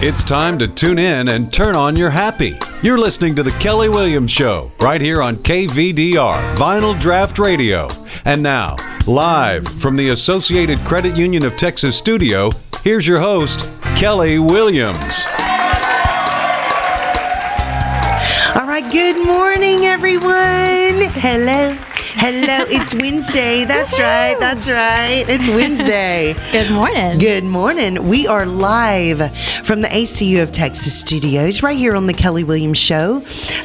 It's 0.00 0.22
time 0.22 0.60
to 0.60 0.68
tune 0.68 1.00
in 1.00 1.26
and 1.26 1.52
turn 1.52 1.74
on 1.74 1.96
your 1.96 2.10
happy. 2.10 2.56
You're 2.84 3.00
listening 3.00 3.34
to 3.34 3.42
The 3.42 3.50
Kelly 3.58 3.88
Williams 3.88 4.30
Show 4.30 4.70
right 4.80 5.00
here 5.00 5.20
on 5.20 5.34
KVDR, 5.38 6.54
Vinyl 6.54 6.96
Draft 7.00 7.40
Radio. 7.40 7.88
And 8.24 8.40
now, 8.40 8.76
live 9.08 9.66
from 9.66 9.96
the 9.96 10.10
Associated 10.10 10.78
Credit 10.82 11.16
Union 11.16 11.44
of 11.44 11.56
Texas 11.56 11.98
studio, 11.98 12.52
here's 12.84 13.08
your 13.08 13.18
host, 13.18 13.82
Kelly 13.96 14.38
Williams. 14.38 15.26
All 18.54 18.68
right, 18.68 18.88
good 18.92 19.26
morning, 19.26 19.80
everyone. 19.80 21.10
Hello. 21.10 21.76
Hello, 22.20 22.64
it's 22.68 22.92
Wednesday. 22.96 23.64
That's 23.64 23.96
right. 23.96 24.36
That's 24.40 24.68
right. 24.68 25.24
It's 25.28 25.46
Wednesday. 25.46 26.34
Good 26.52 26.68
morning. 26.72 27.16
Good 27.20 27.44
morning. 27.44 28.08
We 28.08 28.26
are 28.26 28.44
live 28.44 29.18
from 29.64 29.82
the 29.82 29.88
ACU 29.88 30.42
of 30.42 30.50
Texas 30.50 31.00
studios 31.00 31.62
right 31.62 31.76
here 31.76 31.94
on 31.94 32.08
the 32.08 32.12
Kelly 32.12 32.42
Williams 32.42 32.76
Show. 32.76 33.22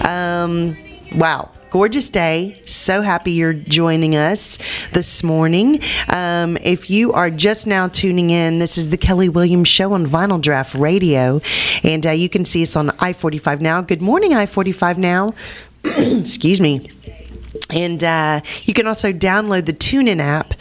Um, 0.08 0.78
wow. 1.16 1.50
Gorgeous 1.72 2.12
day. 2.12 2.56
So 2.68 3.02
happy 3.02 3.32
you're 3.32 3.54
joining 3.54 4.16
us 4.16 4.60
this 4.92 5.24
morning. 5.24 5.80
Um, 6.14 6.56
if 6.58 6.92
you 6.92 7.12
are 7.14 7.32
just 7.32 7.66
now 7.66 7.88
tuning 7.88 8.30
in, 8.30 8.60
this 8.60 8.78
is 8.78 8.92
the 8.92 8.98
Kelly 8.98 9.30
Williams 9.30 9.68
Show 9.68 9.94
on 9.94 10.06
Vinyl 10.06 10.40
Draft 10.40 10.76
Radio. 10.76 11.40
And 11.84 12.06
uh, 12.06 12.12
you 12.12 12.30
can 12.30 12.46
see 12.46 12.62
us 12.62 12.76
on 12.76 12.92
I 13.00 13.14
45 13.14 13.62
Now. 13.62 13.82
Good 13.82 14.04
morning, 14.04 14.36
I 14.36 14.46
45 14.46 15.00
Now. 15.00 15.34
Excuse 15.84 16.62
me. 16.62 16.82
And 17.72 18.04
uh, 18.04 18.42
you 18.62 18.74
can 18.74 18.88
also 18.88 19.12
download 19.12 19.66
the 19.66 19.74
TuneIn 19.74 20.20
app 20.20 20.54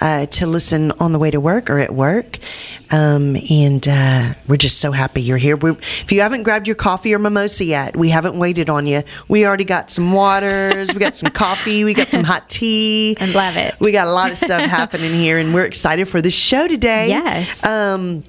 uh, 0.00 0.26
to 0.26 0.46
listen 0.46 0.92
on 0.92 1.12
the 1.12 1.18
way 1.18 1.30
to 1.30 1.40
work 1.40 1.70
or 1.70 1.78
at 1.78 1.92
work. 1.92 2.38
Um, 2.92 3.36
and 3.50 3.86
uh, 3.88 4.34
we're 4.46 4.56
just 4.56 4.78
so 4.78 4.92
happy 4.92 5.22
you're 5.22 5.38
here. 5.38 5.56
we 5.56 5.70
if 5.70 6.12
you 6.12 6.20
haven't 6.20 6.42
grabbed 6.42 6.68
your 6.68 6.76
coffee 6.76 7.14
or 7.14 7.18
mimosa 7.18 7.64
yet, 7.64 7.96
we 7.96 8.10
haven't 8.10 8.38
waited 8.38 8.68
on 8.68 8.86
you. 8.86 9.02
We 9.28 9.46
already 9.46 9.64
got 9.64 9.90
some 9.90 10.12
waters, 10.12 10.92
we 10.92 11.00
got 11.00 11.16
some 11.16 11.30
coffee, 11.32 11.84
we 11.84 11.94
got 11.94 12.08
some 12.08 12.24
hot 12.24 12.48
tea. 12.50 13.16
I 13.18 13.32
love 13.32 13.56
it. 13.56 13.74
We 13.80 13.92
got 13.92 14.06
a 14.06 14.12
lot 14.12 14.30
of 14.30 14.36
stuff 14.36 14.62
happening 14.70 15.14
here, 15.14 15.38
and 15.38 15.54
we're 15.54 15.64
excited 15.64 16.06
for 16.06 16.20
the 16.20 16.30
show 16.30 16.68
today. 16.68 17.08
Yes. 17.08 17.64
Um, 17.64 18.22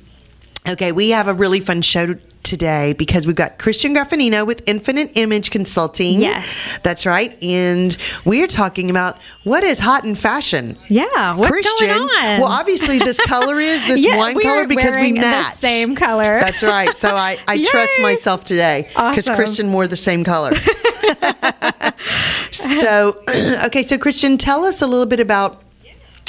okay, 0.67 0.91
we 0.91 1.09
have 1.09 1.27
a 1.27 1.33
really 1.33 1.59
fun 1.59 1.81
show 1.81 2.15
today 2.45 2.93
because 2.93 3.27
we've 3.27 3.35
got 3.35 3.57
Christian 3.57 3.93
Graffagnino 3.93 4.45
with 4.47 4.61
Infinite 4.67 5.11
Image 5.17 5.49
Consulting. 5.51 6.19
Yes. 6.21 6.77
That's 6.83 7.05
right. 7.05 7.35
And 7.43 7.97
we're 8.23 8.47
talking 8.47 8.89
about 8.89 9.17
what 9.43 9.63
is 9.63 9.79
hot 9.79 10.05
in 10.05 10.15
fashion. 10.15 10.77
Yeah, 10.89 11.35
what's 11.35 11.49
Christian. 11.51 11.87
going 11.87 12.01
on? 12.01 12.41
Well, 12.41 12.45
obviously 12.51 12.99
this 12.99 13.19
color 13.19 13.59
is 13.59 13.85
this 13.87 14.05
Yeah, 14.05 14.17
wine 14.17 14.39
color 14.39 14.65
because 14.67 14.91
we 14.91 14.95
wearing 14.95 15.13
the 15.15 15.21
match. 15.21 15.53
same 15.55 15.95
color. 15.95 16.39
That's 16.39 16.63
right. 16.63 16.95
So 16.95 17.09
I, 17.15 17.37
I 17.47 17.61
trust 17.63 17.99
myself 18.01 18.43
today 18.43 18.83
because 18.89 19.27
Awesome. 19.27 19.35
Christian 19.35 19.73
wore 19.73 19.87
the 19.87 19.95
same 19.95 20.23
color. 20.23 20.51
so 22.51 23.15
okay, 23.65 23.83
so 23.83 23.97
Christian, 23.97 24.37
tell 24.37 24.63
us 24.65 24.81
a 24.81 24.87
little 24.87 25.05
bit 25.05 25.19
about 25.19 25.61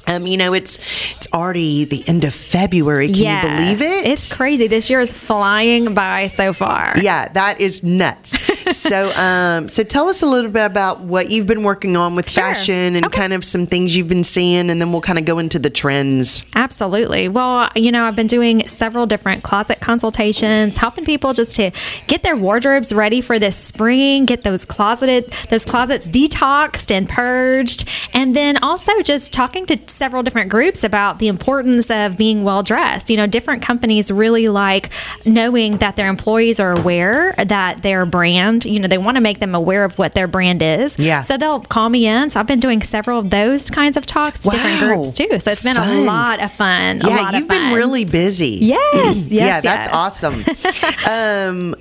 um, 0.06 0.26
you 0.26 0.36
know, 0.36 0.52
it's 0.54 0.78
it's 1.16 1.28
already 1.32 1.84
the 1.84 2.04
end 2.06 2.24
of 2.24 2.34
February. 2.34 3.06
Can 3.08 3.16
Yes. 3.16 3.44
you 3.44 3.76
believe 3.76 3.82
it? 3.82 4.06
It's 4.10 4.34
crazy. 4.34 4.66
This 4.66 4.88
year 4.90 5.00
is 5.00 5.12
flying 5.12 5.94
by 5.94 6.26
so 6.28 6.52
far. 6.52 6.94
Yeah, 7.00 7.28
that 7.32 7.60
is 7.60 7.82
nuts. 7.82 8.38
so, 8.76 9.12
um, 9.16 9.68
so 9.68 9.82
tell 9.82 10.08
us 10.08 10.22
a 10.22 10.26
little 10.26 10.50
bit 10.50 10.64
about 10.66 11.00
what 11.00 11.30
you've 11.30 11.46
been 11.46 11.62
working 11.62 11.96
on 11.96 12.14
with 12.14 12.28
Sure. 12.30 12.42
fashion 12.44 12.96
and 12.96 13.06
Okay. 13.06 13.16
kind 13.20 13.32
of 13.32 13.44
some 13.44 13.66
things 13.66 13.96
you've 13.96 14.08
been 14.08 14.24
seeing, 14.24 14.70
and 14.70 14.80
then 14.80 14.92
we'll 14.92 15.00
kind 15.02 15.18
of 15.18 15.24
go 15.24 15.38
into 15.38 15.58
the 15.58 15.70
trends. 15.70 16.44
Absolutely. 16.54 17.28
Well, 17.28 17.70
you 17.74 17.92
know, 17.92 18.04
I've 18.04 18.16
been 18.16 18.26
doing 18.26 18.66
several 18.68 19.06
different 19.06 19.42
closet 19.42 19.80
consultations, 19.80 20.78
helping 20.78 21.04
people 21.04 21.32
just 21.32 21.54
to 21.56 21.70
get 22.06 22.22
their 22.22 22.36
wardrobes 22.36 22.92
ready 22.92 23.20
for 23.20 23.38
this 23.38 23.56
spring, 23.56 24.24
get 24.26 24.42
those 24.42 24.64
closeted 24.64 25.32
those 25.50 25.64
closets 25.64 26.08
detoxed 26.08 26.90
and 26.90 27.08
purged, 27.08 27.88
and 28.12 28.34
then 28.34 28.56
also 28.62 28.92
just 29.02 29.32
talking 29.32 29.66
to 29.66 29.76
several 29.96 30.22
different 30.22 30.50
groups 30.50 30.84
about 30.84 31.18
the 31.18 31.28
importance 31.28 31.90
of 31.90 32.16
being 32.16 32.44
well 32.44 32.62
dressed. 32.62 33.10
You 33.10 33.16
know, 33.16 33.26
different 33.26 33.62
companies 33.62 34.10
really 34.10 34.48
like 34.48 34.90
knowing 35.24 35.78
that 35.78 35.96
their 35.96 36.08
employees 36.08 36.60
are 36.60 36.72
aware 36.72 37.34
that 37.38 37.82
their 37.82 38.06
brand, 38.06 38.64
you 38.64 38.78
know, 38.78 38.88
they 38.88 38.98
want 38.98 39.16
to 39.16 39.20
make 39.20 39.40
them 39.40 39.54
aware 39.54 39.84
of 39.84 39.98
what 39.98 40.14
their 40.14 40.26
brand 40.26 40.62
is. 40.62 40.98
Yeah. 40.98 41.22
So 41.22 41.36
they'll 41.36 41.60
call 41.60 41.88
me 41.88 42.06
in. 42.06 42.30
So 42.30 42.40
I've 42.40 42.46
been 42.46 42.60
doing 42.60 42.82
several 42.82 43.18
of 43.18 43.30
those 43.30 43.70
kinds 43.70 43.96
of 43.96 44.06
talks 44.06 44.40
to 44.40 44.50
different 44.50 44.78
groups 44.80 45.12
too. 45.12 45.38
So 45.40 45.50
it's 45.50 45.62
been 45.62 45.76
a 45.76 46.02
lot 46.04 46.42
of 46.42 46.52
fun. 46.52 47.00
a 47.02 47.08
yeah, 47.08 47.32
you've 47.32 47.42
of 47.42 47.48
been 47.48 47.74
really 47.74 48.04
busy. 48.04 48.58
Yes, 48.60 49.16
yes, 49.30 49.30
yeah, 49.32 49.60
that's 49.60 49.88
awesome. 49.88 50.34
um, 51.10 51.74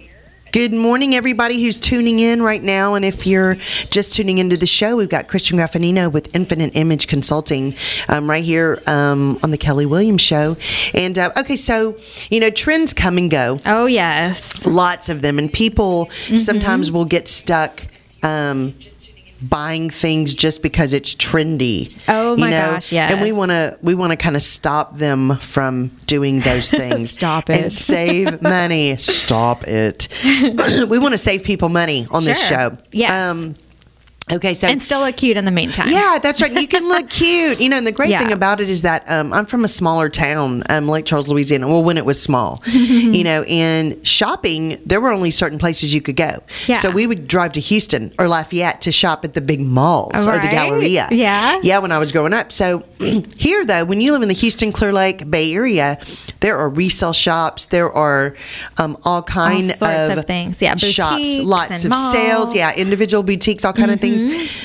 good 0.55 0.71
morning, 0.71 1.13
everybody 1.13 1.61
who's 1.61 1.81
tuning 1.81 2.21
in 2.21 2.41
right 2.41 2.63
now. 2.63 2.93
And 2.93 3.03
if 3.03 3.27
you're 3.27 3.55
just 3.89 4.15
tuning 4.15 4.37
into 4.37 4.55
the 4.55 4.65
show, 4.65 4.95
we've 4.95 5.09
got 5.09 5.27
Christian 5.27 5.57
Graffagnino 5.57 6.09
with 6.09 6.33
Infinite 6.33 6.77
Image 6.77 7.09
Consulting 7.09 7.73
um, 8.07 8.29
right 8.29 8.41
here 8.41 8.81
um, 8.87 9.37
on 9.43 9.51
the 9.51 9.57
Kelly 9.57 9.85
Williams 9.85 10.21
Show. 10.21 10.55
And 10.93 11.19
uh, 11.19 11.31
okay, 11.37 11.57
so 11.57 11.97
you 12.29 12.39
know, 12.39 12.49
trends 12.49 12.93
come 12.93 13.17
and 13.17 13.29
go. 13.29 13.59
Oh 13.65 13.85
yes, 13.85 14.65
lots 14.65 15.09
of 15.09 15.21
them 15.21 15.39
and 15.39 15.51
people 15.51 16.05
Mm-hmm. 16.05 16.37
sometimes 16.37 16.91
will 16.91 17.05
get 17.05 17.27
stuck 17.27 17.81
um, 18.23 18.73
buying 19.49 19.89
things 19.89 20.33
just 20.33 20.61
because 20.63 20.93
it's 20.93 21.13
trendy 21.15 22.01
Oh, 22.07 22.35
my 22.37 22.49
gosh, 22.49 22.91
yes. 22.91 23.11
and 23.11 23.21
we 23.21 23.31
want 23.31 23.51
to 23.51 23.77
we 23.81 23.93
want 23.95 24.11
to 24.11 24.17
kind 24.17 24.35
of 24.35 24.41
stop 24.41 24.95
them 24.97 25.37
from 25.37 25.89
doing 26.05 26.39
those 26.39 26.71
things 26.81 27.11
Stop 27.11 27.49
it. 27.49 27.61
and 27.61 27.73
save 27.73 28.41
money 28.57 28.95
stop 28.97 29.65
it 29.67 30.07
we 30.23 30.99
want 30.99 31.13
to 31.13 31.17
save 31.17 31.43
people 31.43 31.69
money 31.69 32.07
on 32.11 32.23
this 32.23 32.39
Sure. 32.47 32.57
show 32.71 32.77
Yes. 32.91 33.31
Um, 33.31 33.55
okay 34.31 34.53
so 34.55 34.67
and 34.67 34.81
still 34.81 35.01
look 35.01 35.15
cute 35.17 35.37
in 35.37 35.45
the 35.45 35.51
meantime. 35.51 35.89
yeah, 35.89 36.17
that's 36.21 36.41
right. 36.41 36.51
You 36.51 36.67
can 36.67 36.87
look 36.87 37.09
cute. 37.21 37.61
You 37.61 37.69
know, 37.69 37.77
and 37.77 37.85
the 37.85 37.91
great 37.91 38.09
Yeah. 38.09 38.19
thing 38.19 38.31
about 38.31 38.59
it 38.61 38.69
is 38.69 38.81
that 38.81 39.03
um, 39.09 39.31
I'm 39.33 39.45
from 39.45 39.63
a 39.63 39.67
smaller 39.67 40.09
town, 40.09 40.63
um, 40.69 40.87
Lake 40.87 41.05
Charles, 41.05 41.29
Louisiana. 41.29 41.67
Well, 41.67 41.83
when 41.83 41.97
it 41.97 42.05
was 42.05 42.19
small, 42.21 42.61
you 42.67 43.23
know, 43.23 43.43
and 43.43 44.05
shopping, 44.05 44.81
there 44.85 44.99
were 44.99 45.11
only 45.11 45.29
certain 45.31 45.59
places 45.59 45.93
you 45.93 46.01
could 46.01 46.15
go. 46.15 46.43
Yeah. 46.65 46.75
So 46.75 46.89
we 46.89 47.05
would 47.07 47.27
drive 47.27 47.53
to 47.53 47.59
Houston 47.59 48.13
or 48.17 48.27
Lafayette 48.27 48.81
to 48.81 48.91
shop 48.91 49.25
at 49.25 49.33
the 49.35 49.41
big 49.41 49.59
malls 49.61 50.27
or 50.27 50.39
the 50.39 50.47
Galleria. 50.47 51.07
Yeah. 51.11 51.59
Yeah, 51.61 51.79
when 51.79 51.91
I 51.91 51.99
was 51.99 52.11
growing 52.11 52.33
up. 52.33 52.51
So 52.51 52.83
here, 53.37 53.63
though, 53.65 53.85
when 53.85 54.01
you 54.01 54.11
live 54.11 54.21
in 54.23 54.27
the 54.27 54.33
Houston, 54.33 54.71
Clear 54.71 54.91
Lake 54.93 55.29
Bay 55.29 55.53
Area, 55.53 55.99
there 56.39 56.57
are 56.57 56.69
resale 56.69 57.13
shops. 57.13 57.67
There 57.67 57.91
are 57.91 58.35
um, 58.77 58.97
all 59.03 59.21
kind 59.21 59.65
sorts 59.65 60.17
of 60.17 60.25
things. 60.25 60.61
Yeah, 60.61 60.75
shops, 60.75 61.37
lots 61.39 61.85
of 61.85 61.93
sales. 61.93 61.93
malls. 61.93 62.49
Mm-hmm. 62.49 62.57
Yeah, 62.57 62.75
individual 62.75 63.21
boutiques, 63.23 63.63
all 63.65 63.73
kind 63.73 63.91
of 63.91 63.99
things 63.99 64.14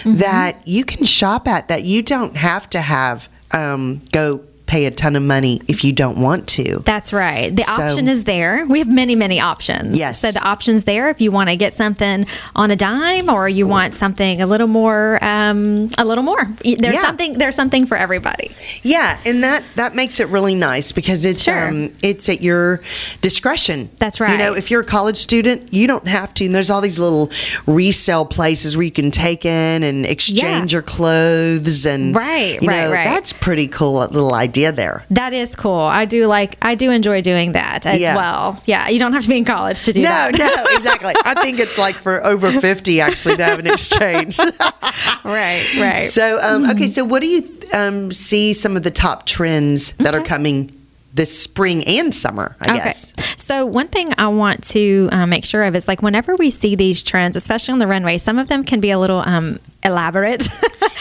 that 0.05 0.67
you 0.67 0.85
can 0.85 1.05
shop 1.05 1.49
at 1.49 1.69
that 1.69 1.85
you 1.85 2.03
don't 2.03 2.37
have 2.37 2.69
to 2.71 2.81
have 2.81 3.29
um, 3.53 4.01
go 4.13 4.45
pay 4.71 4.87
a 4.87 4.91
ton 4.93 5.17
of 5.17 5.23
money 5.25 5.61
if 5.67 5.83
you 5.85 5.93
don't 5.93 6.17
want 6.19 6.47
to. 6.47 6.79
That's 6.85 7.13
right. 7.13 7.55
The 7.55 7.65
So- 7.65 7.83
option 7.83 8.07
is 8.09 8.23
there. 8.25 8.65
We 8.69 8.79
have 8.79 8.87
many, 8.89 9.17
many 9.17 9.41
options. 9.41 9.99
Yes. 9.99 10.21
So 10.21 10.31
the 10.31 10.43
option's 10.43 10.85
there 10.85 11.11
if 11.11 11.21
you 11.21 11.33
want 11.33 11.51
to 11.51 11.57
get 11.57 11.75
something 11.75 12.25
on 12.55 12.71
a 12.71 12.77
dime 12.77 13.29
or 13.29 13.49
you 13.49 13.67
want 13.67 13.97
something 13.97 14.41
a 14.41 14.47
little 14.47 14.69
more, 14.69 15.19
um, 15.23 15.91
a 15.99 16.05
little 16.05 16.23
more. 16.23 16.45
There's 16.65 16.95
Yeah. 16.95 17.03
something. 17.03 17.33
There's 17.35 17.57
something 17.57 17.85
for 17.85 17.97
everybody. 17.97 18.53
Yeah, 18.85 19.17
and 19.27 19.43
that 19.43 19.65
that 19.75 19.97
makes 19.97 20.21
it 20.21 20.29
really 20.29 20.55
nice 20.55 20.93
because 20.93 21.25
it's 21.25 21.43
Sure. 21.43 21.69
um 21.69 21.91
it's 22.03 22.29
at 22.29 22.41
your 22.41 22.81
discretion. 23.23 23.89
That's 23.99 24.21
right. 24.21 24.31
You 24.33 24.39
know, 24.39 24.53
if 24.55 24.71
you're 24.71 24.83
a 24.83 24.93
college 24.99 25.17
student, 25.17 25.73
you 25.75 25.89
don't 25.89 26.07
have 26.07 26.33
to. 26.35 26.45
And 26.47 26.55
there's 26.55 26.71
all 26.71 26.81
these 26.81 26.99
little 26.99 27.31
resale 27.67 28.25
places 28.25 28.77
where 28.77 28.85
you 28.85 28.93
can 28.93 29.11
take 29.11 29.45
in 29.45 29.83
and 29.83 30.07
exchange 30.07 30.73
Yeah. 30.73 30.77
your 30.77 30.83
clothes 30.83 31.87
and 31.87 32.15
Right, 32.15 32.59
You 32.63 32.69
right, 32.69 32.85
know, 32.87 32.93
right. 32.93 33.05
that's 33.05 33.33
pretty 33.33 33.67
cool 33.67 33.95
little 34.11 34.35
idea 34.35 34.60
there. 34.71 35.05
That 35.11 35.33
is 35.33 35.57
cool. 35.57 35.81
I 35.81 36.05
do 36.05 36.27
like. 36.27 36.57
I 36.61 36.75
do 36.75 36.91
enjoy 36.91 37.23
doing 37.23 37.53
that 37.53 37.87
as 37.87 37.99
Yeah. 37.99 38.15
well. 38.17 38.61
Yeah. 38.67 38.89
You 38.89 38.99
don't 38.99 39.13
have 39.15 39.23
to 39.23 39.29
be 39.29 39.39
in 39.39 39.45
college 39.45 39.83
to 39.85 39.93
do 39.93 40.03
No, 40.03 40.09
that. 40.11 40.39
no, 40.39 40.47
no, 40.47 40.65
exactly. 40.77 41.15
I 41.25 41.43
think 41.43 41.59
it's 41.59 41.79
like 41.79 41.95
for 41.97 42.25
over 42.25 42.53
fifty 42.61 43.01
actually 43.01 43.37
to 43.39 43.45
have 43.45 43.59
an 43.59 43.67
exchange. 43.67 44.39
Right. 44.39 45.65
Right. 45.81 46.09
So, 46.11 46.39
um, 46.43 46.69
okay, 46.71 46.87
so 46.87 47.05
what 47.05 47.21
do 47.21 47.27
you 47.27 47.43
um, 47.73 48.13
see 48.13 48.53
some 48.53 48.77
of 48.77 48.83
the 48.83 48.91
top 48.91 49.25
trends 49.27 49.93
that 49.93 50.15
are 50.15 50.23
coming 50.23 50.75
this 51.13 51.37
spring 51.37 51.85
and 51.87 52.15
summer? 52.15 52.57
I 52.61 52.77
guess. 52.77 53.13
So 53.41 53.67
one 53.67 53.89
thing 53.89 54.13
I 54.17 54.29
want 54.29 54.63
to 54.69 55.09
uh, 55.11 55.27
make 55.27 55.45
sure 55.45 55.65
of 55.65 55.75
is 55.75 55.89
like 55.89 56.03
whenever 56.03 56.37
we 56.37 56.51
see 56.51 56.77
these 56.77 57.03
trends, 57.03 57.37
especially 57.37 57.73
on 57.73 57.79
the 57.79 57.87
runway, 57.87 58.19
some 58.19 58.39
of 58.39 58.49
them 58.49 58.65
can 58.65 58.81
be 58.81 58.91
a 58.91 58.99
little 58.99 59.21
um, 59.27 59.59
elaborate. 59.83 60.49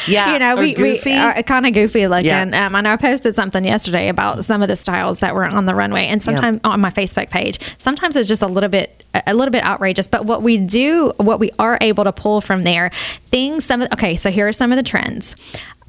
Yeah, 0.08 0.34
you 0.34 0.40
know, 0.40 0.56
we, 0.56 0.74
goofy. 0.74 1.10
we 1.10 1.18
are 1.18 1.44
kind 1.44 1.66
of 1.66 1.74
goofy 1.74 2.08
looking. 2.08 2.26
Yeah. 2.26 2.68
Um, 2.68 2.76
I 2.76 2.82
know 2.82 2.94
I 2.94 2.98
posted 2.98 3.36
something 3.36 3.64
yesterday 3.64 4.08
about 4.08 4.46
some 4.46 4.62
of 4.62 4.68
the 4.68 4.76
styles 4.76 5.20
that 5.20 5.36
were 5.36 5.46
on 5.46 5.66
the 5.66 5.76
runway, 5.76 6.06
and 6.06 6.24
sometimes 6.24 6.62
on 6.64 6.80
my 6.80 6.90
Facebook 6.90 7.30
page, 7.30 7.60
sometimes 7.78 8.16
it's 8.16 8.28
just 8.28 8.42
a 8.42 8.48
little 8.48 8.70
bit 8.70 9.04
a 9.28 9.34
little 9.34 9.52
bit 9.52 9.64
outrageous. 9.64 10.08
But 10.08 10.26
what 10.26 10.42
we 10.42 10.58
do, 10.58 11.14
what 11.18 11.40
we 11.40 11.52
are 11.60 11.78
able 11.82 12.04
to 12.04 12.14
pull 12.14 12.42
from 12.42 12.64
there, 12.64 12.92
things. 13.24 13.66
Some 13.66 13.82
of, 13.82 13.92
okay, 13.94 14.16
so 14.16 14.32
here 14.32 14.48
are 14.48 14.54
some 14.54 14.72
of 14.72 14.78
the 14.78 14.84
trends. 14.84 15.36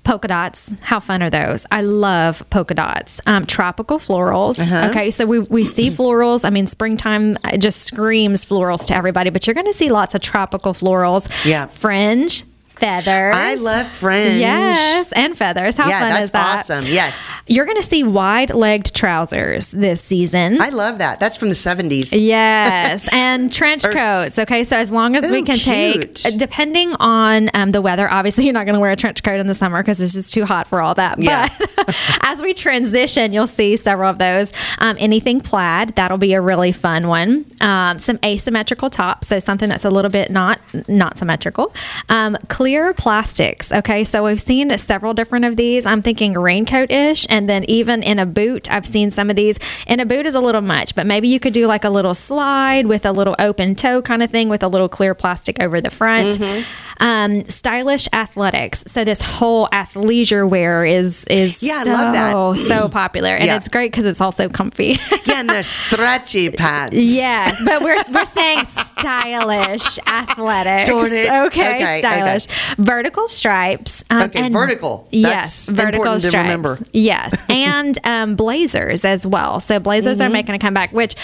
Polka 0.02 0.29
dots, 0.29 0.75
how 0.81 0.99
fun 0.99 1.23
are 1.23 1.31
those? 1.31 1.67
I 1.70 1.82
love 1.82 2.49
polka 2.50 2.75
dots. 2.75 3.20
Um, 3.26 3.44
tropical 3.47 3.99
florals. 3.99 4.58
Uh-huh. 4.58 4.88
Okay, 4.91 5.11
so 5.11 5.26
we, 5.26 5.41
we 5.41 5.64
see 5.64 5.91
florals. 5.97 6.44
I 6.44 6.50
mean, 6.50 6.67
springtime 6.67 7.37
just 7.58 7.82
screams 7.82 8.44
florals 8.44 8.87
to 8.87 8.94
everybody, 8.94 9.31
but 9.31 9.47
you're 9.47 9.55
going 9.55 9.67
to 9.67 9.75
see 9.75 9.91
lots 9.91 10.14
of 10.14 10.23
tropical 10.23 10.73
florals. 10.73 11.29
Yeah. 11.44 11.67
Fringe, 11.67 12.43
feathers. 12.80 13.34
I 13.36 13.54
love 13.56 13.86
fringe. 13.86 14.40
Yes, 14.40 15.12
and 15.12 15.36
feathers. 15.36 15.76
How 15.76 15.88
Yeah, 15.88 16.08
fun 16.10 16.22
is 16.22 16.30
that? 16.32 16.58
awesome. 16.60 16.84
Yes. 16.86 17.32
You're 17.46 17.66
going 17.66 17.76
to 17.76 17.82
see 17.82 18.02
wide 18.02 18.50
legged 18.50 18.94
trousers 18.94 19.70
this 19.70 20.00
season. 20.02 20.60
I 20.60 20.70
love 20.70 20.98
that. 20.98 21.20
That's 21.20 21.36
from 21.36 21.48
the 21.48 21.54
70s. 21.54 22.14
Yes, 22.18 23.08
and 23.12 23.52
trench 23.52 23.84
coats. 23.84 24.38
Okay, 24.38 24.64
so 24.64 24.76
as 24.76 24.90
long 24.92 25.14
as 25.16 25.30
we 25.30 25.42
can 25.42 25.58
cute. 25.58 26.14
take, 26.16 26.34
uh, 26.34 26.36
depending 26.36 26.94
on 26.98 27.50
um, 27.54 27.70
the 27.72 27.82
weather, 27.82 28.10
obviously 28.10 28.44
you're 28.44 28.54
not 28.54 28.64
going 28.64 28.74
to 28.74 28.80
wear 28.80 28.90
a 28.92 28.96
trench 28.96 29.22
coat 29.22 29.38
in 29.38 29.46
the 29.46 29.54
summer 29.54 29.82
because 29.82 30.00
it's 30.00 30.14
just 30.14 30.32
too 30.32 30.44
hot 30.46 30.66
for 30.66 30.80
all 30.80 30.94
that. 30.94 31.18
Yeah. 31.18 31.48
But 31.76 31.96
as 32.22 32.40
we 32.40 32.54
transition, 32.54 33.32
you'll 33.32 33.46
see 33.46 33.76
several 33.76 34.08
of 34.10 34.18
those. 34.18 34.52
Um, 34.78 34.96
anything 34.98 35.40
plaid, 35.40 35.90
that'll 35.96 36.16
be 36.18 36.32
a 36.32 36.40
really 36.40 36.72
fun 36.72 37.08
one. 37.08 37.44
Um, 37.60 37.98
some 37.98 38.18
asymmetrical 38.24 38.88
tops, 38.88 39.28
so 39.28 39.38
something 39.38 39.68
that's 39.68 39.84
a 39.84 39.90
little 39.90 40.10
bit 40.10 40.30
not 40.30 40.60
not 40.88 41.18
symmetrical. 41.18 41.74
Um, 42.08 42.38
clear 42.48 42.69
plastics. 42.94 43.72
Okay, 43.72 44.05
so 44.05 44.25
we've 44.25 44.40
seen 44.40 44.76
several 44.78 45.14
different 45.14 45.44
of 45.44 45.56
these. 45.56 45.87
I'm 45.87 46.02
thinking 46.02 46.34
raincoat 46.34 46.90
ish, 46.90 47.26
and 47.28 47.49
then 47.49 47.64
even 47.64 48.02
in 48.02 48.19
a 48.19 48.26
boot, 48.26 48.70
I've 48.70 48.87
seen 48.87 49.11
some 49.11 49.31
of 49.31 49.37
these. 49.37 49.58
In 49.87 50.00
a 50.00 50.06
boot 50.06 50.26
is 50.26 50.34
a 50.34 50.40
little 50.40 50.61
much, 50.61 50.94
but 50.94 51.06
maybe 51.06 51.28
you 51.28 51.40
could 51.40 51.52
do 51.52 51.67
like 51.67 51.84
a 51.84 51.90
little 51.90 52.14
slide 52.14 52.87
with 52.87 53.05
a 53.05 53.12
little 53.12 53.37
open 53.38 53.75
toe 53.75 54.02
kind 54.02 54.22
of 54.22 54.31
thing 54.31 54.49
with 54.49 54.62
a 54.62 54.69
little 54.69 54.88
clear 54.88 55.14
plastic 55.14 55.61
over 55.61 55.81
the 55.81 55.90
front. 55.90 56.38
Mm-hmm. 56.38 56.62
Um, 57.00 57.44
stylish 57.49 58.08
athletics. 58.12 58.85
So 58.87 59.05
this 59.05 59.20
whole 59.23 59.67
athleisure 59.73 60.49
wear 60.49 60.85
is 60.85 61.25
is 61.31 61.62
Yeah, 61.62 61.79
I 61.81 61.85
so, 61.85 61.91
love 61.93 62.12
that. 62.12 62.58
so 62.69 62.88
popular, 62.88 63.31
and 63.35 63.47
Yeah. 63.47 63.56
it's 63.56 63.69
great 63.69 63.91
because 63.91 64.05
it's 64.05 64.20
also 64.20 64.49
comfy. 64.49 64.97
Yeah, 65.26 65.41
and 65.41 65.49
they're 65.49 65.62
stretchy 65.62 66.50
pants. 66.50 66.97
Yeah, 66.97 67.52
but 67.64 67.82
we're 67.82 67.97
we're 68.12 68.25
saying 68.25 68.64
stylish 68.67 69.99
athletics. 70.06 70.91
Okay, 70.91 71.31
Okay, 71.47 71.99
stylish. 71.99 72.47
Vertical 72.79 73.29
stripes. 73.29 74.05
um, 74.11 74.23
Okay, 74.25 74.49
vertical. 74.50 75.08
Yes, 75.11 75.67
That's 75.67 75.81
vertical 75.81 76.02
important 76.05 76.23
to 76.23 76.29
stripes. 76.29 76.44
remember. 76.44 76.79
Yes, 76.93 77.44
and 77.50 77.99
um, 78.05 78.35
blazers 78.37 79.05
as 79.05 79.26
well. 79.26 79.61
So 79.61 79.79
blazers 79.81 80.19
Mm-hmm. 80.19 80.26
are 80.26 80.31
making 80.31 80.55
a 80.55 80.58
comeback. 80.58 80.93
Which, 80.93 81.14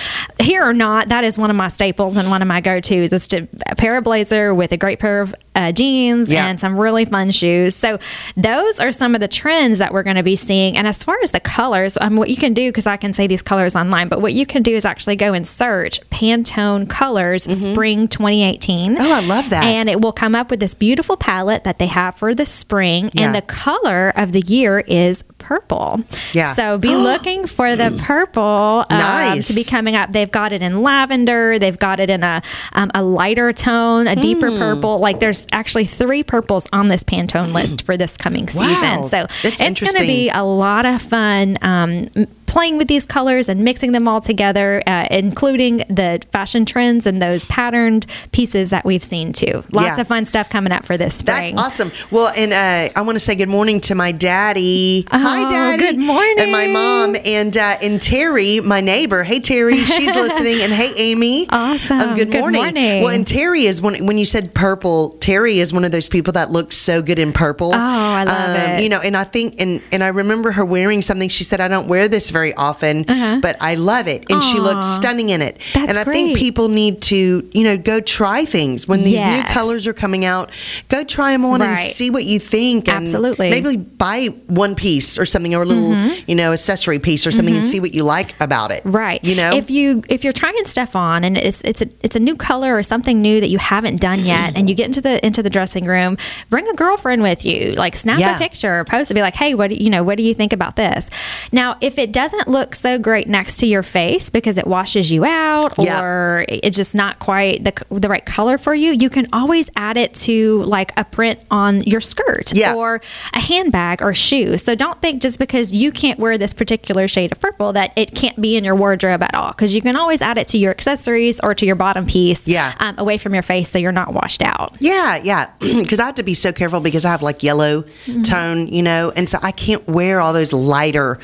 here 0.41 0.63
or 0.65 0.73
not, 0.73 1.09
that 1.09 1.25
is 1.25 1.39
one 1.39 1.51
of 1.51 1.57
my 1.57 1.69
staples 1.69 2.17
and 2.17 2.31
one 2.31 2.41
of 2.43 2.49
my 2.49 2.61
go 2.61 2.81
tos. 2.81 3.13
Is 3.13 3.29
to 3.29 3.49
a 3.69 3.75
pair 3.75 3.97
of 3.97 4.05
blazer 4.05 4.55
with 4.55 4.73
a 4.73 4.77
great 4.77 4.99
pair 5.01 5.21
of 5.21 5.35
uh, 5.55 5.66
jeans 5.73 6.31
Yeah. 6.31 6.47
and 6.49 6.59
some 6.61 6.77
really 6.79 7.05
fun 7.05 7.31
shoes. 7.31 7.75
So 7.77 7.99
those 8.37 8.81
are 8.81 8.93
some 8.93 9.15
of 9.15 9.21
the 9.21 9.29
trends 9.29 9.79
that 9.79 9.93
we're 9.93 10.03
going 10.03 10.17
to 10.17 10.23
be 10.23 10.37
seeing. 10.37 10.77
And 10.77 10.87
as 10.87 11.03
far 11.03 11.17
as 11.23 11.31
the 11.31 11.41
colors, 11.41 11.97
um, 12.01 12.17
what 12.17 12.31
you 12.31 12.37
can 12.37 12.53
do 12.55 12.71
because 12.71 12.87
I 12.87 12.97
can 12.97 13.13
say 13.13 13.27
these 13.27 13.43
colors 13.43 13.77
online, 13.77 14.09
but 14.09 14.21
what 14.21 14.33
you 14.33 14.47
can 14.47 14.63
do 14.63 14.73
is 14.75 14.85
actually 14.85 15.17
go 15.17 15.33
and 15.33 15.47
search 15.47 16.01
Pantone 16.11 16.89
colors 16.89 17.45
spring 17.45 18.09
2018. 18.09 18.97
Mm-hmm. 18.97 19.03
Oh, 19.05 19.13
I 19.13 19.21
love 19.21 19.51
that. 19.51 19.65
And 19.65 19.89
it 19.89 20.01
will 20.01 20.13
come 20.13 20.35
up 20.35 20.51
with 20.51 20.61
this 20.61 20.75
beautiful 20.75 21.17
palette 21.17 21.65
that 21.65 21.79
they 21.79 21.87
have 21.87 22.15
for 22.17 22.35
the 22.35 22.47
spring. 22.47 23.11
Yeah. 23.13 23.27
And 23.27 23.35
the 23.35 23.43
color 23.43 24.13
of 24.17 24.33
the 24.33 24.41
year 24.41 24.81
is 24.81 25.23
purple. 25.39 26.01
Yeah. 26.33 26.53
So 26.55 26.79
be 26.79 26.95
looking 26.97 27.47
for 27.47 27.77
the 27.77 27.91
purple 28.05 28.85
um, 28.91 28.99
Nice. 28.99 29.49
to 29.49 29.55
be 29.55 29.65
coming 29.65 29.95
up. 29.95 30.13
They've 30.13 30.31
got 30.31 30.53
it 30.53 30.63
in 30.63 30.83
lavender. 30.83 31.59
They've 31.59 31.79
got 31.79 32.01
it 32.01 32.11
in 32.11 32.23
a 32.23 32.43
um, 32.73 32.91
a 32.95 33.03
lighter 33.03 33.53
tone, 33.53 34.07
a 34.07 34.17
deeper 34.17 34.51
Hmm. 34.51 34.59
purple. 34.59 34.99
Like 34.99 35.21
there's 35.21 35.47
actually 35.57 35.87
three 35.87 36.23
purples 36.23 36.69
on 36.73 36.89
this 36.89 37.03
Pantone 37.03 37.53
list 37.53 37.83
for 37.87 37.97
this 37.97 38.17
coming 38.17 38.45
Wow. 38.55 38.69
season. 38.69 39.05
So 39.05 39.27
That's 39.43 39.61
it's 39.61 39.81
going 39.81 39.95
to 39.95 40.01
be 40.07 40.29
a 40.29 40.45
lot 40.45 40.85
of 40.87 41.01
fun. 41.03 41.57
Um, 41.63 42.09
Playing 42.57 42.79
with 42.79 42.89
these 42.89 43.05
colors 43.05 43.51
and 43.51 43.63
mixing 43.63 43.93
them 43.93 44.09
all 44.09 44.23
together, 44.23 44.83
uh, 44.87 45.07
including 45.11 45.85
the 45.91 46.23
fashion 46.33 46.65
trends 46.65 47.05
and 47.07 47.21
those 47.21 47.45
patterned 47.45 48.07
pieces 48.33 48.71
that 48.71 48.83
we've 48.87 49.05
seen 49.05 49.35
too. 49.35 49.63
Lots 49.73 49.97
Yeah. 49.97 50.01
of 50.01 50.09
fun 50.09 50.25
stuff 50.25 50.49
coming 50.49 50.73
up 50.73 50.87
for 50.87 50.97
this 50.97 51.15
spring. 51.17 51.55
That's 51.55 51.67
awesome. 51.67 51.93
Well, 52.11 52.33
and 52.35 52.55
uh, 52.55 52.93
I 52.99 53.03
want 53.03 53.17
to 53.17 53.21
say 53.21 53.35
good 53.35 53.51
morning 53.51 53.79
to 53.83 53.95
my 53.95 54.11
daddy. 54.11 55.05
Hi, 55.11 55.45
Oh, 55.47 55.51
daddy. 55.51 55.83
good 55.83 55.99
morning. 56.01 56.37
And 56.39 56.51
my 56.51 56.67
mom 56.67 57.15
and 57.27 57.55
uh, 57.55 57.77
and 57.83 58.01
Terry, 58.01 58.61
my 58.61 58.81
neighbor. 58.81 59.23
Hey, 59.23 59.39
Terry, 59.41 59.85
she's 59.85 60.15
listening. 60.25 60.63
And 60.63 60.73
hey, 60.73 60.93
Amy. 60.97 61.47
Awesome. 61.51 62.01
Um, 62.01 62.15
good, 62.17 62.31
Good 62.33 62.41
morning. 62.41 62.63
morning. 62.63 63.03
Well, 63.03 63.13
and 63.15 63.27
Terry 63.27 63.67
is 63.67 63.83
one. 63.83 64.07
When 64.07 64.17
you 64.17 64.25
said 64.25 64.55
purple, 64.55 65.11
Terry 65.21 65.59
is 65.59 65.75
one 65.75 65.85
of 65.85 65.93
those 65.93 66.09
people 66.09 66.33
that 66.33 66.51
looks 66.51 66.75
so 66.77 67.03
good 67.03 67.19
in 67.19 67.35
purple. 67.35 67.73
Oh, 67.75 67.79
I 67.79 68.25
love 68.25 68.79
it. 68.79 68.83
You 68.83 68.89
know, 68.89 69.01
and 69.03 69.15
I 69.15 69.25
think 69.25 69.61
and 69.61 69.83
and 69.93 70.03
I 70.03 70.09
remember 70.09 70.53
her 70.53 70.65
wearing 70.65 71.03
something. 71.03 71.29
She 71.29 71.45
said, 71.45 71.61
"I 71.61 71.69
don't 71.69 71.87
wear 71.89 72.09
this 72.09 72.31
very 72.31 72.46
often, 72.55 73.05
but 73.41 73.57
I 73.61 73.75
love 73.75 74.09
it," 74.09 74.25
and 74.31 74.43
she 74.43 74.59
looked 74.59 74.77
Uh-huh. 74.85 74.97
Stunning 74.97 75.31
in 75.31 75.43
it. 75.43 75.59
That's 75.75 75.89
and 75.91 75.99
I 75.99 76.05
think 76.05 76.37
people 76.37 76.69
need 76.69 77.01
to, 77.03 77.49
you 77.53 77.65
know, 77.65 77.77
go 77.77 78.01
try 78.01 78.45
things 78.45 78.87
when 78.89 79.03
these 79.05 79.23
new 79.25 79.43
colors 79.45 79.87
are 79.87 79.93
coming 79.93 80.25
out. 80.25 80.51
Go 80.89 81.03
try 81.05 81.33
them 81.33 81.45
on 81.45 81.63
and 81.63 81.79
see 81.79 82.11
what 82.11 82.25
you 82.25 82.39
think. 82.39 82.89
And 82.89 83.05
Absolutely. 83.07 83.51
Mm-hmm. 83.51 83.65
Maybe 83.65 83.77
buy 83.77 84.27
one 84.47 84.75
piece 84.75 85.19
or 85.19 85.27
something, 85.27 85.55
or 85.55 85.63
a 85.63 85.67
little, 85.67 85.97
you 86.27 86.35
know, 86.35 86.53
accessory 86.53 86.99
piece 86.99 87.27
or 87.27 87.31
something, 87.33 87.55
and 87.57 87.65
see 87.65 87.81
what 87.81 87.95
you 87.95 88.03
like 88.05 88.35
about 88.41 88.71
it. 88.71 88.83
Right. 88.85 89.23
You 89.25 89.35
know. 89.37 89.57
if 89.57 89.71
you 89.71 90.03
if 90.09 90.25
you're 90.25 90.33
trying 90.33 90.55
stuff 90.65 90.95
on 90.97 91.25
and 91.25 91.37
it's 91.39 91.61
it's 91.65 91.83
a 91.83 91.87
it's 92.03 92.17
a 92.17 92.21
new 92.21 92.37
color 92.37 92.77
or 92.77 92.83
something 92.83 93.21
new 93.23 93.41
that 93.41 93.49
you 93.49 93.59
haven't 93.59 94.01
done 94.01 94.25
yet, 94.25 94.53
and 94.57 94.69
you 94.69 94.75
get 94.75 94.87
into 94.87 95.01
the 95.01 95.25
into 95.25 95.43
the 95.43 95.51
dressing 95.51 95.85
room, 95.87 96.17
bring 96.51 96.67
a 96.69 96.75
girlfriend 96.75 97.23
with 97.23 97.45
you. 97.45 97.73
Like 97.73 97.97
snap 97.97 98.19
Yeah. 98.19 98.37
a 98.37 98.39
picture, 98.39 98.81
or 98.81 98.85
post 98.85 99.11
it, 99.11 99.15
be 99.15 99.21
like, 99.23 99.37
hey, 99.37 99.55
what 99.55 99.71
do 99.71 99.77
you 99.77 99.91
know? 99.91 100.03
What 100.03 100.17
do 100.17 100.23
you 100.23 100.35
think 100.35 100.53
about 100.53 100.77
this? 100.77 101.11
Now, 101.53 101.77
if 101.81 101.99
it 101.99 102.13
doesn't 102.27 102.49
look 102.49 102.75
so 102.75 102.99
great 102.99 103.29
next 103.29 103.59
to 103.59 103.67
your 103.67 103.83
face 103.85 104.31
because 104.31 104.59
it 104.59 104.67
washes 104.67 105.13
you 105.13 105.25
out 105.25 105.79
or 105.79 106.45
it's 106.49 106.77
just 106.77 106.95
not 106.95 107.19
quite 107.21 107.63
the 107.63 107.73
the 108.01 108.09
right 108.09 108.27
color 108.27 108.59
for 108.59 108.75
you, 108.75 108.91
you 108.93 109.09
can 109.09 109.29
always 109.33 109.71
add 109.77 109.97
it 109.97 110.13
to 110.15 110.63
like 110.65 110.91
a 110.99 111.05
print 111.05 111.39
on 111.53 111.83
your 111.83 112.01
skirt 112.01 112.53
Yeah. 112.53 112.75
or 112.75 113.01
a 113.33 113.39
handbag 113.41 114.03
or 114.03 114.13
shoe. 114.15 114.59
So 114.59 114.75
don't 114.75 115.01
think 115.01 115.23
just 115.23 115.39
because 115.39 115.73
you 115.73 115.93
can't 115.93 116.19
wear 116.19 116.37
this 116.37 116.53
particular 116.53 117.07
shade 117.07 117.31
of 117.33 117.41
purple 117.41 117.73
that 117.75 117.93
it 117.97 118.15
can't 118.15 118.41
be 118.41 118.57
in 118.57 118.65
your 118.65 118.75
wardrobe 118.75 119.23
at 119.23 119.35
all. 119.35 119.51
Because 119.53 119.75
you 119.75 119.81
can 119.83 119.95
always 119.97 120.21
add 120.21 120.37
it 120.39 120.49
to 120.49 120.59
your 120.59 120.73
accessories 120.73 121.39
or 121.41 121.55
to 121.55 121.65
your 121.65 121.77
bottom 121.77 122.07
piece, 122.07 122.49
Yeah. 122.49 122.75
um, 122.81 122.97
away 122.99 123.19
from 123.19 123.35
your 123.35 123.43
face, 123.45 123.69
so 123.71 123.79
you're 123.79 123.93
not 123.93 124.13
washed 124.13 124.43
out. 124.43 124.77
Yeah, 124.81 125.21
yeah. 125.23 125.51
Because 125.87 126.01
I 126.01 126.07
have 126.07 126.17
to 126.17 126.23
be 126.25 126.35
so 126.35 126.53
careful 126.53 126.81
because 126.81 127.05
I 127.05 127.11
have 127.13 127.23
like 127.23 127.43
yellow 127.45 127.85
Mm-hmm. 128.07 128.23
tone, 128.23 128.67
you 128.69 128.83
know, 128.83 129.13
and 129.15 129.29
so 129.29 129.39
I 129.43 129.53
can't 129.53 129.87
wear 129.89 130.21
all 130.21 130.33
those 130.33 130.53
lighter 130.53 131.19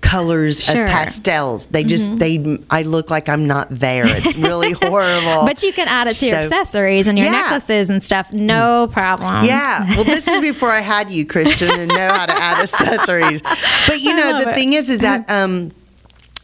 colors 0.00 0.47
Sure. 0.52 0.74
Mm-hmm. 0.74 0.84
of 0.84 0.90
pastels. 0.90 1.66
They 1.66 1.84
just 1.84 2.16
they 2.16 2.58
I 2.70 2.82
look 2.82 3.10
like 3.10 3.28
I'm 3.28 3.46
not 3.46 3.68
there. 3.70 4.04
It's 4.06 4.36
really 4.36 4.72
horrible. 4.82 5.46
But 5.46 5.62
you 5.62 5.72
can 5.72 5.88
add 5.88 6.06
it 6.08 6.14
to 6.14 6.26
your 6.26 6.36
accessories 6.36 7.06
and 7.06 7.18
your 7.18 7.26
Yeah. 7.26 7.32
necklaces 7.42 7.90
and 7.90 8.02
stuff, 8.02 8.32
no 8.32 8.88
problem. 8.92 9.44
Yeah. 9.44 9.84
Well, 9.96 10.04
this 10.04 10.28
is 10.28 10.40
before 10.52 10.70
I 10.70 10.80
had 10.80 11.10
you, 11.10 11.26
Christian, 11.26 11.70
and 11.70 11.88
know 11.88 12.08
how 12.08 12.26
to 12.26 12.32
add 12.32 12.58
accessories. 12.62 13.42
But 13.86 14.00
you 14.00 14.14
know, 14.14 14.42
the 14.42 14.50
it. 14.50 14.54
thing 14.54 14.72
is, 14.72 14.90
is 14.90 15.00
that 15.00 15.28
um, 15.30 15.72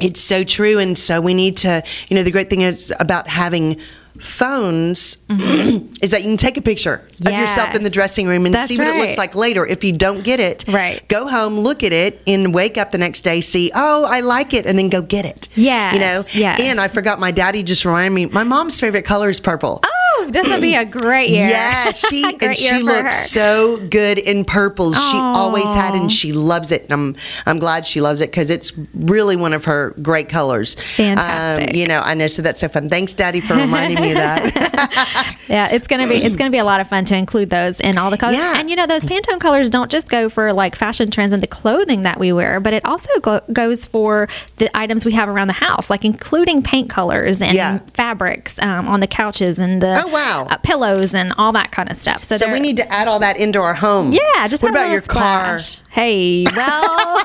it's 0.01 0.21
so 0.21 0.45
true, 0.45 0.79
and 0.79 0.97
so 0.99 1.21
we 1.21 1.35
need 1.35 1.57
to. 1.59 1.83
You 2.09 2.17
know, 2.17 2.23
the 2.23 2.31
great 2.33 2.51
thing 2.51 2.63
is 2.63 2.93
about 3.01 3.29
having 3.29 3.81
phones 4.19 5.17
is 5.31 6.11
that 6.13 6.23
you 6.23 6.29
can 6.29 6.37
take 6.37 6.57
a 6.57 6.63
picture 6.63 7.07
of 7.27 7.33
yourself 7.33 7.75
in 7.75 7.83
the 7.83 7.89
Mm-hmm. 7.89 7.95
Dressing 7.95 8.27
room 8.27 8.45
and 8.47 8.55
That's 8.55 8.67
see 8.69 8.77
what 8.77 8.89
it 8.89 8.97
looks 8.97 9.17
like 9.17 9.35
later. 9.37 9.65
If 9.65 9.85
you 9.85 9.93
don't 9.93 10.25
get 10.25 10.41
it, 10.41 10.65
Right. 10.67 11.07
go 11.09 11.29
home, 11.29 11.55
look 11.61 11.83
at 11.85 11.93
it, 11.93 12.21
and 12.27 12.53
wake 12.53 12.77
up 12.77 12.91
the 12.91 12.99
next 12.99 13.21
day, 13.23 13.41
see, 13.41 13.71
oh, 13.75 14.05
I 14.09 14.21
like 14.21 14.53
it, 14.53 14.67
and 14.67 14.77
then 14.79 14.89
go 14.89 15.01
get 15.01 15.25
it. 15.25 15.49
Yeah. 15.55 15.93
you 15.95 16.01
know. 16.01 16.25
yes. 16.33 16.61
And 16.61 16.81
I 16.81 16.89
forgot 16.89 17.21
my 17.21 17.31
daddy 17.31 17.63
just 17.63 17.85
reminded 17.85 18.15
me. 18.15 18.27
My 18.27 18.43
mom's 18.43 18.81
favorite 18.81 19.05
color 19.05 19.29
is 19.29 19.39
purple. 19.41 19.81
Oh, 19.85 19.91
this 20.29 20.49
would 20.49 20.61
be 20.61 20.75
a 20.75 20.85
great 20.85 21.31
year. 21.31 21.49
Yeah, 21.49 21.91
she 21.91 22.25
and 22.43 22.57
she 22.57 22.83
looks 22.83 23.31
so 23.31 23.77
good 23.89 24.19
in 24.19 24.45
purples. 24.45 24.95
She 25.11 25.17
always 25.19 25.73
had, 25.75 25.95
and 25.95 26.11
she 26.11 26.33
loves 26.33 26.71
it. 26.71 26.85
And 26.85 26.93
I'm 26.93 27.17
I'm 27.47 27.59
glad 27.59 27.85
she 27.87 28.01
loves 28.01 28.21
it 28.21 28.31
because 28.31 28.51
it's 28.51 28.73
really 28.95 29.37
one 29.37 29.53
of 29.53 29.65
her 29.67 29.91
great 30.03 30.29
colors. 30.29 30.75
Fantastic. 30.75 31.71
Um, 31.71 31.75
you 31.77 31.87
know, 31.87 32.01
I 32.01 32.15
know. 32.15 32.27
So 32.27 32.43
that's 32.43 32.61
so 32.61 32.69
fun. 32.69 32.89
Thanks, 32.89 33.15
Daddy, 33.15 33.41
for 33.41 33.55
reminding 33.55 34.01
me 34.01 34.11
of 34.13 34.19
that. 34.19 35.37
Yeah, 35.47 35.69
it's 35.71 35.87
gonna 35.87 36.09
be 36.09 36.15
it's 36.15 36.37
gonna 36.37 36.51
be 36.51 36.59
a 36.59 36.65
lot 36.65 36.81
of 36.81 36.89
fun 36.89 37.05
to 37.07 37.17
include 37.17 37.51
those 37.51 37.79
in 37.79 37.99
all 37.99 38.11
the 38.11 38.17
colors. 38.17 38.37
Yeah. 38.39 38.55
And 38.59 38.71
you 38.71 38.77
know, 38.77 38.87
those 38.87 39.05
Pantone 39.05 39.39
colors 39.41 39.69
don't 39.69 39.91
just 39.91 40.09
go 40.09 40.29
for 40.31 40.53
like 40.55 40.75
fashion 40.75 41.11
trends 41.11 41.33
and 41.35 41.43
the 41.43 41.47
clothing 41.47 42.03
that 42.05 42.19
we 42.19 42.33
wear, 42.33 42.61
but 42.61 42.73
it 42.73 42.83
also 42.87 43.11
go- 43.21 43.43
goes 43.53 43.85
for 43.85 44.27
the 44.57 44.75
items 44.77 45.05
we 45.05 45.13
have 45.13 45.29
around 45.29 45.49
the 45.49 45.53
house, 45.55 45.91
like 45.91 46.03
including 46.05 46.63
paint 46.63 46.89
colors 46.89 47.43
and 47.43 47.55
Yeah. 47.55 47.79
fabrics 47.93 48.59
um, 48.63 48.89
on 48.89 49.01
the 49.01 49.07
couches 49.07 49.59
and 49.59 49.83
the 49.83 50.03
Oh, 50.03 50.04
wow. 50.09 50.47
uh, 50.51 50.57
pillows 50.59 51.15
and 51.15 51.33
all 51.39 51.53
that 51.53 51.71
kind 51.73 51.91
of 51.91 51.97
stuff. 51.97 52.23
So, 52.25 52.37
so 52.37 52.51
we 52.53 52.61
need 52.61 52.77
to 52.79 52.93
add 52.93 53.09
all 53.09 53.21
that 53.21 53.37
into 53.37 53.61
our 53.61 53.75
home. 53.75 54.13
yeah, 54.13 54.47
just 54.49 54.63
What 54.63 54.71
about 54.71 54.91
your 54.91 55.01
little 55.01 55.15
car? 55.15 55.59
Hey, 55.91 56.45
well. 56.55 57.19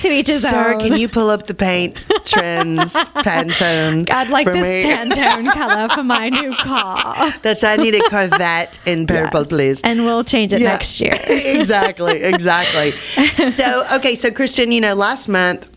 to 0.00 0.08
each 0.10 0.26
his 0.26 0.46
Sir, 0.46 0.74
own. 0.74 0.80
can 0.80 0.98
you 0.98 1.08
pull 1.08 1.30
up 1.30 1.46
the 1.46 1.54
paint 1.54 2.06
trends 2.24 2.94
Pantone? 2.94 4.10
I'd 4.10 4.28
like 4.28 4.46
this 4.46 4.56
me? 4.84 4.90
Pantone 4.90 5.50
color 5.52 5.88
for 5.88 6.02
my 6.02 6.28
new 6.28 6.52
car. 6.52 7.14
That's 7.42 7.64
I 7.64 7.76
need 7.76 7.94
a 7.94 8.02
Corvette 8.10 8.78
in 8.86 9.06
purple, 9.08 9.40
Yes. 9.40 9.48
please. 9.48 9.82
And 9.82 10.04
we'll 10.04 10.24
change 10.24 10.52
it 10.52 10.60
Yeah. 10.60 10.70
next 10.72 11.00
year. 11.00 11.12
exactly, 11.28 12.22
exactly. 12.22 12.90
So, 12.92 13.84
okay, 13.94 14.14
so 14.14 14.30
Christian, 14.30 14.72
you 14.72 14.80
know, 14.80 14.94
last 14.94 15.28
month 15.28 15.68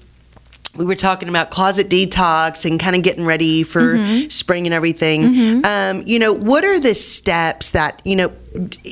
we 0.77 0.85
were 0.85 0.95
talking 0.95 1.29
about 1.29 1.49
closet 1.49 1.89
detox 1.89 2.65
and 2.69 2.79
kind 2.79 2.95
of 2.95 3.03
getting 3.03 3.25
ready 3.25 3.63
for 3.63 3.81
Mm-hmm. 3.97 4.29
spring 4.29 4.67
and 4.67 4.73
everything. 4.73 5.63
Um, 5.65 6.03
you 6.05 6.19
know, 6.19 6.33
what 6.33 6.63
are 6.65 6.79
the 6.79 6.93
steps 6.95 7.71
that, 7.71 8.01
you 8.05 8.15
know, 8.15 8.31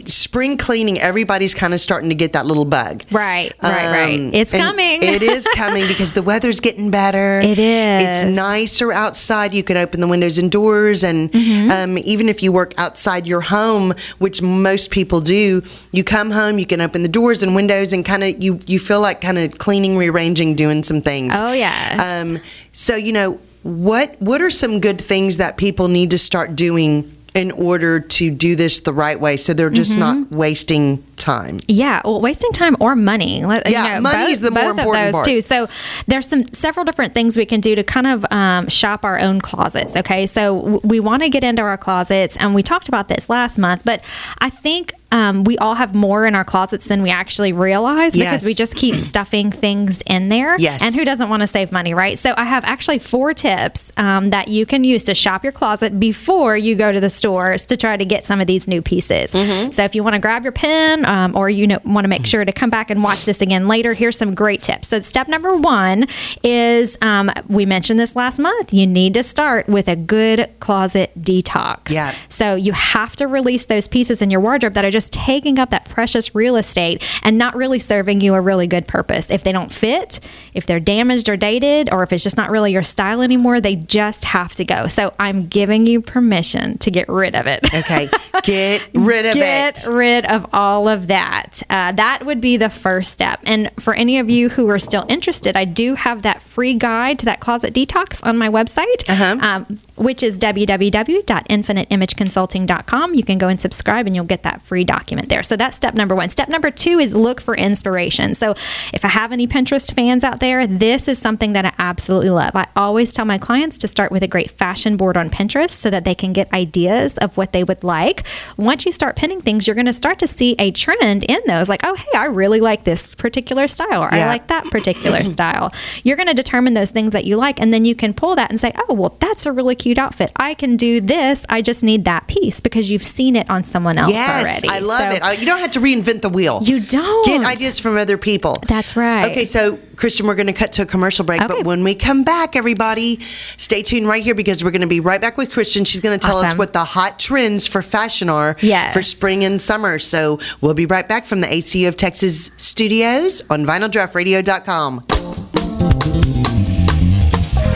spring 0.05 0.57
cleaning, 0.57 0.99
everybody's 0.99 1.53
kind 1.53 1.73
of 1.73 1.79
starting 1.81 2.09
to 2.09 2.15
get 2.15 2.33
that 2.33 2.45
little 2.45 2.65
bug. 2.65 3.03
Right, 3.11 3.53
right, 3.61 3.91
right. 3.91 4.29
It's 4.33 4.51
coming. 4.51 5.01
it 5.03 5.23
is 5.23 5.47
coming 5.55 5.87
because 5.87 6.13
the 6.13 6.21
weather's 6.21 6.59
getting 6.59 6.91
better. 6.91 7.39
It 7.41 7.57
is. 7.59 8.03
It's 8.03 8.23
nicer 8.23 8.91
outside. 8.91 9.53
You 9.53 9.63
can 9.63 9.77
open 9.77 9.99
the 10.01 10.07
windows 10.07 10.37
and 10.37 10.51
doors, 10.51 11.03
and 11.03 11.31
Mm-hmm. 11.31 11.71
um, 11.71 11.97
even 11.99 12.29
if 12.29 12.41
you 12.43 12.51
work 12.51 12.73
outside 12.77 13.27
your 13.27 13.41
home, 13.41 13.93
which 14.19 14.41
most 14.41 14.91
people 14.91 15.21
do, 15.21 15.61
you 15.91 16.03
come 16.03 16.31
home, 16.31 16.59
you 16.59 16.65
can 16.65 16.81
open 16.81 17.01
the 17.03 17.09
doors 17.09 17.43
and 17.43 17.55
windows, 17.55 17.93
and 17.93 18.05
kind 18.05 18.23
of 18.23 18.41
you 18.43 18.59
you 18.67 18.79
feel 18.79 19.01
like 19.01 19.21
kind 19.21 19.37
of 19.37 19.57
cleaning, 19.57 19.97
rearranging, 19.97 20.55
doing 20.55 20.83
some 20.83 21.01
things. 21.01 21.33
Oh, 21.35 21.51
yeah. 21.53 22.21
Um, 22.21 22.39
so 22.71 22.95
you 22.95 23.11
know 23.11 23.39
what 23.63 24.15
what 24.21 24.41
are 24.41 24.49
some 24.49 24.79
good 24.79 24.99
things 25.01 25.37
that 25.37 25.57
people 25.57 25.87
need 25.87 26.11
to 26.11 26.17
start 26.17 26.55
doing 26.55 27.11
in 27.35 27.51
order 27.51 27.99
to 27.99 28.31
do 28.31 28.55
this 28.55 28.79
the 28.79 28.93
right 28.93 29.19
way, 29.19 29.37
so 29.37 29.53
they're 29.53 29.69
just 29.69 29.91
Mm-hmm. 29.97 30.21
not 30.21 30.31
wasting 30.31 31.03
time. 31.15 31.59
Yeah, 31.67 32.01
well, 32.05 32.21
wasting 32.21 32.51
time 32.51 32.75
or 32.79 32.95
money. 32.95 33.45
Let- 33.45 33.69
Yeah, 33.69 33.99
money 33.99 34.31
is 34.31 34.41
the 34.41 34.51
more 34.51 34.73
both 34.73 34.79
important 34.79 35.05
of 35.07 35.11
those 35.13 35.13
part. 35.13 35.25
too. 35.25 35.41
So 35.41 35.67
there's 36.07 36.27
some 36.27 36.45
several 36.47 36.83
different 36.85 37.13
things 37.13 37.37
we 37.37 37.45
can 37.45 37.59
do 37.61 37.75
to 37.75 37.83
kind 37.83 38.07
of 38.07 38.25
um, 38.31 38.67
shop 38.69 39.03
our 39.05 39.19
own 39.19 39.41
closets. 39.41 39.95
Okay, 39.95 40.25
so 40.27 40.59
w- 40.61 40.81
we 40.83 40.99
want 40.99 41.23
to 41.23 41.29
get 41.29 41.43
into 41.43 41.61
our 41.61 41.77
closets, 41.77 42.37
and 42.37 42.53
we 42.53 42.61
talked 42.63 42.87
about 42.87 43.07
this 43.07 43.29
last 43.29 43.57
month, 43.57 43.81
but 43.85 44.03
I 44.39 44.49
think. 44.49 44.93
Um, 45.11 45.45
we 45.45 45.57
all 45.59 45.75
have 45.75 45.95
more 45.95 46.25
in 46.25 46.35
our 46.35 46.43
closets 46.43 46.87
than 46.87 47.01
we 47.01 47.09
actually 47.09 47.53
realize 47.53 48.11
because 48.13 48.41
Yes. 48.41 48.45
we 48.45 48.53
just 48.53 48.75
keep 48.75 48.95
stuffing 49.11 49.49
things 49.49 50.01
in 50.07 50.27
there. 50.27 50.57
Yes. 50.59 50.83
And 50.83 50.93
who 50.93 51.05
doesn't 51.05 51.29
want 51.29 51.41
to 51.41 51.47
save 51.47 51.71
money, 51.71 51.93
right? 51.93 52.19
So 52.19 52.33
I 52.35 52.43
have 52.43 52.65
actually 52.65 52.99
four 52.99 53.33
tips 53.33 53.93
um, 53.95 54.31
that 54.31 54.49
you 54.49 54.65
can 54.65 54.83
use 54.83 55.05
to 55.05 55.13
shop 55.15 55.43
your 55.43 55.53
closet 55.53 56.01
before 56.01 56.57
you 56.57 56.75
go 56.75 56.91
to 56.91 56.99
the 56.99 57.09
stores 57.11 57.63
to 57.65 57.77
try 57.77 57.95
to 57.95 58.03
get 58.03 58.25
some 58.25 58.41
of 58.41 58.47
these 58.47 58.67
new 58.67 58.81
pieces. 58.81 59.31
Mm-hmm. 59.31 59.71
So 59.71 59.85
if 59.85 59.95
you 59.95 60.03
want 60.03 60.15
to 60.15 60.19
grab 60.19 60.43
your 60.43 60.51
pen 60.51 61.04
um, 61.05 61.35
or 61.35 61.49
you 61.49 61.67
know, 61.67 61.79
want 61.85 62.05
to 62.05 62.09
make 62.09 62.25
sure 62.25 62.43
to 62.43 62.51
come 62.51 62.69
back 62.69 62.89
and 62.89 63.03
watch 63.03 63.25
this 63.25 63.41
again 63.41 63.67
later, 63.67 63.93
here's 63.93 64.17
some 64.17 64.35
great 64.35 64.61
tips. 64.61 64.87
So 64.89 65.01
step 65.01 65.27
number 65.27 65.55
one 65.55 66.07
is 66.43 66.97
um, 67.01 67.31
we 67.47 67.65
mentioned 67.65 67.99
this 67.99 68.15
last 68.15 68.39
month. 68.39 68.73
You 68.73 68.87
need 68.87 69.13
to 69.15 69.23
start 69.23 69.67
with 69.67 69.87
a 69.87 69.95
good 69.95 70.49
closet 70.59 71.11
detox. 71.19 71.91
Yeah. 71.91 72.13
So 72.29 72.55
you 72.55 72.73
have 72.73 73.15
to 73.17 73.27
release 73.27 73.65
those 73.65 73.87
pieces 73.87 74.21
in 74.21 74.29
your 74.29 74.39
wardrobe 74.39 74.73
that 74.73 74.85
are 74.85 74.91
just 74.91 75.13
taking 75.13 75.59
up 75.59 75.69
that 75.69 75.85
precious 75.85 76.35
real 76.35 76.55
estate 76.55 77.03
and 77.23 77.37
not 77.37 77.55
really 77.55 77.79
serving 77.79 78.21
you 78.21 78.33
a 78.33 78.41
really 78.41 78.67
good 78.67 78.87
purpose. 78.87 79.29
If 79.29 79.43
they 79.43 79.51
don't 79.51 79.71
fit, 79.71 80.19
if 80.53 80.65
they're 80.65 80.79
damaged 80.79 81.29
or 81.29 81.37
dated, 81.37 81.91
or 81.91 82.03
if 82.03 82.11
it's 82.11 82.23
just 82.23 82.37
not 82.37 82.49
really 82.49 82.71
your 82.71 82.83
style 82.83 83.21
anymore, 83.21 83.61
they 83.61 83.75
just 83.75 84.25
have 84.25 84.53
to 84.55 84.65
go. 84.65 84.87
So 84.87 85.13
I'm 85.19 85.47
giving 85.47 85.85
you 85.85 86.01
permission 86.01 86.77
to 86.79 86.91
get 86.91 87.07
rid 87.09 87.35
of 87.35 87.47
it. 87.47 87.61
Okay, 87.73 88.09
get 88.43 88.81
rid 88.93 89.25
of 89.25 89.33
Get 89.33 89.77
it. 89.77 89.85
Get 89.85 89.93
rid 89.93 90.25
of 90.25 90.45
all 90.53 90.87
of 90.87 90.94
that. 91.07 91.61
Uh, 91.69 91.91
that 91.93 92.25
would 92.25 92.41
be 92.41 92.57
the 92.57 92.69
first 92.69 93.11
step. 93.11 93.39
And 93.45 93.69
for 93.79 93.93
any 93.93 94.17
of 94.19 94.29
you 94.29 94.49
who 94.49 94.69
are 94.69 94.79
still 94.79 95.05
interested, 95.09 95.55
I 95.55 95.65
do 95.65 95.95
have 95.95 96.21
that 96.23 96.41
free 96.41 96.73
guide 96.73 97.19
to 97.19 97.25
that 97.25 97.39
closet 97.39 97.73
detox 97.73 98.25
on 98.25 98.37
my 98.37 98.49
website, 98.49 99.07
Uh-huh. 99.09 99.37
um, 99.41 99.79
which 99.95 100.21
is 100.23 100.37
www.infiniteimageconsulting.com. 100.39 103.13
You 103.13 103.23
can 103.23 103.37
go 103.37 103.47
and 103.47 103.59
subscribe, 103.61 104.05
and 104.07 104.15
you'll 104.15 104.25
get 104.25 104.43
that 104.43 104.61
free 104.61 104.83
document 104.83 105.29
there. 105.29 105.43
So 105.43 105.55
that's 105.55 105.77
step 105.77 105.93
number 105.93 106.15
one. 106.15 106.29
Step 106.29 106.49
number 106.49 106.71
two 106.71 106.99
is 106.99 107.15
look 107.15 107.39
for 107.41 107.55
inspiration. 107.55 108.33
So 108.35 108.51
if 108.93 109.03
I 109.05 109.09
have 109.09 109.31
any 109.31 109.47
Pinterest 109.47 109.93
fans 109.93 110.23
out 110.23 110.39
there, 110.39 110.67
this 110.67 111.07
is 111.07 111.19
something 111.19 111.53
that 111.53 111.65
I 111.65 111.73
absolutely 111.77 112.29
love. 112.29 112.51
I 112.55 112.67
always 112.75 113.11
tell 113.11 113.25
my 113.25 113.37
clients 113.37 113.77
to 113.79 113.87
start 113.87 114.11
with 114.11 114.23
a 114.23 114.27
great 114.27 114.51
fashion 114.51 114.97
board 114.97 115.17
on 115.17 115.29
Pinterest 115.29 115.71
so 115.71 115.89
that 115.89 116.05
they 116.05 116.15
can 116.15 116.33
get 116.33 116.51
ideas 116.53 117.17
of 117.19 117.37
what 117.37 117.51
they 117.53 117.63
would 117.63 117.83
like. 117.83 118.23
Once 118.57 118.85
you 118.85 118.91
start 118.91 119.15
pinning 119.15 119.41
things, 119.41 119.67
you're 119.67 119.75
going 119.75 119.85
to 119.85 119.93
start 119.93 120.19
to 120.19 120.27
see 120.27 120.55
a 120.59 120.71
trend 120.85 121.23
in 121.23 121.39
those. 121.47 121.67
Like, 121.69 121.81
oh, 121.83 121.95
hey, 121.95 122.17
I 122.17 122.25
really 122.25 122.59
like 122.59 122.83
this 122.83 123.15
particular 123.15 123.67
style, 123.67 124.03
or 124.03 124.09
Yeah. 124.13 124.25
I 124.25 124.27
like 124.27 124.47
that 124.47 124.65
particular 124.65 125.21
style. 125.35 125.71
You're 126.03 126.15
going 126.17 126.27
to 126.27 126.33
determine 126.33 126.73
those 126.75 126.91
things 126.91 127.11
that 127.11 127.25
you 127.25 127.37
like, 127.37 127.59
and 127.59 127.73
then 127.73 127.85
you 127.85 127.95
can 127.95 128.13
pull 128.13 128.35
that 128.35 128.49
and 128.51 128.59
say, 128.59 128.71
oh, 128.87 128.93
well, 128.93 129.17
that's 129.19 129.45
a 129.45 129.51
really 129.51 129.75
cute 129.75 129.97
outfit. 129.97 130.31
I 130.35 130.53
can 130.53 130.77
do 130.77 131.01
this. 131.01 131.45
I 131.49 131.61
just 131.61 131.83
need 131.83 132.05
that 132.05 132.27
piece 132.27 132.59
because 132.59 132.91
you've 132.91 133.03
seen 133.03 133.35
it 133.35 133.49
on 133.49 133.63
someone 133.63 133.97
else 133.97 134.11
Yes, 134.11 134.63
already. 134.63 134.69
I 134.69 134.79
love 134.85 134.99
So- 134.99 135.09
it. 135.09 135.23
Uh, 135.23 135.29
You 135.31 135.45
don't 135.45 135.59
have 135.59 135.71
to 135.71 135.79
reinvent 135.79 136.21
the 136.21 136.29
wheel. 136.29 136.59
You 136.63 136.79
don't. 136.79 137.25
Get 137.25 137.41
ideas 137.45 137.79
from 137.79 137.97
other 137.97 138.17
people. 138.17 138.61
That's 138.67 138.95
right. 138.95 139.25
Okay, 139.31 139.45
so 139.45 139.77
Christian, 139.95 140.27
we're 140.27 140.35
going 140.35 140.47
to 140.47 140.53
cut 140.53 140.73
to 140.73 140.81
a 140.83 140.85
commercial 140.85 141.25
break, 141.25 141.41
Okay. 141.41 141.53
but 141.55 141.65
when 141.65 141.83
we 141.83 141.95
come 141.95 142.23
back, 142.23 142.55
everybody, 142.55 143.19
stay 143.21 143.81
tuned 143.81 144.07
right 144.07 144.23
here 144.23 144.35
because 144.35 144.63
we're 144.63 144.71
going 144.71 144.81
to 144.81 144.87
be 144.87 144.99
right 144.99 145.21
back 145.21 145.37
with 145.37 145.51
Christian. 145.51 145.83
She's 145.85 146.01
going 146.01 146.19
to 146.19 146.25
tell 146.25 146.37
us 146.37 146.57
what 146.57 146.73
the 146.73 146.83
hot 146.83 147.19
trends 147.19 147.67
for 147.67 147.81
fashion 147.81 148.29
are 148.29 148.55
Yes. 148.61 148.93
for 148.93 149.01
spring 149.03 149.43
and 149.43 149.61
summer. 149.61 149.99
So 149.99 150.39
we'll 150.61 150.73
be 150.73 150.85
right 150.85 151.07
back 151.07 151.25
from 151.25 151.41
the 151.41 151.47
ACU 151.47 151.87
of 151.87 151.95
Texas 151.95 152.51
studios 152.57 153.41
on 153.49 153.65
vinyldraftradio.com. 153.65 155.05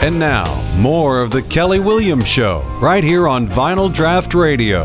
And 0.02 0.18
now, 0.18 0.46
more 0.78 1.20
of 1.20 1.30
the 1.30 1.42
Kelly 1.42 1.78
Williams 1.78 2.26
Show, 2.26 2.62
right 2.80 3.04
here 3.04 3.28
on 3.28 3.46
Vinyl 3.46 3.92
Draft 3.92 4.32
Radio. 4.34 4.82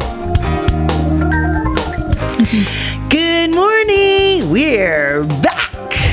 Good 3.09 3.51
morning. 3.55 4.49
We're 4.51 5.23
back. 5.41 5.64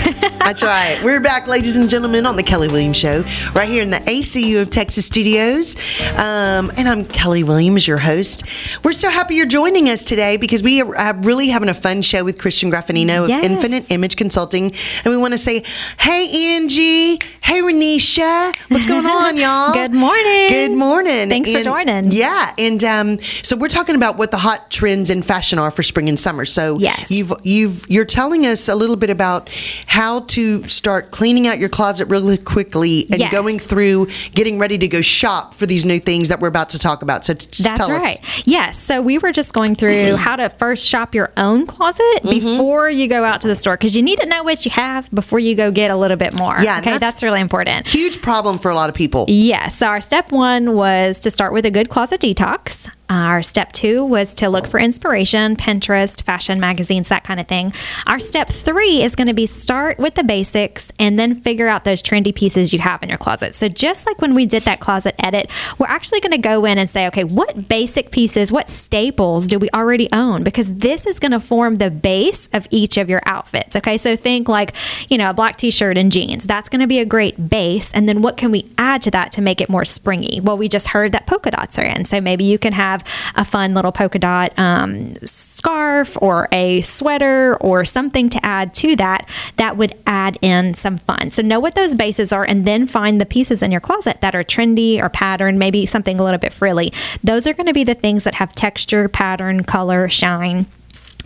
That's 0.42 0.62
right. 0.62 1.00
We're 1.04 1.20
back, 1.20 1.46
ladies 1.46 1.76
and 1.76 1.88
gentlemen, 1.88 2.26
on 2.26 2.34
the 2.36 2.42
Kelly 2.42 2.66
Williams 2.68 2.96
Show, 2.96 3.22
right 3.54 3.68
here 3.68 3.82
in 3.82 3.90
the 3.90 3.98
ACU 3.98 4.60
of 4.60 4.70
Texas 4.70 5.06
studios. 5.06 5.76
Um, 6.12 6.72
and 6.76 6.88
I'm 6.88 7.04
Kelly 7.04 7.44
Williams, 7.44 7.86
your 7.86 7.98
host. 7.98 8.42
We're 8.84 8.92
so 8.94 9.10
happy 9.10 9.36
you're 9.36 9.46
joining 9.46 9.88
us 9.88 10.04
today 10.04 10.36
because 10.38 10.62
we 10.62 10.82
are 10.82 11.14
really 11.18 11.48
having 11.48 11.68
a 11.68 11.74
fun 11.74 12.02
show 12.02 12.24
with 12.24 12.38
Christian 12.40 12.70
Graffagnino 12.70 13.24
of 13.24 13.30
Infinite 13.30 13.90
Image 13.92 14.16
Consulting. 14.16 14.66
And 15.04 15.06
we 15.06 15.16
want 15.16 15.32
to 15.34 15.38
say, 15.38 15.62
hey, 16.00 16.56
Angie. 16.56 17.18
Hey, 17.44 17.60
Renisha. 17.60 18.70
What's 18.70 18.86
going 18.86 19.06
on, 19.06 19.36
y'all? 19.36 19.72
Good 19.72 19.92
morning. 19.94 20.48
Good 20.48 20.72
morning. 20.72 21.28
Thanks 21.28 21.50
for 21.50 21.58
And- 21.58 21.64
joining. 21.64 22.10
Yeah. 22.10 22.54
And 22.58 22.82
um, 22.82 23.18
so 23.20 23.56
we're 23.56 23.68
talking 23.68 23.94
about 23.94 24.16
what 24.16 24.30
the 24.32 24.38
hot 24.38 24.70
trends 24.70 25.10
in 25.10 25.22
fashion 25.22 25.58
are 25.58 25.70
for 25.70 25.82
spring 25.82 26.08
and 26.08 26.18
summer. 26.18 26.44
So 26.44 26.78
Yes. 26.78 27.10
you've 27.10 27.32
you've 27.42 27.84
you're 27.88 28.04
telling 28.04 28.46
us 28.46 28.68
a 28.68 28.74
little 28.74 28.96
bit 28.96 29.10
about 29.10 29.50
how 29.92 30.20
to 30.20 30.62
start 30.64 31.10
cleaning 31.10 31.46
out 31.46 31.58
your 31.58 31.68
closet 31.68 32.08
really 32.08 32.38
quickly 32.38 33.06
and 33.10 33.20
Yes. 33.20 33.30
going 33.30 33.58
through 33.58 34.06
getting 34.34 34.58
ready 34.58 34.78
to 34.78 34.88
go 34.88 35.02
shop 35.02 35.52
for 35.54 35.66
these 35.66 35.84
new 35.84 35.98
things 35.98 36.28
that 36.30 36.40
we're 36.40 36.48
about 36.48 36.70
to 36.70 36.78
talk 36.78 37.02
about. 37.02 37.24
So 37.24 37.34
t- 37.34 37.46
just 37.50 37.62
That's 37.64 37.78
tell 37.78 37.90
right. 37.90 38.16
us. 38.16 38.42
Yes. 38.46 38.78
So 38.78 39.02
we 39.02 39.18
were 39.18 39.32
just 39.32 39.52
going 39.52 39.74
through 39.76 40.16
how 40.16 40.36
to 40.36 40.48
first 40.48 40.86
shop 40.88 41.14
your 41.14 41.30
own 41.36 41.66
closet 41.66 42.02
Mm-hmm. 42.22 42.30
before 42.30 42.88
you 42.88 43.06
go 43.08 43.24
out 43.24 43.40
to 43.42 43.48
the 43.48 43.56
store 43.56 43.74
because 43.76 43.94
you 43.96 44.02
need 44.02 44.18
to 44.20 44.26
know 44.26 44.42
what 44.42 44.64
you 44.64 44.70
have 44.70 45.10
before 45.12 45.38
you 45.38 45.54
go 45.54 45.70
get 45.70 45.90
a 45.90 45.96
little 45.96 46.16
bit 46.16 46.38
more. 46.38 46.56
Yeah, 46.62 46.78
Okay. 46.78 46.90
that's- 46.92 47.00
That's, 47.12 47.22
really 47.22 47.40
important. 47.42 47.86
Huge 47.86 48.22
problem 48.22 48.58
for 48.58 48.70
a 48.70 48.74
lot 48.74 48.88
of 48.88 48.94
people. 48.94 49.26
Yes. 49.28 49.76
So 49.76 49.86
our 49.88 50.00
step 50.00 50.32
one 50.32 50.74
was 50.74 51.18
to 51.20 51.30
start 51.30 51.52
with 51.52 51.66
a 51.66 51.70
good 51.70 51.88
closet 51.90 52.20
detox. 52.20 52.88
Our 53.12 53.42
step 53.42 53.72
two 53.72 54.04
was 54.06 54.34
to 54.36 54.48
look 54.48 54.66
for 54.66 54.80
inspiration, 54.80 55.54
Pinterest, 55.56 56.22
fashion 56.22 56.58
magazines, 56.58 57.10
that 57.10 57.24
kind 57.24 57.38
of 57.38 57.46
thing. 57.46 57.74
Our 58.06 58.18
step 58.18 58.48
three 58.48 59.02
is 59.02 59.14
going 59.14 59.28
to 59.28 59.34
be 59.34 59.46
start 59.46 59.98
with 59.98 60.14
the 60.14 60.24
basics 60.24 60.90
and 60.98 61.18
then 61.18 61.38
figure 61.38 61.68
out 61.68 61.84
those 61.84 62.02
trendy 62.02 62.34
pieces 62.34 62.72
you 62.72 62.78
have 62.78 63.02
in 63.02 63.10
your 63.10 63.18
closet. 63.18 63.54
So 63.54 63.68
just 63.68 64.06
like 64.06 64.22
when 64.22 64.34
we 64.34 64.46
did 64.46 64.62
that 64.62 64.80
closet 64.80 65.14
edit, 65.18 65.50
we're 65.78 65.88
actually 65.88 66.20
going 66.20 66.32
to 66.32 66.38
go 66.38 66.64
in 66.64 66.78
and 66.78 66.88
say, 66.88 67.06
okay, 67.08 67.22
what 67.22 67.68
basic 67.68 68.12
pieces, 68.12 68.50
what 68.50 68.70
staples 68.70 69.46
do 69.46 69.58
we 69.58 69.68
already 69.74 70.08
own? 70.10 70.42
Because 70.42 70.74
this 70.76 71.06
is 71.06 71.18
going 71.18 71.32
to 71.32 71.40
form 71.40 71.74
the 71.74 71.90
base 71.90 72.48
of 72.54 72.66
each 72.70 72.96
of 72.96 73.10
your 73.10 73.20
outfits. 73.26 73.76
Okay. 73.76 73.98
So 73.98 74.16
think 74.16 74.48
like, 74.48 74.74
you 75.10 75.18
know, 75.18 75.28
a 75.28 75.34
black 75.34 75.56
t 75.56 75.70
shirt 75.70 75.98
and 75.98 76.10
jeans. 76.10 76.46
That's 76.46 76.70
going 76.70 76.80
to 76.80 76.86
be 76.86 76.98
a 76.98 77.04
great 77.04 77.50
base. 77.50 77.92
And 77.92 78.08
then 78.08 78.22
what 78.22 78.38
can 78.38 78.50
we 78.50 78.70
add 78.78 79.02
to 79.02 79.10
that 79.10 79.32
to 79.32 79.42
make 79.42 79.60
it 79.60 79.68
more 79.68 79.84
springy? 79.84 80.40
Well, 80.40 80.56
we 80.56 80.66
just 80.66 80.88
heard 80.88 81.12
that 81.12 81.26
polka 81.26 81.50
dots 81.50 81.78
are 81.78 81.84
in. 81.84 82.06
So 82.06 82.18
maybe 82.18 82.44
you 82.44 82.58
can 82.58 82.72
have 82.72 83.01
a 83.34 83.44
fun 83.44 83.74
little 83.74 83.92
polka 83.92 84.18
dot 84.18 84.58
um, 84.58 85.14
scarf 85.24 86.16
or 86.20 86.48
a 86.52 86.80
sweater 86.80 87.56
or 87.56 87.84
something 87.84 88.28
to 88.28 88.44
add 88.44 88.74
to 88.74 88.96
that 88.96 89.28
that 89.56 89.76
would 89.76 89.94
add 90.06 90.38
in 90.42 90.74
some 90.74 90.98
fun. 90.98 91.30
So 91.30 91.42
know 91.42 91.60
what 91.60 91.74
those 91.74 91.94
bases 91.94 92.32
are 92.32 92.44
and 92.44 92.66
then 92.66 92.86
find 92.86 93.20
the 93.20 93.26
pieces 93.26 93.62
in 93.62 93.70
your 93.70 93.80
closet 93.80 94.20
that 94.20 94.34
are 94.34 94.44
trendy 94.44 95.00
or 95.02 95.08
patterned, 95.08 95.58
maybe 95.58 95.86
something 95.86 96.18
a 96.18 96.24
little 96.24 96.38
bit 96.38 96.52
frilly. 96.52 96.92
Those 97.22 97.46
are 97.46 97.54
going 97.54 97.66
to 97.66 97.72
be 97.72 97.84
the 97.84 97.94
things 97.94 98.24
that 98.24 98.34
have 98.36 98.52
texture, 98.54 99.08
pattern, 99.08 99.64
color, 99.64 100.08
shine 100.08 100.66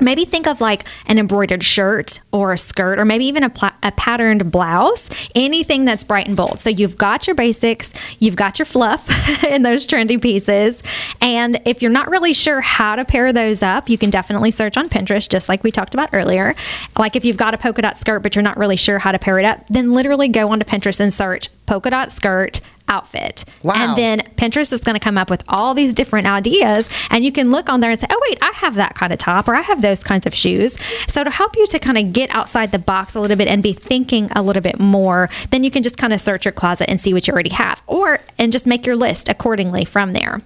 maybe 0.01 0.25
think 0.25 0.47
of 0.47 0.61
like 0.61 0.85
an 1.07 1.19
embroidered 1.19 1.63
shirt 1.63 2.21
or 2.33 2.53
a 2.53 2.59
skirt 2.59 2.99
or 2.99 3.05
maybe 3.05 3.25
even 3.25 3.43
a, 3.43 3.51
pla- 3.51 3.75
a, 3.83 3.93
patterned 3.93 4.51
blouse 4.51 5.09
anything 5.35 5.85
that's 5.85 6.05
bright 6.05 6.29
and 6.29 6.37
bold. 6.37 6.61
So 6.61 6.71
you've 6.71 6.97
got 6.97 7.27
your 7.27 7.35
basics 7.35 7.93
you've 8.19 8.37
got 8.37 8.59
your 8.59 8.67
fluff 8.67 9.09
in 9.45 9.63
those 9.63 9.87
trendy 9.87 10.21
pieces 10.21 10.83
and 11.21 11.61
if 11.65 11.83
you're 11.83 11.91
not 11.91 12.11
really 12.11 12.35
sure 12.35 12.61
how 12.61 12.97
to 12.97 13.05
pair 13.05 13.33
those 13.33 13.63
up 13.63 13.89
you 13.89 13.99
can 13.99 14.11
definitely 14.11 14.51
search 14.51 14.77
on 14.77 14.89
pinterest 14.89 15.29
just 15.29 15.49
like 15.49 15.63
we 15.65 15.71
talked 15.71 15.95
about 15.95 16.11
earlier. 16.13 16.55
Like 16.99 17.17
if 17.17 17.25
you've 17.25 17.37
got 17.37 17.55
a 17.55 17.59
polka 17.59 17.83
dot 17.83 17.97
skirt 17.97 18.23
but 18.23 18.35
you're 18.35 18.43
not 18.43 18.57
really 18.57 18.77
sure 18.77 18.99
how 18.99 19.13
to 19.13 19.19
pair 19.19 19.39
it 19.39 19.45
up 19.45 19.67
then 19.69 19.95
literally 19.95 20.29
go 20.29 20.51
onto 20.51 20.65
pinterest 20.65 21.01
and 21.01 21.13
search 21.13 21.49
polka 21.67 21.91
dot 21.91 22.11
skirt 22.11 22.61
outfit. 22.89 23.45
Wow. 23.63 23.75
And 23.77 23.97
then 23.97 24.21
Pinterest 24.37 24.73
is 24.73 24.81
going 24.81 24.95
to 24.95 25.01
come 25.01 25.19
up 25.19 25.31
with 25.31 25.43
all 25.49 25.75
these 25.75 25.95
different 25.95 26.27
ideas 26.27 26.89
and 27.11 27.25
you 27.25 27.33
can 27.33 27.51
look 27.51 27.69
on 27.69 27.81
there 27.81 27.91
and 27.91 27.99
say, 27.99 28.07
"Oh 28.11 28.21
wait, 28.29 28.39
I 28.43 28.53
have 28.57 28.75
that 28.75 28.95
kind 28.95 29.13
of 29.13 29.19
top 29.19 29.49
or 29.49 29.55
I 29.55 29.63
have 29.63 29.83
those 29.83 30.03
kinds 30.03 30.27
of 30.27 30.35
shoes." 30.35 30.79
So 31.09 31.25
to 31.25 31.31
help 31.31 31.57
you 31.57 31.67
to 31.67 31.79
kind 31.79 31.99
of 31.99 32.13
get 32.13 32.31
outside 32.31 32.73
the 32.73 32.79
box 32.79 33.15
a 33.15 33.21
little 33.21 33.37
bit 33.37 33.49
and 33.49 33.63
be 33.63 33.73
thinking 33.73 34.31
a 34.35 34.43
little 34.43 34.63
bit 34.63 34.79
more, 34.79 35.29
then 35.51 35.65
you 35.65 35.71
can 35.71 35.83
just 35.83 35.99
kind 35.99 36.13
of 36.13 36.21
search 36.21 36.45
your 36.45 36.53
closet 36.53 36.89
and 36.89 37.01
see 37.01 37.13
what 37.13 37.27
you 37.27 37.33
already 37.33 37.51
have 37.51 37.83
or 37.87 38.21
and 38.39 38.53
just 38.53 38.67
make 38.67 38.87
your 38.87 38.97
list 38.97 39.29
accordingly 39.29 39.85
from 39.85 40.13
there. 40.13 40.43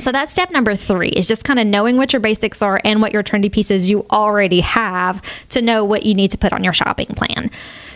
So 0.00 0.12
that's 0.12 0.32
step 0.32 0.50
number 0.50 0.76
three 0.76 1.08
is 1.08 1.26
just 1.26 1.44
kind 1.44 1.58
of 1.58 1.66
knowing 1.66 1.96
what 1.96 2.12
your 2.12 2.20
basics 2.20 2.62
are 2.62 2.80
and 2.84 3.02
what 3.02 3.12
your 3.12 3.22
trendy 3.22 3.50
pieces 3.50 3.90
you 3.90 4.06
already 4.10 4.60
have 4.60 5.20
to 5.48 5.60
know 5.60 5.84
what 5.84 6.04
you 6.04 6.14
need 6.14 6.30
to 6.30 6.38
put 6.38 6.52
on 6.52 6.62
your 6.62 6.72
shopping 6.72 7.08
plan. 7.08 7.50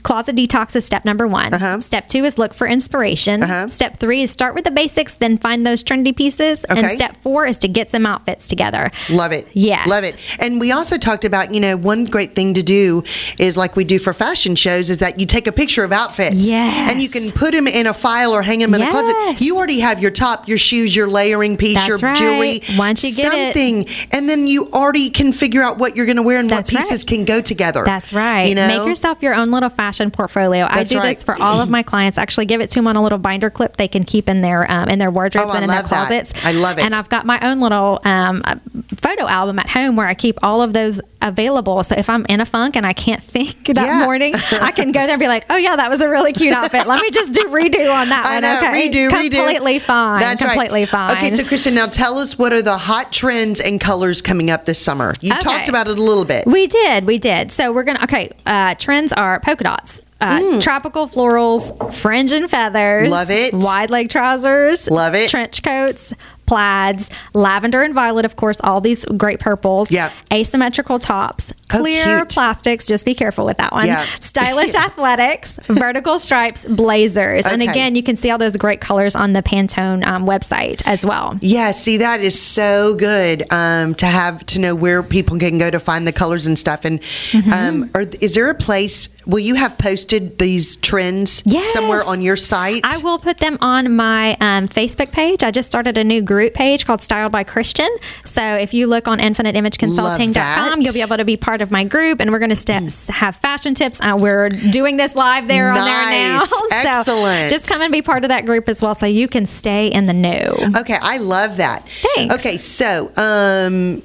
closet 0.03 0.37
detox 0.37 0.77
is 0.77 0.85
step 0.85 1.05
number 1.05 1.27
one. 1.27 1.55
Uh-huh. 1.55 1.81
Step 1.81 2.09
two 2.09 2.25
is 2.25 2.39
look 2.39 2.55
for 2.55 2.67
inspiration. 2.67 3.43
Uh-huh. 3.43 3.69
Step 3.69 3.97
three 3.97 4.23
is 4.23 4.31
start 4.31 4.55
with 4.55 4.65
the 4.65 4.71
basics, 4.71 5.15
then 5.15 5.39
find 5.39 5.67
those 5.67 5.83
trendy 5.83 6.17
pieces. 6.17 6.65
And 6.65 6.91
step 6.93 7.17
four 7.23 7.47
is 7.47 7.59
to 7.59 7.69
get 7.69 7.91
some 7.91 8.07
outfits 8.07 8.49
together. 8.49 8.91
Love 9.11 9.33
it. 9.33 9.49
Yes. 9.53 9.89
Love 9.89 10.05
it. 10.05 10.17
And 10.39 10.61
we 10.61 10.73
also 10.73 10.99
talked 10.99 11.25
about, 11.25 11.55
you 11.55 11.61
know, 11.61 11.77
one 11.77 12.05
great 12.05 12.35
thing 12.35 12.55
to 12.55 12.63
do 12.63 13.03
is 13.39 13.57
like 13.57 13.77
we 13.77 13.85
do 13.85 13.99
for 13.99 14.13
fashion 14.13 14.55
shows 14.57 14.91
is 14.91 14.99
that 14.99 15.21
you 15.21 15.27
take 15.27 15.47
a 15.47 15.53
picture 15.53 15.85
of 15.85 15.93
outfits. 15.93 16.51
Yes. 16.51 16.93
And 16.93 17.03
you 17.03 17.09
can 17.09 17.31
put 17.33 17.53
them 17.53 17.67
in 17.67 17.87
a 17.87 17.95
file 17.95 18.33
or 18.33 18.43
hang 18.43 18.61
them 18.61 18.75
in 18.75 18.83
a 18.83 18.91
closet. 18.91 19.15
Yes. 19.17 19.41
You 19.43 19.57
already 19.57 19.81
have 19.81 20.01
your 20.01 20.11
top, 20.11 20.49
your 20.49 20.59
shoes, 20.59 20.95
your 20.95 21.09
layering 21.09 21.57
piece, 21.57 21.75
That's 21.75 21.89
your 21.89 21.99
right. 21.99 22.17
jewelry. 22.17 22.61
Once 22.79 23.05
you 23.05 23.15
get 23.15 23.33
it. 23.35 23.55
something. 23.55 24.09
And 24.13 24.29
then 24.29 24.47
you 24.47 24.69
already 24.73 25.11
can 25.11 25.33
figure 25.33 25.63
out 25.63 25.79
what 25.79 25.97
you're 25.97 26.07
going 26.07 26.17
to 26.17 26.23
wear 26.23 26.41
and 26.41 26.49
That's 26.49 26.73
what 26.73 26.81
pieces 26.81 27.03
right. 27.03 27.09
can 27.09 27.25
go 27.25 27.41
together. 27.41 27.85
That's 27.85 28.13
right. 28.13 28.49
You 28.49 28.55
know? 28.55 28.69
Make 28.69 28.89
yourself 28.89 29.23
your 29.23 29.35
own 29.35 29.51
little 29.51 29.66
little 29.67 29.77
fashion 29.77 30.11
portfolio. 30.11 30.67
I 30.69 30.85
do 30.85 30.99
right. 30.99 31.15
this 31.15 31.25
for 31.25 31.41
all 31.41 31.61
of 31.61 31.69
my 31.71 31.83
clients. 31.93 32.19
Actually, 32.19 32.47
give 32.47 32.61
it 32.61 32.71
to 32.71 32.75
them 32.77 32.87
on 32.87 32.97
a 32.97 33.03
little 33.03 33.19
binder 33.19 33.51
clip 33.51 33.77
they 33.77 33.89
can 33.89 34.05
keep 34.05 34.29
in 34.29 34.41
their 34.43 34.71
um, 34.71 34.89
in 34.89 34.99
their 34.99 35.11
wardrobes 35.11 35.51
Oh, 35.51 35.55
I 35.55 35.57
and 35.57 35.65
in 35.65 35.71
their 35.71 35.83
love 35.83 35.91
that. 35.91 36.09
closets. 36.09 36.33
I 36.45 36.53
love 36.53 36.79
it. 36.79 36.85
And 36.85 36.95
I've 36.95 37.09
got 37.09 37.27
my 37.27 37.39
own 37.41 37.61
little 37.61 38.01
um, 38.05 38.43
uh, 38.45 38.57
photo 38.97 39.27
album 39.27 39.59
at 39.59 39.69
home 39.69 39.97
where 39.97 40.07
I 40.07 40.15
keep 40.15 40.39
all 40.43 40.63
of 40.63 40.73
those 40.73 41.01
available. 41.23 41.83
So 41.83 41.97
if 41.97 42.09
I'm 42.09 42.25
in 42.29 42.41
a 42.41 42.47
funk 42.47 42.77
and 42.77 42.87
I 42.87 42.93
can't 42.93 43.23
think 43.37 43.67
that 43.67 43.77
Yeah. 43.87 44.05
morning, 44.05 44.35
I 44.61 44.71
can 44.73 44.93
go 44.93 45.01
there 45.01 45.13
and 45.13 45.21
be 45.21 45.29
like, 45.29 45.45
"Oh 45.51 45.57
yeah, 45.57 45.77
that 45.77 45.91
was 45.91 46.01
a 46.01 46.09
really 46.09 46.33
cute 46.33 46.53
outfit. 46.55 46.87
Let 46.87 47.03
me 47.03 47.11
just 47.11 47.33
do 47.33 47.41
redo 47.49 47.93
on 47.93 48.09
that 48.11 48.25
I 48.27 48.35
one." 48.35 48.43
know, 48.43 48.57
okay, 48.59 48.89
redo, 48.91 49.11
redo. 49.11 49.31
completely 49.37 49.79
fine. 49.79 50.21
That's 50.21 50.43
right. 50.43 50.53
completely 50.53 50.87
fine. 50.87 51.17
Okay, 51.17 51.31
so 51.31 51.45
Christian, 51.45 51.75
now 51.75 51.87
tell 51.87 52.19
us 52.19 52.39
what 52.39 52.53
are 52.53 52.63
the 52.63 52.79
hot 52.79 53.13
trends 53.13 53.61
and 53.61 53.81
colors 53.81 54.23
coming 54.23 54.51
up 54.51 54.65
this 54.65 54.79
summer? 54.79 55.13
You 55.21 55.33
Okay. 55.33 55.41
talked 55.41 55.69
about 55.69 55.89
it 55.89 55.99
a 55.99 56.03
little 56.03 56.25
bit. 56.25 56.47
We 56.47 56.67
did, 56.67 57.05
we 57.07 57.19
did. 57.19 57.51
So 57.51 57.73
we're 57.73 57.83
gonna 57.85 58.05
okay. 58.05 58.31
Uh, 58.45 58.75
trends 58.75 59.13
are 59.13 59.41
polka 59.41 59.56
dots, 59.61 60.03
uh, 60.21 60.61
tropical 60.61 61.07
florals, 61.07 61.73
fringe 61.95 62.33
and 62.33 62.51
feathers. 62.51 63.09
Mm. 63.09 63.11
Love 63.11 63.31
it. 63.31 63.55
Wide 63.55 63.91
leg 63.91 64.09
trousers. 64.09 64.91
Love 64.91 65.15
it. 65.15 65.31
Trench 65.31 65.63
coats. 65.63 66.13
Plaids, 66.47 67.11
lavender 67.35 67.83
and 67.83 67.93
violet, 67.93 68.25
of 68.25 68.37
course, 68.37 68.61
all 68.63 68.81
these 68.81 69.05
great 69.17 69.41
purples. 69.41 69.91
Yep. 69.91 70.13
Asymmetrical 70.33 71.01
tops, 71.01 71.53
clear 71.69 72.19
cute. 72.19 72.29
plastics. 72.31 72.87
Just 72.87 73.05
be 73.05 73.15
careful 73.15 73.45
with 73.45 73.57
that 73.59 73.73
one. 73.73 73.87
Yeah. 73.87 74.05
Stylish 74.21 74.75
athletics, 74.87 75.59
vertical 75.67 76.19
stripes, 76.19 76.65
blazers, 76.67 77.47
and 77.47 77.63
again, 77.63 77.95
you 77.97 78.03
can 78.03 78.17
see 78.17 78.31
all 78.31 78.39
those 78.39 78.57
great 78.57 78.81
colors 78.81 79.15
on 79.17 79.33
the 79.33 79.43
Pantone 79.43 80.07
um, 80.07 80.27
website 80.27 80.83
as 80.87 81.05
well. 81.05 81.39
Yeah, 81.43 81.71
see, 81.71 81.99
that 81.99 82.21
is 82.21 82.39
so 82.41 82.95
good 82.95 83.51
um, 83.53 83.95
to 83.97 84.07
have 84.07 84.45
to 84.47 84.59
know 84.59 84.75
where 84.75 85.03
people 85.03 85.39
can 85.39 85.59
go 85.59 85.71
to 85.71 85.79
find 85.81 86.07
the 86.07 86.13
colors 86.13 86.47
and 86.47 86.59
stuff. 86.59 86.85
And 86.85 87.01
Mm-hmm. 87.01 87.53
um, 87.53 87.91
are, 87.95 88.03
is 88.21 88.35
there 88.35 88.49
a 88.51 88.55
place? 88.55 89.09
Will 89.27 89.41
you 89.41 89.57
have 89.57 89.77
posted 89.77 90.39
these 90.39 90.77
trends 90.77 91.43
Yes. 91.45 91.73
somewhere 91.73 92.03
on 92.07 92.23
your 92.23 92.37
site? 92.37 92.81
I 92.85 92.99
will 92.99 93.19
put 93.19 93.39
them 93.39 93.59
on 93.61 93.95
my 93.97 94.35
um, 94.41 94.69
Facebook 94.69 95.11
page. 95.13 95.43
I 95.43 95.51
just 95.51 95.67
started 95.69 95.99
a 95.99 96.05
new 96.05 96.23
group 96.23 96.55
page 96.55 96.87
called 96.87 97.01
Styled 97.03 97.33
by 97.33 97.43
Christian. 97.45 97.89
So 98.25 98.41
if 98.57 98.73
you 98.73 98.87
look 98.87 99.09
on 99.09 99.19
infiniteimageconsulting.com, 99.19 100.81
you'll 100.83 100.95
be 100.95 101.03
able 101.03 101.17
to 101.17 101.25
be 101.25 101.37
part 101.37 101.56
of 101.63 101.71
my 101.71 101.85
group, 101.85 102.21
and 102.21 102.31
we're 102.31 102.39
going 102.39 102.51
to 102.51 102.57
st- 102.57 102.93
have 103.09 103.37
fashion 103.37 103.75
tips. 103.75 104.01
Uh, 104.01 104.17
we're 104.19 104.49
doing 104.49 104.97
this 104.97 105.15
live 105.15 105.49
there 105.49 105.71
on 105.71 105.77
there 105.77 105.85
now. 105.87 106.39
Nice. 106.39 106.51
so 106.59 106.67
Excellent. 106.73 107.51
just 107.51 107.69
come 107.71 107.83
and 107.83 107.93
be 107.93 108.03
part 108.03 108.25
of 108.25 108.29
that 108.29 108.47
group 108.47 108.69
as 108.69 108.83
well, 108.83 108.95
so 108.95 109.07
you 109.07 109.29
can 109.29 109.47
stay 109.47 109.89
in 109.89 110.07
the 110.07 110.13
know. 110.13 110.57
Okay, 110.77 110.99
I 111.01 111.19
love 111.19 111.57
that. 111.59 111.89
Thanks. 112.15 112.35
Okay, 112.35 112.57
so 112.59 113.11
um 113.17 114.03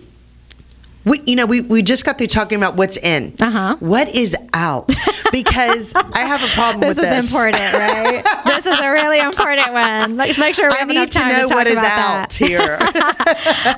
we 1.06 1.22
you 1.26 1.36
know 1.36 1.46
we, 1.46 1.62
we 1.62 1.82
just 1.82 2.06
got 2.06 2.18
through 2.18 2.28
talking 2.28 2.58
about 2.58 2.76
what's 2.76 2.98
in. 2.98 3.34
Uh-huh. 3.40 3.78
What 3.80 4.14
is 4.16 4.36
out? 4.54 4.94
Because 5.32 5.94
I 5.96 6.20
have 6.20 6.44
a 6.44 6.48
problem 6.54 6.82
This 6.82 6.98
with 6.98 7.06
is 7.06 7.12
this. 7.12 7.26
Is 7.26 7.36
important, 7.36 7.74
right? 7.74 8.24
this 8.46 8.66
is 8.66 8.80
a 8.80 8.92
really 8.92 9.20
important 9.20 9.72
one. 9.74 10.18
Let's 10.18 10.38
make 10.38 10.56
sure 10.56 10.68
we 10.70 10.76
I 10.76 10.78
have 10.80 10.90
enough 10.90 11.06
need 11.06 11.12
to 11.14 11.20
time 11.20 11.28
know 11.30 11.48
talk 11.48 11.56
what 11.58 11.68
is 11.68 11.80
about 11.80 12.00
out 12.24 12.30
that. 12.30 12.34
here. 12.34 12.78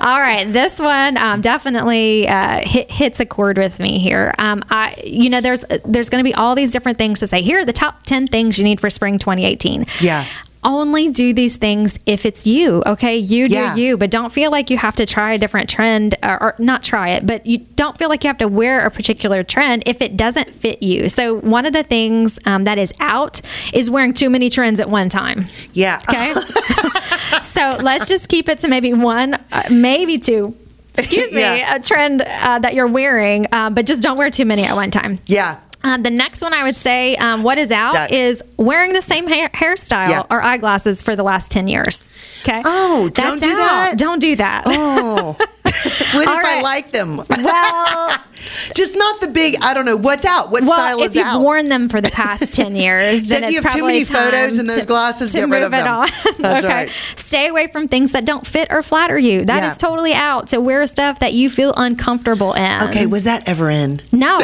All 0.00 0.20
right, 0.20 0.44
this 0.52 0.78
one 0.78 1.16
um, 1.16 1.40
definitely 1.40 2.28
uh, 2.28 2.60
hit, 2.62 2.90
hits 2.90 3.20
a 3.20 3.26
chord 3.26 3.56
with 3.58 3.78
me 3.78 3.98
here. 3.98 4.34
Um, 4.38 4.62
I, 4.70 4.94
you 5.04 5.30
know, 5.30 5.40
there's 5.40 5.64
there's 5.84 6.10
going 6.10 6.22
to 6.22 6.28
be 6.28 6.34
all 6.34 6.54
these 6.54 6.72
different 6.72 6.98
things 6.98 7.20
to 7.20 7.26
say. 7.26 7.40
Here 7.42 7.58
are 7.60 7.64
the 7.64 7.72
top 7.72 8.02
ten 8.04 8.26
things 8.26 8.58
you 8.58 8.64
need 8.64 8.80
for 8.80 8.90
spring 8.90 9.18
2018. 9.18 9.86
Yeah. 10.00 10.26
Only 10.64 11.10
do 11.10 11.34
these 11.34 11.56
things 11.56 11.98
if 12.06 12.24
it's 12.24 12.46
you, 12.46 12.82
okay? 12.86 13.16
You 13.18 13.48
do 13.48 13.54
Yeah. 13.54 13.76
you, 13.76 13.96
but 13.98 14.10
don't 14.10 14.32
feel 14.32 14.50
like 14.50 14.70
you 14.70 14.78
have 14.78 14.96
to 14.96 15.04
try 15.04 15.32
a 15.34 15.38
different 15.38 15.68
trend 15.68 16.14
or, 16.22 16.42
or 16.42 16.54
not 16.58 16.82
try 16.82 17.10
it, 17.10 17.26
but 17.26 17.44
you 17.44 17.58
don't 17.76 17.98
feel 17.98 18.08
like 18.08 18.24
you 18.24 18.28
have 18.28 18.38
to 18.38 18.48
wear 18.48 18.80
a 18.86 18.90
particular 18.90 19.42
trend 19.42 19.82
if 19.84 20.00
it 20.00 20.16
doesn't 20.16 20.54
fit 20.54 20.82
you. 20.82 21.08
So, 21.10 21.34
one 21.40 21.66
of 21.66 21.72
the 21.74 21.82
things 21.82 22.38
um, 22.46 22.64
that 22.64 22.78
is 22.78 22.94
out 22.98 23.40
is 23.72 23.90
wearing 23.90 24.14
too 24.14 24.30
many 24.30 24.48
trends 24.48 24.80
at 24.80 24.88
one 24.88 25.08
time. 25.10 25.46
yeah. 25.74 26.00
Okay. 26.08 26.32
so 27.42 27.78
let's 27.82 28.08
just 28.08 28.28
keep 28.28 28.48
it 28.48 28.58
to 28.60 28.68
maybe 28.68 28.92
one, 28.92 29.34
uh, 29.52 29.62
maybe 29.70 30.18
two. 30.18 30.56
Excuse 30.96 31.32
me, 31.34 31.40
Yeah. 31.40 31.74
a 31.74 31.80
trend 31.80 32.22
uh, 32.22 32.60
that 32.60 32.74
you're 32.74 32.86
wearing, 32.86 33.46
uh, 33.50 33.68
but 33.70 33.84
just 33.84 34.00
don't 34.00 34.16
wear 34.16 34.30
too 34.30 34.44
many 34.44 34.62
at 34.62 34.76
one 34.76 34.92
time. 34.92 35.18
Yeah. 35.26 35.58
Uh, 35.84 35.98
the 35.98 36.10
next 36.10 36.40
one 36.42 36.52
I 36.54 36.62
would 36.64 36.74
say, 36.74 37.14
um, 37.16 37.42
what 37.42 37.58
is 37.58 37.70
out 37.70 37.92
Done. 37.92 38.10
is 38.10 38.42
wearing 38.56 38.94
the 38.94 39.02
same 39.02 39.26
hair- 39.28 39.50
hairstyle 39.50 40.08
Yeah. 40.08 40.22
or 40.30 40.42
eyeglasses 40.42 41.02
for 41.02 41.14
the 41.14 41.22
last 41.22 41.50
10 41.52 41.68
years. 41.68 42.10
Okay. 42.46 42.60
Oh, 42.64 43.08
don't 43.14 43.42
do 43.42 43.50
out. 43.52 43.56
that. 43.56 43.94
Don't 43.98 44.18
do 44.18 44.36
that. 44.36 44.64
Oh. 44.66 45.32
what 46.12 46.28
All 46.28 46.38
if 46.38 46.44
I 46.44 46.60
like 46.62 46.90
them? 46.90 47.16
Well, 47.28 48.18
Just 48.74 48.96
not 48.96 49.20
the 49.20 49.28
big 49.28 49.56
I 49.62 49.72
don't 49.72 49.86
know 49.86 49.96
what's 49.96 50.24
out. 50.26 50.50
What 50.50 50.62
well, 50.62 50.72
style 50.72 51.02
if 51.02 51.14
you've 51.14 51.24
out? 51.26 51.40
worn 51.40 51.68
them 51.68 51.88
for 51.88 52.00
the 52.02 52.10
past 52.10 52.54
10 52.54 52.76
years, 52.76 53.28
So 53.28 53.34
then 53.34 53.44
if 53.44 53.50
you 53.52 53.58
it's 53.58 53.64
have 53.64 53.72
too 53.72 53.78
probably 53.78 53.92
many 53.94 54.04
photos 54.04 54.58
in 54.58 54.66
those 54.66 54.84
glasses, 54.84 55.32
to 55.32 55.38
get 55.38 55.48
rid 55.48 55.62
of 55.62 55.72
it 55.72 55.78
them. 55.78 55.86
on. 55.88 56.08
That's 56.38 56.64
okay. 56.64 56.72
right. 56.74 56.90
Stay 57.16 57.48
away 57.48 57.68
from 57.68 57.88
things 57.88 58.12
that 58.12 58.26
don't 58.26 58.46
fit 58.46 58.68
or 58.70 58.82
flatter 58.82 59.18
you. 59.18 59.44
That 59.46 59.62
is 59.62 59.82
Yeah. 59.82 59.88
totally 59.88 60.12
out. 60.12 60.48
To 60.48 60.60
wear 60.60 60.86
stuff 60.86 61.20
that 61.20 61.32
you 61.32 61.48
feel 61.48 61.72
uncomfortable 61.76 62.52
in. 62.52 62.82
okay, 62.82 63.06
was 63.06 63.24
that 63.24 63.48
ever 63.48 63.70
in? 63.70 64.00
No, 64.12 64.38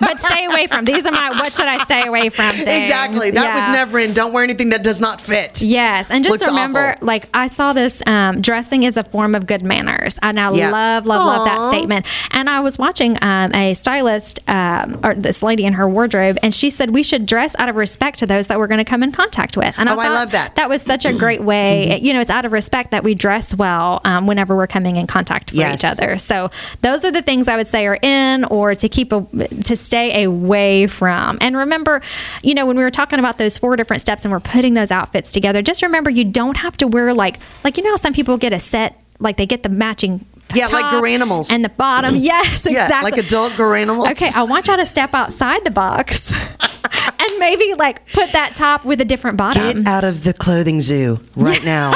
but 0.00 0.18
stay 0.20 0.46
away 0.46 0.66
from. 0.66 0.84
These 0.86 1.04
are 1.06 1.12
my 1.12 1.30
what 1.30 1.52
should 1.52 1.66
I 1.66 1.82
stay 1.84 2.06
away 2.06 2.30
from 2.30 2.46
things. 2.52 2.66
Exactly. 2.86 3.30
That 3.32 3.54
was 3.54 3.68
never 3.68 3.98
in. 3.98 4.14
Don't 4.14 4.32
wear 4.32 4.42
anything 4.44 4.70
that 4.70 4.82
does 4.82 5.00
not 5.00 5.20
fit. 5.20 5.60
Yes, 5.62 6.10
and 6.10 6.24
just 6.24 6.40
Looks 6.40 6.46
remember, 6.50 6.92
awful. 6.92 7.06
like 7.06 7.17
I 7.34 7.48
saw 7.48 7.72
this, 7.72 8.02
um, 8.06 8.40
dressing 8.40 8.82
is 8.82 8.96
a 8.96 9.02
form 9.04 9.34
of 9.34 9.46
good 9.46 9.62
manners, 9.62 10.18
and 10.22 10.38
I 10.38 10.52
Yeah. 10.52 10.70
love, 10.70 11.06
love, 11.06 11.24
love 11.24 11.44
that 11.44 11.68
statement. 11.68 12.06
And 12.30 12.48
I 12.48 12.60
was 12.60 12.78
watching 12.78 13.16
um, 13.22 13.54
a 13.54 13.74
stylist, 13.74 14.40
um, 14.48 15.00
or 15.02 15.14
this 15.14 15.42
lady 15.42 15.64
in 15.64 15.74
her 15.74 15.88
wardrobe, 15.88 16.38
and 16.42 16.54
she 16.54 16.70
said 16.70 16.90
we 16.90 17.02
should 17.02 17.26
dress 17.26 17.54
out 17.58 17.68
of 17.68 17.76
respect 17.76 18.18
to 18.20 18.26
those 18.26 18.46
that 18.48 18.58
we're 18.58 18.66
going 18.66 18.78
to 18.78 18.84
come 18.84 19.02
in 19.02 19.12
contact 19.12 19.56
with. 19.56 19.74
And 19.78 19.88
Oh, 19.88 19.98
I 19.98 20.08
love 20.08 20.32
that. 20.32 20.54
That 20.56 20.68
was 20.68 20.82
such 20.82 21.04
a 21.04 21.12
great 21.24 21.42
way. 21.42 21.98
You 22.00 22.12
know, 22.12 22.20
it's 22.20 22.30
out 22.30 22.44
of 22.44 22.52
respect 22.52 22.90
that 22.90 23.04
we 23.04 23.14
dress 23.14 23.54
well 23.54 24.00
um, 24.04 24.26
whenever 24.26 24.56
we're 24.56 24.66
coming 24.66 24.96
in 24.96 25.06
contact 25.06 25.50
with 25.52 25.60
Yes. 25.60 25.80
each 25.80 25.84
other. 25.84 26.18
So 26.18 26.50
those 26.82 27.04
are 27.04 27.10
the 27.10 27.22
things 27.22 27.48
I 27.48 27.56
would 27.56 27.66
say 27.66 27.86
are 27.86 27.98
in, 28.02 28.44
or 28.44 28.74
to 28.74 28.88
keep 28.88 29.12
a, 29.12 29.22
to 29.64 29.76
stay 29.76 30.24
away 30.24 30.86
from. 30.86 31.38
And 31.40 31.56
remember, 31.56 32.00
you 32.42 32.54
know, 32.54 32.66
when 32.66 32.76
we 32.76 32.82
were 32.82 32.90
talking 32.90 33.18
about 33.18 33.38
those 33.38 33.58
four 33.58 33.76
different 33.76 34.00
steps 34.02 34.24
and 34.24 34.32
we're 34.32 34.40
putting 34.40 34.74
those 34.74 34.90
outfits 34.90 35.32
together, 35.32 35.62
just 35.62 35.82
remember 35.82 36.10
you 36.10 36.24
don't 36.24 36.56
have 36.58 36.76
to 36.78 36.86
wear 36.86 37.07
like 37.14 37.38
like 37.64 37.76
you 37.76 37.82
know 37.84 37.90
how 37.90 37.96
some 37.96 38.12
people 38.12 38.36
get 38.38 38.52
a 38.52 38.58
set 38.58 39.00
like 39.20 39.36
they 39.36 39.46
get 39.46 39.62
the 39.62 39.68
matching. 39.68 40.24
Yeah, 40.54 40.68
like 40.68 40.86
Garanimals. 40.86 41.52
and 41.52 41.62
the 41.62 41.68
bottom. 41.68 42.16
Yes, 42.16 42.66
Yeah, 42.70 42.84
exactly. 42.84 43.10
like 43.10 43.20
adult 43.26 43.52
Garanimals. 43.52 44.10
Okay, 44.12 44.30
I 44.34 44.44
want 44.44 44.66
y'all 44.66 44.78
to 44.78 44.86
step 44.86 45.12
outside 45.12 45.62
the 45.62 45.70
box 45.70 46.32
and 47.18 47.38
maybe 47.38 47.74
like 47.74 48.10
put 48.14 48.32
that 48.32 48.54
top 48.54 48.82
with 48.86 48.98
a 49.02 49.04
different 49.04 49.36
bottom. 49.36 49.82
Get 49.82 49.86
out 49.86 50.04
of 50.04 50.24
the 50.24 50.32
clothing 50.32 50.80
zoo 50.80 51.20
right 51.36 51.62
now. 51.66 51.92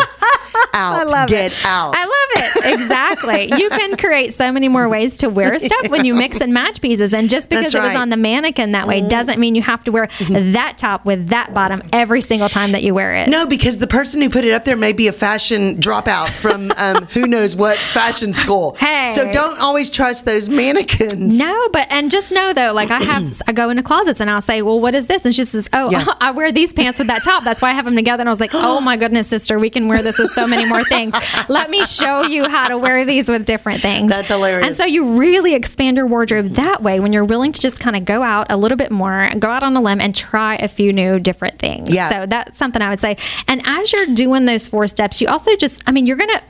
Out. 0.74 1.00
I 1.00 1.04
love 1.04 1.28
Get 1.28 1.52
it. 1.52 1.58
out. 1.64 1.94
I 1.96 2.02
love 2.02 2.56
it. 2.66 2.74
Exactly. 2.74 3.44
you 3.60 3.68
can 3.70 3.96
create 4.04 4.32
so 4.34 4.50
many 4.52 4.68
more 4.68 4.88
ways 4.88 5.18
to 5.18 5.28
wear 5.28 5.58
stuff 5.58 5.88
when 5.88 6.04
you 6.04 6.14
mix 6.14 6.40
and 6.40 6.52
match 6.52 6.80
pieces. 6.80 7.12
And 7.12 7.28
just 7.30 7.48
because 7.48 7.72
That's 7.72 7.74
it 7.74 7.78
was. 7.80 7.92
Mm-hmm. 7.92 8.00
on 8.02 8.08
the 8.10 8.16
mannequin 8.16 8.72
that 8.72 8.86
way 8.86 9.06
doesn't 9.06 9.38
mean 9.38 9.54
you 9.54 9.62
have 9.62 9.84
to 9.84 9.92
wear 9.92 10.08
that 10.28 10.74
top 10.78 11.04
with 11.04 11.28
that 11.28 11.52
bottom 11.52 11.82
every 11.92 12.20
single 12.22 12.48
time 12.48 12.72
that 12.72 12.82
you 12.82 12.94
wear 12.94 13.14
it. 13.14 13.28
No, 13.28 13.46
because 13.46 13.78
the 13.78 13.86
person 13.86 14.20
who 14.22 14.30
put 14.30 14.44
it 14.44 14.52
up 14.52 14.64
there 14.64 14.76
may 14.76 14.92
be 14.92 15.08
a 15.08 15.12
fashion 15.12 15.76
dropout 15.76 16.30
from 16.30 16.70
um, 16.78 17.04
who 17.12 17.26
knows 17.26 17.54
what 17.56 17.76
fashion 17.76 18.32
school. 18.32 18.74
Hey. 18.78 19.12
So 19.14 19.30
don't 19.32 19.60
always 19.60 19.90
trust 19.90 20.24
those 20.24 20.48
mannequins. 20.48 21.38
No, 21.38 21.68
but 21.72 21.86
and 21.90 22.10
just 22.10 22.32
know 22.32 22.52
though, 22.52 22.72
like 22.72 22.90
I 22.90 22.98
have, 23.02 23.42
I 23.46 23.52
go 23.52 23.70
into 23.70 23.82
closets 23.82 24.20
and 24.20 24.30
I'll 24.30 24.40
say, 24.40 24.62
"Well, 24.62 24.80
what 24.80 24.94
is 24.94 25.06
this?" 25.06 25.24
And 25.24 25.34
she 25.34 25.44
says, 25.44 25.68
"Oh, 25.72 25.90
Yeah. 25.90 26.04
I 26.20 26.30
wear 26.30 26.52
these 26.52 26.72
pants 26.72 26.98
with 26.98 27.08
that 27.08 27.22
top. 27.24 27.44
That's 27.44 27.60
why 27.60 27.70
I 27.70 27.72
have 27.72 27.84
them 27.84 27.94
together." 27.94 28.20
And 28.22 28.28
I 28.28 28.32
was 28.32 28.40
like, 28.40 28.50
"Oh 28.54 28.80
my 28.80 28.96
goodness, 28.96 29.28
sister, 29.28 29.58
we 29.58 29.70
can 29.70 29.88
wear 29.88 30.02
this 30.02 30.18
with 30.18 30.30
so 30.30 30.46
many 30.52 30.66
more 30.66 30.84
things. 30.84 31.14
Let 31.48 31.70
me 31.70 31.84
show 31.86 32.22
you 32.22 32.48
how 32.48 32.68
to 32.68 32.78
wear 32.78 33.04
these 33.04 33.28
with 33.28 33.44
different 33.44 33.80
things." 33.80 34.10
That's 34.10 34.28
hilarious. 34.28 34.66
And 34.66 34.76
so 34.76 34.84
you 34.84 35.16
really 35.18 35.54
expand 35.54 35.96
your 35.96 36.06
wardrobe 36.06 36.50
that 36.54 36.82
way 36.82 37.00
when 37.00 37.12
you're 37.12 37.24
willing 37.24 37.52
to 37.52 37.60
just 37.60 37.80
kind 37.80 37.96
of 37.96 38.04
go 38.04 38.22
out 38.22 38.46
a 38.50 38.56
little 38.56 38.76
bit 38.76 38.90
more, 38.90 39.28
go 39.38 39.48
out 39.48 39.62
on 39.62 39.76
a 39.76 39.80
limb, 39.80 40.00
and 40.00 40.14
try 40.14 40.56
a 40.56 40.68
few 40.68 40.92
new 40.92 41.18
different 41.18 41.58
things. 41.58 41.92
Yeah. 41.92 42.08
So 42.08 42.26
that's 42.26 42.58
something 42.58 42.82
I 42.82 42.90
would 42.90 43.00
say. 43.00 43.16
And 43.48 43.62
as 43.64 43.92
you're 43.92 44.06
doing 44.14 44.44
those 44.44 44.68
four 44.68 44.86
steps, 44.86 45.20
you 45.20 45.28
also 45.28 45.56
just, 45.56 45.82
I 45.86 45.92
mean, 45.92 46.06
you're 46.06 46.16
gonna 46.16 46.40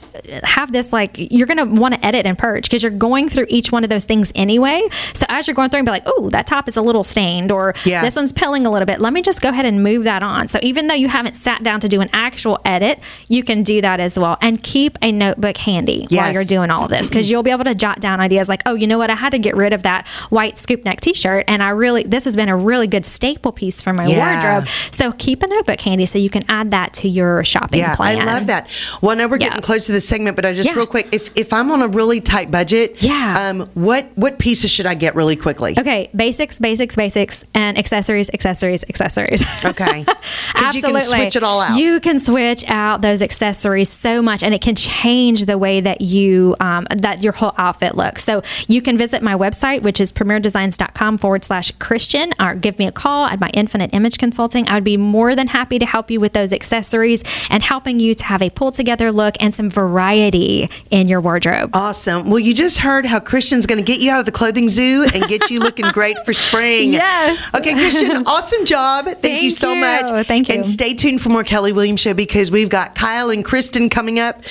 have 0.42 0.72
this 0.72 0.92
like 0.92 1.12
you're 1.16 1.46
gonna 1.46 1.64
want 1.66 1.94
to 1.94 2.04
edit 2.04 2.26
and 2.26 2.36
purge 2.38 2.64
because 2.64 2.82
you're 2.82 2.90
going 2.92 3.28
through 3.28 3.46
each 3.48 3.70
one 3.70 3.84
of 3.84 3.90
those 3.90 4.04
things 4.04 4.32
anyway. 4.34 4.82
So 5.14 5.24
as 5.28 5.46
you're 5.46 5.54
going 5.54 5.70
through 5.70 5.78
and 5.78 5.86
be 5.86 5.92
like, 5.92 6.02
oh, 6.06 6.30
that 6.30 6.46
top 6.46 6.68
is 6.68 6.76
a 6.76 6.82
little 6.82 7.04
stained, 7.04 7.52
or 7.52 7.74
Yeah. 7.84 8.02
this 8.02 8.16
one's 8.16 8.32
pilling 8.32 8.66
a 8.66 8.70
little 8.70 8.86
bit. 8.86 9.00
Let 9.00 9.12
me 9.12 9.22
just 9.22 9.40
go 9.42 9.50
ahead 9.50 9.66
and 9.66 9.82
move 9.82 10.04
that 10.04 10.22
on. 10.22 10.48
So 10.48 10.58
even 10.62 10.86
though 10.88 10.94
you 10.94 11.08
haven't 11.08 11.36
sat 11.36 11.62
down 11.62 11.80
to 11.80 11.88
do 11.88 12.00
an 12.00 12.08
actual 12.12 12.58
edit, 12.64 12.98
you 13.28 13.42
can 13.42 13.62
do 13.62 13.80
that 13.82 14.00
as 14.00 14.18
well. 14.18 14.38
And 14.40 14.62
keep 14.62 14.98
a 15.02 15.12
notebook 15.12 15.56
handy 15.58 16.06
while 16.10 16.32
you're 16.32 16.44
doing 16.44 16.70
all 16.70 16.84
of 16.84 16.90
this 16.90 17.08
because 17.08 17.30
you'll 17.30 17.42
be 17.42 17.50
able 17.50 17.64
to 17.64 17.74
jot 17.74 18.00
down 18.00 18.20
ideas 18.20 18.48
like, 18.48 18.62
oh, 18.66 18.74
you 18.74 18.86
know 18.86 18.98
what? 18.98 19.10
I 19.10 19.14
had 19.14 19.30
to 19.32 19.38
get 19.38 19.54
rid 19.56 19.72
of 19.72 19.82
that 19.84 20.06
white 20.30 20.58
scoop 20.58 20.84
neck 20.84 21.00
t 21.00 21.14
shirt. 21.14 21.44
And 21.48 21.62
I 21.62 21.68
really, 21.70 22.02
this 22.04 22.24
has 22.24 22.34
been 22.36 22.48
a 22.48 22.56
really 22.56 22.86
good 22.86 23.04
staple 23.04 23.52
piece 23.52 23.80
for 23.82 23.92
my 23.92 24.06
Yeah. 24.06 24.42
wardrobe. 24.56 24.68
So 24.90 25.12
keep 25.12 25.42
a 25.42 25.46
notebook 25.46 25.80
handy 25.80 26.06
so 26.06 26.18
you 26.18 26.30
can 26.30 26.42
add 26.48 26.70
that 26.70 26.94
to 26.94 27.08
your 27.08 27.44
shopping 27.44 27.80
Yeah, 27.80 27.94
plan. 27.96 28.20
I 28.20 28.24
love 28.38 28.46
that. 28.46 28.68
Well, 29.00 29.16
now 29.16 29.26
we're 29.28 29.38
getting 29.38 29.56
Yeah. 29.58 29.60
close 29.60 29.86
to 29.86 29.92
the 29.92 30.00
segment, 30.00 30.36
but 30.36 30.44
I 30.46 30.52
just 30.52 30.68
Yeah. 30.70 30.76
real 30.76 30.86
quick, 30.86 31.08
if 31.12 31.30
if 31.36 31.52
I'm 31.52 31.70
on 31.70 31.82
a 31.82 31.88
really 31.88 32.20
tight 32.20 32.50
budget, 32.50 33.02
Yeah. 33.02 33.48
um, 33.50 33.68
what 33.74 34.06
what 34.14 34.38
pieces 34.38 34.70
should 34.70 34.86
I 34.86 34.94
get 34.94 35.14
really 35.14 35.36
quickly? 35.36 35.74
Okay, 35.78 36.08
basics, 36.14 36.58
basics, 36.58 36.94
basics, 36.96 37.44
and 37.54 37.76
accessories, 37.78 38.30
accessories, 38.32 38.84
accessories. 38.88 39.44
Okay. 39.64 40.04
'Cause 40.54 40.74
you 40.74 40.82
can 40.82 40.94
Absolutely. 40.96 41.00
switch 41.24 41.36
it 41.36 41.42
all 41.42 41.60
out. 41.60 41.76
You 41.78 41.98
can 42.00 42.18
switch 42.18 42.64
out 42.68 43.02
those 43.02 43.22
accessories 43.22 43.62
so 43.84 44.22
much, 44.22 44.42
and 44.42 44.54
it 44.54 44.60
can 44.60 44.74
change 44.74 45.46
the 45.46 45.58
way 45.58 45.80
that 45.80 46.00
you 46.00 46.54
um, 46.60 46.86
that 46.90 47.22
your 47.22 47.32
whole 47.32 47.54
outfit 47.58 47.96
looks. 47.96 48.24
So 48.24 48.42
you 48.68 48.82
can 48.82 48.96
visit 48.98 49.22
my 49.22 49.34
website, 49.34 49.82
which 49.82 50.00
is 50.00 50.12
premierdesigns.com 50.12 51.18
forward 51.18 51.44
slash 51.44 51.70
Christian, 51.72 52.32
or 52.40 52.54
give 52.54 52.78
me 52.78 52.86
a 52.86 52.92
call 52.92 53.26
at 53.26 53.40
my 53.40 53.50
Infinite 53.54 53.90
Image 53.92 54.18
Consulting. 54.18 54.68
I 54.68 54.74
would 54.74 54.84
be 54.84 54.96
more 54.96 55.34
than 55.34 55.48
happy 55.48 55.78
to 55.78 55.86
help 55.86 56.10
you 56.10 56.20
with 56.20 56.32
those 56.32 56.52
accessories 56.52 57.24
and 57.50 57.62
helping 57.62 58.00
you 58.00 58.14
to 58.14 58.24
have 58.24 58.42
a 58.42 58.50
pull 58.50 58.72
together 58.72 59.12
look 59.12 59.34
and 59.40 59.54
some 59.54 59.70
variety 59.70 60.70
in 60.90 61.08
your 61.08 61.20
wardrobe. 61.20 61.70
Awesome. 61.74 62.30
Well, 62.30 62.38
you 62.38 62.54
just 62.54 62.78
heard 62.78 63.04
how 63.04 63.20
Christian's 63.20 63.66
going 63.66 63.78
to 63.78 63.84
get 63.84 64.00
you 64.00 64.10
out 64.10 64.20
of 64.20 64.26
the 64.26 64.32
clothing 64.32 64.68
zoo 64.68 65.06
and 65.14 65.24
get 65.28 65.50
you 65.50 65.60
looking 65.60 65.86
great 65.92 66.18
for 66.24 66.32
spring. 66.32 66.92
Yes. 66.92 67.54
Okay, 67.54 67.74
Christian, 67.74 68.10
awesome 68.26 68.64
job. 68.64 69.06
Thank, 69.06 69.42
you 69.42 69.50
so 69.50 69.72
you. 69.72 69.80
much. 69.80 70.26
Thank 70.26 70.48
you. 70.48 70.54
And 70.54 70.66
stay 70.66 70.94
tuned 70.94 71.20
for 71.20 71.28
more 71.28 71.44
Kelly 71.44 71.72
Williams 71.72 72.00
show 72.00 72.14
because 72.14 72.50
we've 72.50 72.68
got 72.68 72.94
Kyle 72.94 73.30
and 73.30 73.44
Kristen 73.62 73.88
coming 73.88 74.18
up 74.18 74.42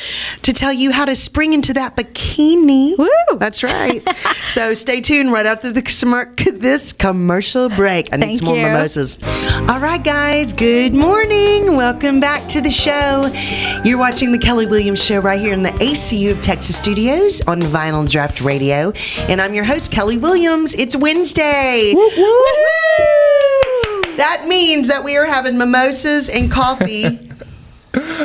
to 0.43 0.54
tell 0.54 0.71
you 0.71 0.89
how 0.93 1.04
to 1.04 1.17
spring 1.17 1.52
into 1.52 1.74
that 1.74 1.97
bikini. 1.97 2.97
Woo. 2.97 3.10
That's 3.38 3.62
right. 3.62 4.02
so 4.45 4.74
stay 4.74 5.02
tuned 5.02 5.34
right 5.34 5.45
after 5.45 5.69
the 5.69 5.82
this 6.62 6.93
commercial 6.93 7.67
break. 7.67 8.08
I 8.13 8.15
need 8.15 8.28
Thank 8.28 8.38
some 8.38 8.45
more 8.45 8.56
you. 8.56 8.63
mimosas. 8.63 9.21
All 9.67 9.82
right, 9.82 10.02
guys. 10.02 10.54
Good 10.54 10.93
morning. 10.93 11.76
Welcome 11.76 12.21
back 12.21 12.47
to 12.52 12.62
the 12.62 12.69
show. 12.69 13.30
You're 13.84 13.97
watching 13.97 14.32
the 14.32 14.39
Kelly 14.39 14.65
Williams 14.65 15.04
Show 15.04 15.19
right 15.19 15.41
here 15.41 15.52
in 15.52 15.63
the 15.63 15.71
ACU 15.71 16.32
of 16.32 16.39
Texas 16.39 16.78
studios 16.78 17.41
on 17.41 17.60
Vinyl 17.60 18.10
Draft 18.10 18.39
Radio, 18.39 18.93
and 19.28 19.41
I'm 19.41 19.54
your 19.54 19.65
host 19.65 19.91
Kelly 19.91 20.19
Williams. 20.19 20.74
It's 20.74 20.95
Wednesday. 20.95 21.91
Woo-hoo! 21.93 22.26
That 24.15 24.45
means 24.47 24.88
that 24.88 25.04
we 25.04 25.17
are 25.17 25.26
having 25.26 25.58
mimosas 25.58 26.30
and 26.30 26.50
coffee. 26.50 27.19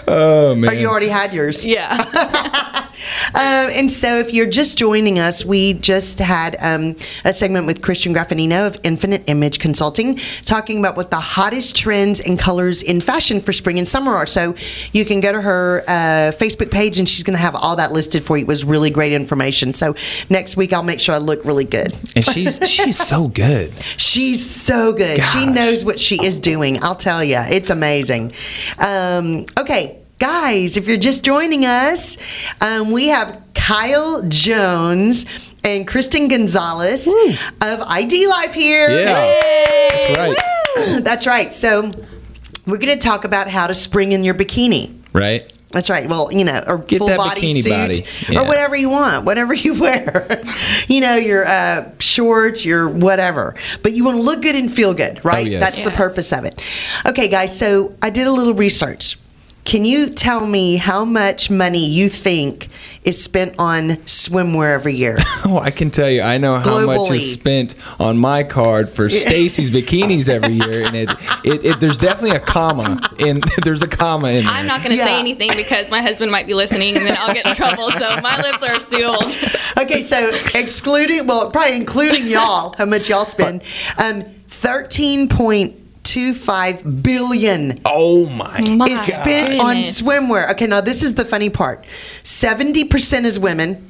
Oh 0.08 0.54
man. 0.56 0.70
Or 0.70 0.74
you 0.74 0.88
already 0.88 1.08
had 1.08 1.32
yours. 1.34 1.64
Yeah. 1.66 1.96
Um, 3.34 3.70
and 3.72 3.90
so, 3.90 4.18
if 4.18 4.32
you're 4.32 4.48
just 4.48 4.78
joining 4.78 5.18
us, 5.18 5.44
we 5.44 5.74
just 5.74 6.18
had 6.18 6.56
um, 6.60 6.96
a 7.24 7.32
segment 7.32 7.66
with 7.66 7.82
Christian 7.82 8.14
Graffagnino 8.14 8.66
of 8.66 8.76
Infinite 8.82 9.24
Image 9.26 9.58
Consulting 9.58 10.16
talking 10.44 10.78
about 10.78 10.96
what 10.96 11.10
the 11.10 11.20
hottest 11.20 11.76
trends 11.76 12.20
and 12.20 12.38
colors 12.38 12.82
in 12.82 13.00
fashion 13.00 13.40
for 13.40 13.52
spring 13.52 13.78
and 13.78 13.86
summer 13.86 14.12
are. 14.14 14.26
So, 14.26 14.54
you 14.92 15.04
can 15.04 15.20
go 15.20 15.32
to 15.32 15.40
her 15.40 15.82
uh, 15.86 16.32
Facebook 16.32 16.70
page 16.70 16.98
and 16.98 17.08
she's 17.08 17.22
going 17.22 17.36
to 17.36 17.42
have 17.42 17.54
all 17.54 17.76
that 17.76 17.92
listed 17.92 18.22
for 18.22 18.36
you. 18.36 18.44
It 18.44 18.48
was 18.48 18.64
really 18.64 18.90
great 18.90 19.12
information. 19.12 19.74
So, 19.74 19.94
next 20.30 20.56
week, 20.56 20.72
I'll 20.72 20.82
make 20.82 21.00
sure 21.00 21.14
I 21.14 21.18
look 21.18 21.44
really 21.44 21.64
good. 21.64 21.92
and 22.14 22.24
she's 22.24 22.58
she's 22.68 22.98
so 22.98 23.28
good. 23.28 23.72
She's 23.96 24.48
so 24.48 24.92
good. 24.92 25.22
She 25.22 25.46
knows 25.46 25.84
what 25.84 25.98
she 25.98 26.16
is 26.24 26.40
doing. 26.40 26.82
I'll 26.82 26.94
tell 26.96 27.22
you, 27.22 27.38
it's 27.38 27.70
amazing. 27.70 28.32
Um, 28.78 29.46
okay, 29.58 30.00
guys, 30.18 30.76
if 30.76 30.86
you're 30.88 30.96
just 30.96 31.24
joining 31.24 31.64
us, 31.64 32.18
um, 32.62 32.90
we 32.92 33.08
have 33.08 33.42
Kyle 33.54 34.22
Jones 34.28 35.26
and 35.64 35.86
Kristen 35.86 36.28
Gonzalez 36.28 37.08
of 37.08 37.80
ID 37.82 38.26
Life 38.28 38.54
here. 38.54 38.88
Yeah. 38.90 39.14
That's 39.90 40.16
right. 40.18 41.04
That's 41.04 41.26
right. 41.26 41.52
So 41.52 41.90
we're 42.66 42.78
going 42.78 42.98
to 42.98 42.98
talk 42.98 43.24
about 43.24 43.48
how 43.48 43.66
to 43.66 43.74
spring 43.74 44.12
in 44.12 44.24
your 44.24 44.34
bikini. 44.34 44.94
Right? 45.12 45.52
That's 45.72 45.90
right. 45.90 46.08
Well, 46.08 46.32
you 46.32 46.44
know, 46.44 46.62
or 46.66 46.78
Get 46.78 46.98
full 46.98 47.08
that 47.08 47.18
body 47.18 47.40
bikini 47.40 47.62
suit, 47.62 48.06
body. 48.26 48.36
or 48.38 48.46
whatever 48.46 48.76
you 48.76 48.88
want, 48.88 49.24
whatever 49.26 49.52
you 49.52 49.74
wear. 49.80 50.42
you 50.86 51.00
know, 51.00 51.16
your 51.16 51.46
uh, 51.46 51.90
shorts, 51.98 52.64
your 52.64 52.88
whatever. 52.88 53.54
But 53.82 53.92
you 53.92 54.04
want 54.04 54.16
to 54.16 54.22
look 54.22 54.42
good 54.42 54.54
and 54.54 54.70
feel 54.72 54.94
good, 54.94 55.22
right? 55.24 55.46
Oh, 55.46 55.50
yes. 55.50 55.60
That's 55.60 55.84
the 55.84 55.90
purpose 55.90 56.32
of 56.32 56.44
it. 56.44 56.62
Okay, 57.04 57.28
guys. 57.28 57.58
So 57.58 57.94
I 58.00 58.10
did 58.10 58.26
a 58.26 58.30
little 58.32 58.54
research. 58.54 59.18
Can 59.66 59.84
you 59.84 60.08
tell 60.10 60.46
me 60.46 60.76
how 60.76 61.04
much 61.04 61.50
money 61.50 61.84
you 61.84 62.08
think 62.08 62.68
is 63.02 63.20
spent 63.22 63.56
on 63.58 63.96
swimwear 64.06 64.72
every 64.72 64.94
year? 64.94 65.16
Oh, 65.48 65.58
I 65.60 65.70
can 65.70 65.92
tell 65.92 66.10
you, 66.10 66.22
I 66.22 66.38
know 66.38 66.58
how 66.58 66.84
much 66.86 67.08
is 67.12 67.32
spent 67.32 67.76
on 68.00 68.18
my 68.18 68.42
card 68.42 68.90
for 68.90 69.08
Stacy's 69.08 69.70
bikinis 69.70 70.28
every 70.28 70.54
year, 70.54 70.84
and 70.84 70.96
it, 70.96 71.10
it, 71.44 71.64
it 71.64 71.80
there's 71.80 71.98
definitely 71.98 72.36
a 72.36 72.40
comma 72.40 73.00
in 73.20 73.42
there's 73.64 73.82
a 73.82 73.86
comma 73.86 74.30
in 74.30 74.44
there. 74.44 74.52
I'm 74.52 74.66
not 74.66 74.80
going 74.80 74.90
to 74.90 74.96
Yeah. 74.98 75.04
say 75.04 75.20
anything 75.20 75.50
because 75.56 75.88
my 75.88 76.02
husband 76.02 76.32
might 76.32 76.48
be 76.48 76.54
listening 76.54 76.96
and 76.96 77.06
then 77.06 77.16
I'll 77.16 77.32
get 77.32 77.46
in 77.46 77.54
trouble. 77.54 77.92
So 77.92 78.20
my 78.22 78.40
lips 78.42 78.68
are 78.68 78.80
sealed. 78.80 79.24
okay, 79.84 80.02
so 80.02 80.32
excluding, 80.58 81.28
well, 81.28 81.52
probably 81.52 81.76
including 81.76 82.26
y'all, 82.26 82.74
how 82.76 82.86
much 82.86 83.08
y'all 83.08 83.24
spend, 83.24 83.62
um, 84.02 84.22
thirteen 84.48 85.28
point 85.28 85.76
two 86.16 86.32
five 86.32 87.02
billion. 87.02 87.78
oh 87.84 88.24
my! 88.30 88.58
My 88.62 88.86
is 88.86 89.02
spent 89.02 89.60
on 89.60 89.76
swimwear. 89.76 90.50
Okay, 90.52 90.66
now 90.66 90.80
this 90.80 91.02
is 91.02 91.14
the 91.14 91.26
funny 91.26 91.50
part. 91.50 91.84
Seventy 92.22 92.84
percent 92.84 93.26
is 93.26 93.38
women. 93.38 93.82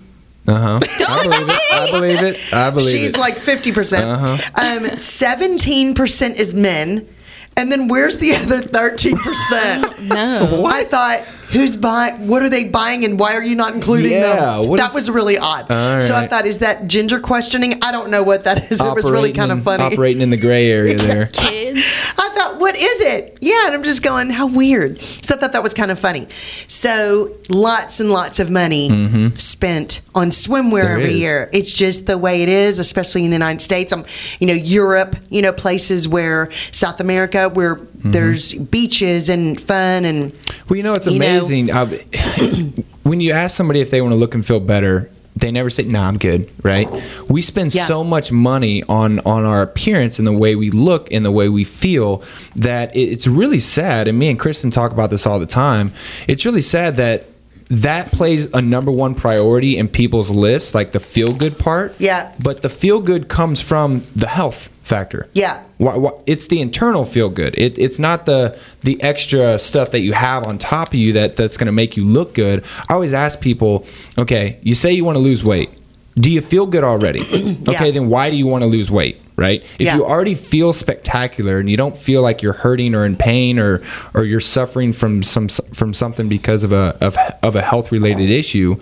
Uh 0.49 0.59
huh. 0.59 0.81
I 0.83 1.23
believe 1.23 1.49
it. 1.49 1.61
I 1.73 1.91
believe 1.93 2.23
it. 2.23 2.55
I 2.55 2.71
believe 2.71 2.91
She's 2.91 3.15
it. 3.15 3.21
like 3.21 3.35
fifty 3.37 3.71
percent. 3.71 4.05
Uh 4.07 4.39
Um, 4.61 4.99
Seventeen 4.99 5.95
percent 5.95 6.37
is 6.41 6.53
men. 6.53 7.09
And 7.57 7.71
then 7.73 7.87
where's 7.87 8.19
the 8.19 8.35
other 8.35 8.61
thirteen 8.61 9.17
percent? 9.19 10.01
No. 10.03 10.67
I 10.67 10.83
thought, 10.85 11.21
who's 11.53 11.77
buying? 11.77 12.27
What 12.29 12.43
are 12.43 12.49
they 12.49 12.65
buying, 12.69 13.05
and 13.05 13.19
why 13.19 13.35
are 13.35 13.43
you 13.43 13.55
not 13.57 13.75
including 13.75 14.11
Yeah, 14.13 14.37
them? 14.57 14.69
what 14.69 14.79
that 14.79 14.91
is- 14.91 14.95
was 14.95 15.11
really 15.11 15.39
odd. 15.39 15.71
All 15.71 16.01
So 16.01 16.15
I 16.15 16.27
thought, 16.27 16.47
is 16.47 16.59
that 16.59 16.87
ginger 16.89 17.19
questioning? 17.21 17.79
I 17.83 17.93
don't 17.93 18.11
know 18.11 18.23
what 18.23 18.45
that 18.45 18.71
is. 18.71 18.81
It 18.81 18.95
was 18.95 19.05
really 19.05 19.33
kind 19.33 19.51
of 19.53 19.59
in- 19.59 19.65
funny. 19.65 19.85
Operating 19.85 20.23
in 20.23 20.31
the 20.31 20.37
gray 20.37 20.71
area 20.71 20.95
there. 20.99 21.27
Kids. 21.33 22.15
I 22.19 22.29
thought, 22.35 22.59
what 22.59 22.75
is 22.77 23.01
it? 23.01 23.39
Yeah, 23.41 23.67
and 23.67 23.75
I'm 23.75 23.83
just 23.83 24.03
going, 24.03 24.31
how 24.31 24.47
weird. 24.47 25.01
So 25.01 25.35
I 25.35 25.39
thought 25.39 25.53
that 25.53 25.63
was 25.63 25.75
kind 25.75 25.91
of 25.91 25.99
funny. 25.99 26.27
So 26.67 27.33
lots 27.49 28.01
and 28.01 28.11
lots 28.11 28.39
of 28.41 28.51
money 28.51 29.31
spent 29.39 30.01
on 30.15 30.31
swimwear 30.31 30.67
Mm-hmm. 30.67 30.75
There 30.87 30.89
every 30.99 31.11
is. 31.15 31.21
year. 31.21 31.51
It's 31.53 31.75
just 31.77 32.07
the 32.07 32.19
way 32.19 32.43
it 32.43 32.49
is, 32.49 32.79
especially 32.79 33.25
in 33.25 33.31
the 33.31 33.37
United 33.37 33.61
States. 33.61 33.93
I'm, 33.93 34.05
you 34.41 34.47
know, 34.47 34.53
Europe, 34.55 35.17
you 35.31 35.43
know, 35.43 35.53
places 35.53 36.07
where 36.09 36.51
South 36.73 37.01
America, 37.01 37.49
where 37.49 37.77
Mm-hmm. 38.07 38.13
there's 38.13 38.53
beaches 38.55 39.29
and 39.29 39.61
fun 39.61 40.05
and 40.05 40.33
Well, 40.69 40.77
you 40.77 40.83
know, 40.83 40.95
it's 40.95 41.07
You 41.07 41.17
amazing. 41.17 41.71
uh, 41.71 41.87
when 43.03 43.21
you 43.21 43.33
ask 43.33 43.57
somebody 43.57 43.81
if 43.81 43.91
they 43.91 44.01
want 44.01 44.13
to 44.13 44.17
look 44.17 44.35
and 44.35 44.45
feel 44.47 44.61
better, 44.61 45.11
they 45.37 45.51
never 45.53 45.69
say, 45.69 45.83
"Nah, 45.83 46.09
I'm 46.09 46.17
good." 46.17 46.49
Right? 46.63 46.89
We 47.29 47.43
spend 47.43 47.75
Yeah. 47.75 47.85
so 47.87 48.03
much 48.03 48.33
money 48.33 48.83
on 48.89 49.21
on 49.27 49.45
our 49.45 49.61
appearance 49.63 50.19
and 50.19 50.27
the 50.27 50.33
way 50.33 50.57
we 50.57 50.71
look 50.71 51.13
and 51.13 51.25
the 51.25 51.31
way 51.31 51.49
we 51.51 51.63
feel 51.63 52.23
that 52.57 52.91
it's 52.97 53.27
really 53.27 53.61
sad. 53.61 54.09
And 54.09 54.19
me 54.19 54.29
and 54.31 54.39
Kristen 54.39 54.71
talk 54.71 54.93
about 54.93 55.11
this 55.11 55.27
all 55.27 55.39
the 55.39 55.45
time. 55.47 55.93
It's 56.27 56.47
really 56.47 56.63
sad 56.63 56.97
that 56.97 57.27
that 57.69 58.13
plays 58.13 58.47
a 58.53 58.63
number 58.63 58.93
one 58.93 59.15
priority 59.15 59.77
in 59.77 59.89
people's 59.89 60.31
lists, 60.31 60.75
like 60.75 60.93
the 60.93 61.01
feel 61.01 61.35
good 61.35 61.59
part. 61.59 61.95
Yeah. 61.99 62.33
But 62.43 62.63
the 62.63 62.69
feel 62.69 63.01
good 63.01 63.29
comes 63.29 63.61
from 63.61 64.05
the 64.15 64.29
health 64.29 64.69
factor. 64.83 65.29
Yeah. 65.33 65.65
Why, 65.79 65.97
why, 65.97 66.11
it's 66.27 66.47
the 66.47 66.61
internal 66.61 67.05
feel 67.05 67.29
good. 67.29 67.59
It, 67.59 67.77
it's 67.79 67.99
not 67.99 68.25
the 68.25 68.59
the 68.83 69.03
extra 69.03 69.59
stuff 69.59 69.91
that 69.91 70.01
you 70.01 70.13
have 70.13 70.47
on 70.47 70.59
top 70.59 70.89
of 70.89 70.95
you 70.95 71.13
that 71.15 71.37
that's 71.37 71.57
going 71.57 71.67
to 71.67 71.73
make 71.73 71.97
you 71.97 72.05
look 72.05 72.35
good. 72.35 72.65
I 72.89 72.95
always 72.95 73.13
ask 73.13 73.41
people, 73.41 73.85
okay, 74.17 74.59
you 74.63 74.75
say 74.75 74.93
you 74.93 75.05
want 75.05 75.17
to 75.17 75.23
lose 75.23 75.45
weight. 75.45 75.71
Do 76.15 76.31
you 76.31 76.41
feel 76.41 76.67
good 76.67 76.85
already? 76.85 77.21
okay, 77.69 77.91
then 77.91 78.09
why 78.09 78.31
do 78.31 78.37
you 78.37 78.47
want 78.47 78.63
to 78.63 78.69
lose 78.69 78.91
weight? 78.91 79.21
Right? 79.37 79.63
If 79.79 79.83
Yeah. 79.83 79.97
you 79.97 80.05
already 80.07 80.35
feel 80.35 80.73
spectacular 80.73 81.59
and 81.59 81.69
you 81.69 81.77
don't 81.77 81.97
feel 81.97 82.23
like 82.23 82.41
you're 82.41 82.55
hurting 82.55 82.95
or 82.95 83.05
in 83.05 83.17
pain 83.17 83.59
or 83.59 83.83
or 84.15 84.25
you're 84.25 84.41
suffering 84.41 84.93
from 84.95 85.23
some 85.23 85.49
from 85.49 85.93
something 85.93 86.29
because 86.29 86.65
of 86.65 86.73
a 86.73 86.97
of, 87.03 87.17
of 87.43 87.55
a 87.55 87.61
health 87.63 87.93
related 87.93 88.31
issue, 88.31 88.77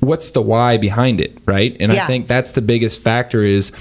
what's 0.00 0.30
the 0.30 0.42
why 0.42 0.76
behind 0.76 1.20
it? 1.22 1.38
Right? 1.46 1.74
And 1.80 1.92
Yeah. 1.92 2.02
I 2.04 2.06
think 2.06 2.26
that's 2.26 2.52
the 2.52 2.60
biggest 2.62 3.00
factor 3.00 3.42
is 3.42 3.72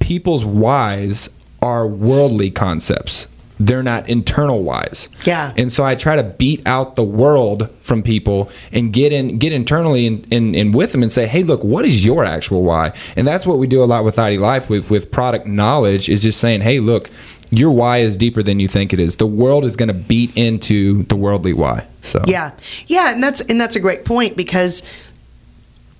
people's 0.00 0.44
whys 0.46 1.28
are 1.60 1.86
worldly 1.86 2.50
concepts. 2.50 3.26
They're 3.58 3.82
not 3.82 4.08
internal 4.08 4.62
wise. 4.62 5.08
Yeah. 5.24 5.54
And 5.56 5.72
so 5.72 5.82
I 5.82 5.94
try 5.94 6.16
to 6.16 6.22
beat 6.22 6.66
out 6.66 6.94
the 6.94 7.04
world 7.04 7.70
from 7.80 8.02
people 8.02 8.50
and 8.70 8.92
get 8.92 9.12
in 9.12 9.38
get 9.38 9.52
internally 9.52 10.06
and 10.06 10.24
in, 10.26 10.48
in, 10.48 10.54
in 10.54 10.72
with 10.72 10.92
them 10.92 11.02
and 11.02 11.10
say, 11.10 11.26
hey, 11.26 11.42
look, 11.42 11.64
what 11.64 11.84
is 11.86 12.04
your 12.04 12.24
actual 12.24 12.62
why? 12.62 12.92
And 13.16 13.26
that's 13.26 13.46
what 13.46 13.58
we 13.58 13.66
do 13.66 13.82
a 13.82 13.86
lot 13.86 14.04
with 14.04 14.18
ID 14.18 14.38
Life 14.38 14.68
with 14.68 14.90
with 14.90 15.10
product 15.10 15.46
knowledge 15.46 16.08
is 16.08 16.22
just 16.22 16.38
saying, 16.38 16.60
hey, 16.60 16.80
look, 16.80 17.10
your 17.50 17.72
why 17.72 17.98
is 17.98 18.16
deeper 18.16 18.42
than 18.42 18.60
you 18.60 18.68
think 18.68 18.92
it 18.92 19.00
is. 19.00 19.16
The 19.16 19.26
world 19.26 19.64
is 19.64 19.76
going 19.76 19.88
to 19.88 19.94
beat 19.94 20.36
into 20.36 21.04
the 21.04 21.16
worldly 21.16 21.52
why. 21.52 21.86
So 22.00 22.22
Yeah, 22.26 22.52
yeah, 22.86 23.12
and 23.12 23.22
that's 23.22 23.40
and 23.40 23.60
that's 23.60 23.76
a 23.76 23.80
great 23.80 24.04
point 24.04 24.36
because 24.36 24.82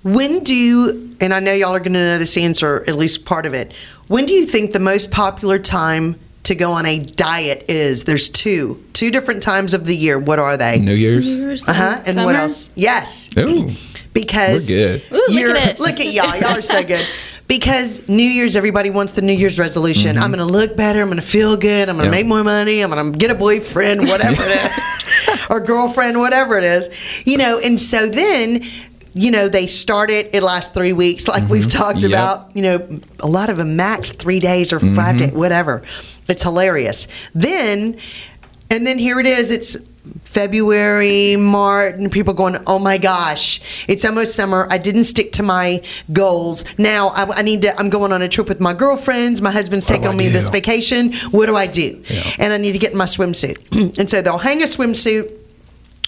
When 0.03 0.45
do 0.45 0.55
you, 0.55 1.17
and 1.21 1.35
I 1.35 1.41
know 1.41 1.53
y'all 1.53 1.75
are 1.75 1.81
going 1.81 1.95
to 1.95 1.99
know 1.99 2.19
this 2.19 2.37
answer, 2.37 2.85
at 2.87 2.97
least 2.97 3.25
part 3.25 3.45
of 3.45 3.55
it. 3.55 3.73
When 4.09 4.25
do 4.25 4.35
you 4.35 4.47
think 4.47 4.71
the 4.71 4.79
most 4.79 5.11
popular 5.11 5.59
time 5.59 6.17
to 6.47 6.55
go 6.55 6.73
on 6.73 6.87
a 6.87 6.99
diet 6.99 7.65
is? 7.69 8.05
There's 8.05 8.29
two, 8.31 8.83
two 8.93 9.11
different 9.11 9.43
times 9.43 9.75
of 9.75 9.85
the 9.87 9.95
year. 9.97 10.19
What 10.19 10.39
are 10.39 10.57
they? 10.57 10.79
New 10.81 10.95
Year's. 10.95 11.27
year's 11.29 11.69
Uh 11.69 11.73
huh. 11.73 12.03
And 12.07 12.17
what 12.25 12.35
else? 12.37 12.71
Yes. 12.75 13.31
Ooh. 13.39 13.69
Because 14.13 14.71
We're 14.71 14.99
good. 14.99 15.03
Ooh, 15.13 15.15
look 15.17 15.31
you're, 15.31 15.57
at 15.57 15.77
this. 15.77 15.81
look 15.81 16.01
at 16.01 16.07
y'all. 16.07 16.37
Y'all 16.41 16.59
are 16.59 16.63
so 16.63 16.83
good. 16.83 17.05
Because 17.49 18.09
New 18.09 18.25
Year's, 18.29 18.57
everybody 18.57 18.91
wants 18.91 19.13
the 19.13 19.23
New 19.23 19.33
Year's 19.33 19.57
resolution. 19.57 20.19
I'm 20.19 20.33
going 20.33 20.45
to 20.45 20.53
look 20.53 20.77
better. 20.77 21.01
I'm 21.01 21.07
going 21.07 21.21
to 21.21 21.23
feel 21.25 21.57
good. 21.57 21.89
I'm 21.89 21.95
going 21.95 22.11
to 22.11 22.17
Yep. 22.17 22.25
make 22.25 22.27
more 22.27 22.43
money. 22.43 22.81
I'm 22.83 22.91
going 22.91 23.13
to 23.13 23.17
get 23.17 23.31
a 23.31 23.37
boyfriend, 23.37 24.01
whatever 24.09 24.43
it 24.45 24.65
is, 24.65 25.47
or 25.51 25.61
girlfriend, 25.61 26.19
whatever 26.19 26.59
it 26.59 26.65
is. 26.65 26.91
You 27.25 27.39
know, 27.39 27.61
and 27.61 27.79
so 27.79 28.09
then, 28.09 28.65
you 29.17 29.31
know, 29.31 29.49
they 29.49 29.67
start 29.67 30.11
it. 30.11 30.35
It 30.35 30.43
lasts 30.43 30.75
three 30.75 30.93
weeks, 30.93 31.27
like 31.27 31.49
we've 31.49 31.71
talked 31.71 32.03
Yep. 32.03 32.11
about. 32.11 32.55
You 32.55 32.63
know, 32.63 33.01
a 33.21 33.27
lot 33.27 33.49
of 33.49 33.57
them 33.57 33.75
max 33.75 34.13
three 34.13 34.41
days 34.41 34.73
or 34.75 34.79
5 34.79 35.17
days, 35.17 35.33
whatever. 35.33 35.83
It's 36.29 36.43
hilarious. 36.43 37.09
Then, 37.35 37.97
and 38.71 38.87
then 38.87 38.99
here 38.99 39.19
it 39.19 39.27
is. 39.27 39.51
It's 39.51 39.77
February, 40.23 41.35
March, 41.37 41.95
and 41.95 42.13
people 42.13 42.35
going, 42.35 42.57
oh 42.67 42.79
my 42.79 42.99
gosh, 42.99 43.61
it's 43.89 44.05
almost 44.05 44.35
summer. 44.35 44.69
I 44.71 44.77
didn't 44.79 45.05
stick 45.05 45.33
to 45.33 45.43
my 45.43 45.83
goals. 46.13 46.65
Now 46.79 47.09
I, 47.09 47.39
I 47.39 47.43
need 47.43 47.63
to, 47.63 47.77
I'm 47.79 47.89
going 47.89 48.13
on 48.13 48.21
a 48.21 48.29
trip 48.29 48.49
with 48.49 48.61
my 48.61 48.75
girlfriends. 48.75 49.41
My 49.41 49.51
husband's 49.51 49.87
taking 49.87 50.11
do 50.11 50.17
me 50.17 50.29
this 50.29 50.51
vacation. 50.51 51.15
What 51.31 51.47
do 51.47 51.57
I 51.57 51.67
do? 51.67 52.03
And 52.39 52.53
I 52.53 52.59
need 52.59 52.73
to 52.73 52.79
get 52.79 52.93
in 52.93 52.99
my 52.99 53.07
swimsuit. 53.07 53.99
and 53.99 54.09
so 54.11 54.21
they'll 54.21 54.39
hang 54.39 54.61
a 54.63 54.67
swimsuit 54.67 55.33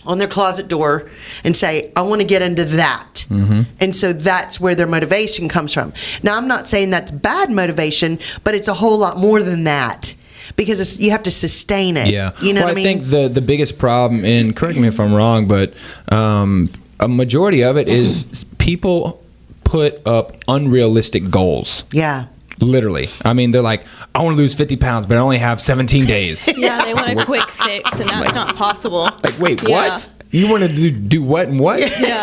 on 0.09 0.19
their 0.19 0.27
closet 0.27 0.67
door 0.67 1.09
and 1.45 1.55
say, 1.55 1.93
I 1.95 2.03
want 2.03 2.21
to 2.23 2.27
get 2.27 2.43
into 2.43 2.65
that. 2.65 3.27
Mm-hmm. 3.29 3.63
And 3.79 3.95
so 3.95 4.13
that's 4.13 4.59
where 4.59 4.75
their 4.75 4.87
motivation 4.87 5.49
comes 5.49 5.75
from. 5.75 5.93
Now, 6.23 6.37
I'm 6.37 6.49
not 6.49 6.67
saying 6.67 6.91
that's 6.91 7.13
bad 7.13 7.51
motivation, 7.51 8.19
but 8.43 8.55
it's 8.55 8.69
a 8.69 8.75
whole 8.75 8.99
lot 8.99 9.19
more 9.19 9.43
than 9.43 9.65
that 9.65 10.15
because 10.57 10.81
it's, 10.81 10.99
you 10.99 11.11
have 11.11 11.23
to 11.25 11.31
sustain 11.31 11.97
it. 11.99 12.09
Yeah. 12.09 12.33
You 12.43 12.55
know 12.55 12.61
well, 12.63 12.75
what 12.75 12.79
I 12.79 12.81
I 12.81 12.85
mean? 12.85 12.99
think 13.01 13.11
the 13.11 13.29
the 13.29 13.43
biggest 13.43 13.79
problem, 13.79 14.25
and 14.25 14.57
correct 14.57 14.79
me 14.79 14.89
if 14.89 14.99
I'm 14.99 15.13
wrong, 15.15 15.47
but 15.47 15.75
um, 16.11 16.71
a 16.99 17.07
majority 17.07 17.63
of 17.63 17.77
it 17.77 17.87
is 17.89 18.45
people 18.57 19.23
put 19.65 20.05
up 20.07 20.37
unrealistic 20.49 21.31
goals. 21.31 21.85
yeah. 21.93 22.27
Literally. 22.61 23.07
I 23.25 23.33
mean, 23.35 23.51
they're 23.53 23.63
like, 23.63 23.85
I 24.15 24.23
want 24.23 24.35
to 24.35 24.39
lose 24.39 24.55
50 24.55 24.77
pounds, 24.77 25.07
but 25.07 25.17
I 25.17 25.21
only 25.21 25.39
have 25.39 25.61
17 25.61 26.07
days. 26.17 26.49
Yeah, 26.57 26.85
they 26.85 26.95
want 26.95 27.19
a 27.21 27.25
quick 27.25 27.49
fix, 27.49 28.01
and 28.01 28.09
that's 28.09 28.35
not 28.35 28.57
possible. 28.57 29.09
Like, 29.23 29.39
wait, 29.39 29.63
Yeah. 29.63 29.89
what? 29.91 30.11
You 30.31 30.51
want 30.51 30.63
to 30.63 30.69
do, 30.69 30.91
do 30.91 31.23
what 31.23 31.49
and 31.49 31.59
what? 31.59 31.81
Yeah. 31.81 32.21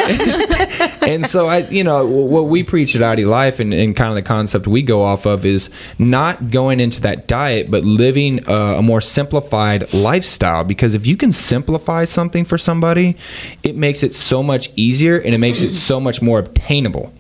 and 1.08 1.26
so 1.26 1.48
I, 1.48 1.68
you 1.70 1.84
know, 1.84 2.06
what 2.06 2.44
we 2.44 2.62
preach 2.62 2.96
at 2.96 3.02
ID 3.02 3.26
Life 3.26 3.60
and, 3.60 3.74
and 3.74 3.96
kind 3.96 4.10
of 4.10 4.16
the 4.16 4.22
concept 4.22 4.68
we 4.68 4.84
go 4.84 5.02
off 5.02 5.26
of 5.26 5.44
is 5.44 5.72
not 5.98 6.52
going 6.52 6.80
into 6.80 7.02
that 7.02 7.28
diet, 7.28 7.72
but 7.72 7.84
living 7.84 8.42
a, 8.48 8.76
a 8.78 8.82
more 8.84 9.02
simplified 9.02 9.92
lifestyle. 9.92 10.64
Because 10.64 10.94
if 10.94 11.08
you 11.08 11.18
can 11.18 11.32
simplify 11.32 12.06
something 12.06 12.46
for 12.46 12.60
somebody, 12.60 13.18
it 13.64 13.76
makes 13.76 14.04
it 14.04 14.14
so 14.14 14.44
much 14.44 14.70
easier 14.76 15.18
and 15.20 15.34
it 15.34 15.40
makes 15.40 15.64
it 15.64 15.74
so 15.74 16.00
much 16.00 16.22
more 16.22 16.38
obtainable. 16.38 17.12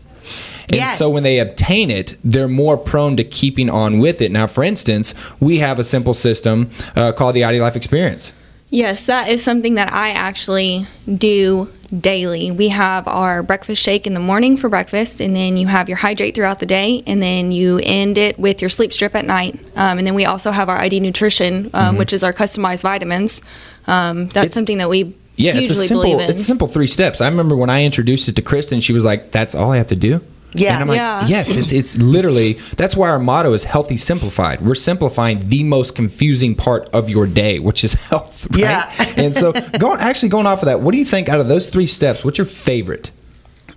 And 0.68 0.76
Yes. 0.78 0.98
so 0.98 1.10
when 1.10 1.24
they 1.24 1.40
obtain 1.40 1.90
it, 1.92 2.18
they're 2.24 2.48
more 2.48 2.78
prone 2.78 3.16
to 3.18 3.24
keeping 3.24 3.70
on 3.70 4.00
with 4.00 4.22
it. 4.22 4.32
Now, 4.32 4.48
for 4.48 4.64
instance, 4.64 5.14
we 5.40 5.58
have 5.60 5.80
a 5.80 5.84
simple 5.84 6.14
system 6.14 6.70
uh, 6.96 7.12
called 7.12 7.36
the 7.36 7.44
ID 7.44 7.62
Life 7.62 7.76
Experience. 7.76 8.32
Yes, 8.72 9.06
that 9.06 9.30
is 9.30 9.44
something 9.44 9.76
that 9.76 9.94
I 9.94 10.10
actually 10.10 10.88
do 11.18 11.72
daily. 11.98 12.50
We 12.52 12.70
have 12.70 13.08
our 13.08 13.44
breakfast 13.44 13.82
shake 13.82 14.08
in 14.08 14.16
the 14.16 14.20
morning 14.20 14.58
for 14.58 14.70
breakfast, 14.70 15.22
and 15.22 15.36
then 15.36 15.56
you 15.56 15.68
have 15.68 15.88
your 15.88 16.00
hydrate 16.00 16.34
throughout 16.36 16.60
the 16.60 16.66
day, 16.66 17.04
and 17.06 17.22
then 17.22 17.52
you 17.52 17.80
end 17.84 18.18
it 18.18 18.40
with 18.40 18.62
your 18.62 18.70
sleep 18.70 18.92
strip 18.92 19.14
at 19.16 19.24
night. 19.24 19.54
Um, 19.76 20.00
and 20.00 20.08
then 20.08 20.16
we 20.16 20.26
also 20.26 20.50
have 20.52 20.68
our 20.68 20.78
ID 20.78 21.00
nutrition, 21.00 21.70
um, 21.76 21.98
which 21.98 22.12
is 22.12 22.24
our 22.24 22.34
customized 22.34 22.82
vitamins. 22.82 23.42
Um, 23.88 24.28
that's 24.28 24.30
Mm-hmm. 24.34 24.38
It's- 24.40 24.54
something 24.56 24.78
that 24.80 24.90
we 24.90 25.16
Yeah, 25.38 25.56
it's 25.58 25.70
a 25.70 25.76
simple. 25.76 26.20
It's 26.22 26.44
simple 26.44 26.68
three 26.68 26.88
steps. 26.88 27.22
I 27.22 27.28
remember 27.28 27.56
when 27.56 27.70
I 27.70 27.84
introduced 27.84 28.28
it 28.30 28.36
to 28.38 28.42
Kristyn, 28.42 28.80
she 28.82 28.94
was 28.94 29.04
like, 29.04 29.32
"That's 29.32 29.54
all 29.54 29.72
I 29.72 29.78
have 29.78 29.88
to 29.88 29.96
do." 29.96 30.22
Yeah. 30.56 30.74
and 30.74 30.82
I'm 30.84 30.88
like, 30.88 30.98
Yeah. 30.98 31.26
"Yes, 31.28 31.56
it's 31.56 31.72
it's 31.72 31.98
literally 31.98 32.54
that's 32.78 32.96
why 32.96 33.10
our 33.10 33.20
motto 33.20 33.54
is 33.54 33.64
healthy 33.66 33.98
simplified. 33.98 34.62
We're 34.62 34.76
simplifying 34.76 35.50
the 35.50 35.64
most 35.64 35.96
confusing 35.96 36.56
part 36.56 36.88
of 36.90 37.10
your 37.10 37.28
day, 37.28 37.60
which 37.60 37.84
is 37.84 37.94
health. 38.10 38.48
Right? 38.52 38.60
Yeah. 38.62 39.14
and 39.18 39.34
so 39.36 39.52
going 39.80 40.00
actually 40.00 40.30
going 40.30 40.46
off 40.48 40.62
of 40.62 40.66
that, 40.66 40.82
what 40.82 40.92
do 40.92 40.98
you 40.98 41.06
think 41.06 41.30
out 41.30 41.40
of 41.40 41.48
those 41.48 41.70
three 41.70 41.88
steps? 41.88 42.24
What's 42.26 42.38
your 42.38 42.48
favorite? 42.48 43.12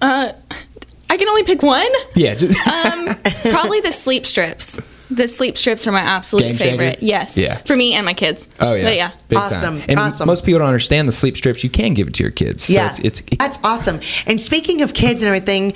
uh, 0.00 0.32
I 1.10 1.16
can 1.16 1.26
only 1.28 1.42
pick 1.44 1.62
one. 1.62 1.88
Yeah, 2.14 2.34
just, 2.34 2.54
Um, 2.66 3.16
probably 3.50 3.80
the 3.80 3.90
sleep 3.92 4.26
strips. 4.26 4.78
The 5.10 5.26
sleep 5.26 5.56
strips 5.56 5.86
are 5.86 5.92
my 5.92 6.00
absolute 6.02 6.42
Game 6.42 6.56
changer? 6.56 6.70
favorite. 6.78 7.02
Yes. 7.02 7.34
Yeah. 7.34 7.56
For 7.62 7.74
me 7.74 7.94
and 7.94 8.04
my 8.04 8.12
kids. 8.12 8.46
oh 8.60 8.74
yeah, 8.74 8.84
But 8.84 8.96
yeah. 8.96 9.10
big 9.28 9.38
Awesome, 9.38 9.78
time. 9.80 9.86
And 9.88 9.98
awesome. 9.98 10.26
most 10.26 10.44
people 10.44 10.58
don't 10.58 10.68
understand 10.68 11.08
the 11.08 11.12
sleep 11.12 11.38
strips. 11.38 11.64
You 11.64 11.70
can 11.70 11.94
give 11.94 12.08
it 12.08 12.14
to 12.16 12.22
your 12.22 12.30
kids. 12.30 12.64
So 12.64 12.74
Yeah, 12.74 12.94
it's, 13.02 13.20
it's 13.22 13.36
that's 13.38 13.58
awesome. 13.64 14.00
And 14.26 14.38
speaking 14.38 14.82
of 14.82 14.92
kids 14.92 15.22
and 15.22 15.28
everything, 15.28 15.72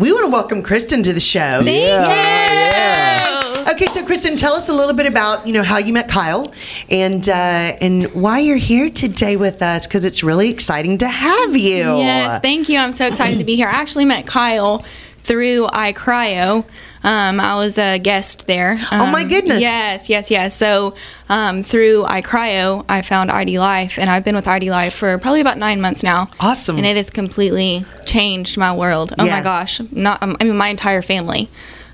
we 0.00 0.12
want 0.12 0.24
to 0.24 0.30
welcome 0.30 0.62
Kristyn 0.62 1.02
to 1.02 1.12
the 1.12 1.20
show. 1.20 1.60
Thank 1.62 1.86
you. 1.86 3.72
Okay, 3.72 3.84
so 3.86 4.04
Kristyn, 4.04 4.36
tell 4.36 4.54
us 4.54 4.70
a 4.70 4.72
little 4.72 4.94
bit 4.94 5.06
about 5.06 5.46
you 5.46 5.52
know 5.52 5.62
how 5.62 5.76
you 5.76 5.92
met 5.92 6.08
Kyle 6.08 6.52
and 6.90 7.28
uh, 7.28 7.32
and 7.32 8.06
why 8.14 8.38
you're 8.38 8.56
here 8.56 8.88
today 8.88 9.36
with 9.36 9.60
us 9.62 9.86
because 9.86 10.06
it's 10.06 10.22
really 10.22 10.48
exciting 10.50 10.96
to 10.98 11.06
have 11.08 11.54
you. 11.54 11.98
Yes, 11.98 12.40
thank 12.40 12.68
you. 12.70 12.78
I'm 12.78 12.94
so 12.94 13.06
excited 13.06 13.38
to 13.38 13.44
be 13.44 13.56
here. 13.56 13.68
I 13.68 13.72
actually 13.72 14.06
met 14.06 14.26
Kyle 14.26 14.84
through 15.18 15.66
iCryo. 15.66 16.64
Um, 17.02 17.40
I 17.40 17.56
was 17.56 17.78
a 17.78 17.98
guest 17.98 18.46
there. 18.46 18.76
Oh, 18.92 19.06
my 19.06 19.22
Um, 19.22 19.28
goodness. 19.28 19.62
Yes, 19.62 20.10
yes, 20.10 20.30
yes. 20.30 20.54
So 20.54 20.94
um, 21.30 21.62
through 21.62 22.04
iCryo, 22.04 22.84
I 22.90 23.00
found 23.02 23.30
ID 23.30 23.58
Life, 23.58 23.98
and 23.98 24.10
I've 24.10 24.24
been 24.24 24.34
with 24.34 24.46
ID 24.46 24.70
Life 24.70 24.92
for 24.94 25.16
probably 25.18 25.40
about 25.40 25.56
nine 25.56 25.80
months 25.80 26.02
now. 26.02 26.28
Awesome. 26.38 26.76
And 26.76 26.84
it 26.84 26.96
has 26.96 27.08
completely 27.08 27.86
changed 28.04 28.58
my 28.58 28.74
world. 28.74 29.14
Oh 29.18 29.24
Yeah. 29.24 29.38
my 29.38 29.42
gosh, 29.42 29.80
not 29.92 30.22
um, 30.22 30.36
I 30.40 30.44
mean 30.44 30.56
my 30.56 30.68
entire 30.68 31.00
family. 31.02 31.48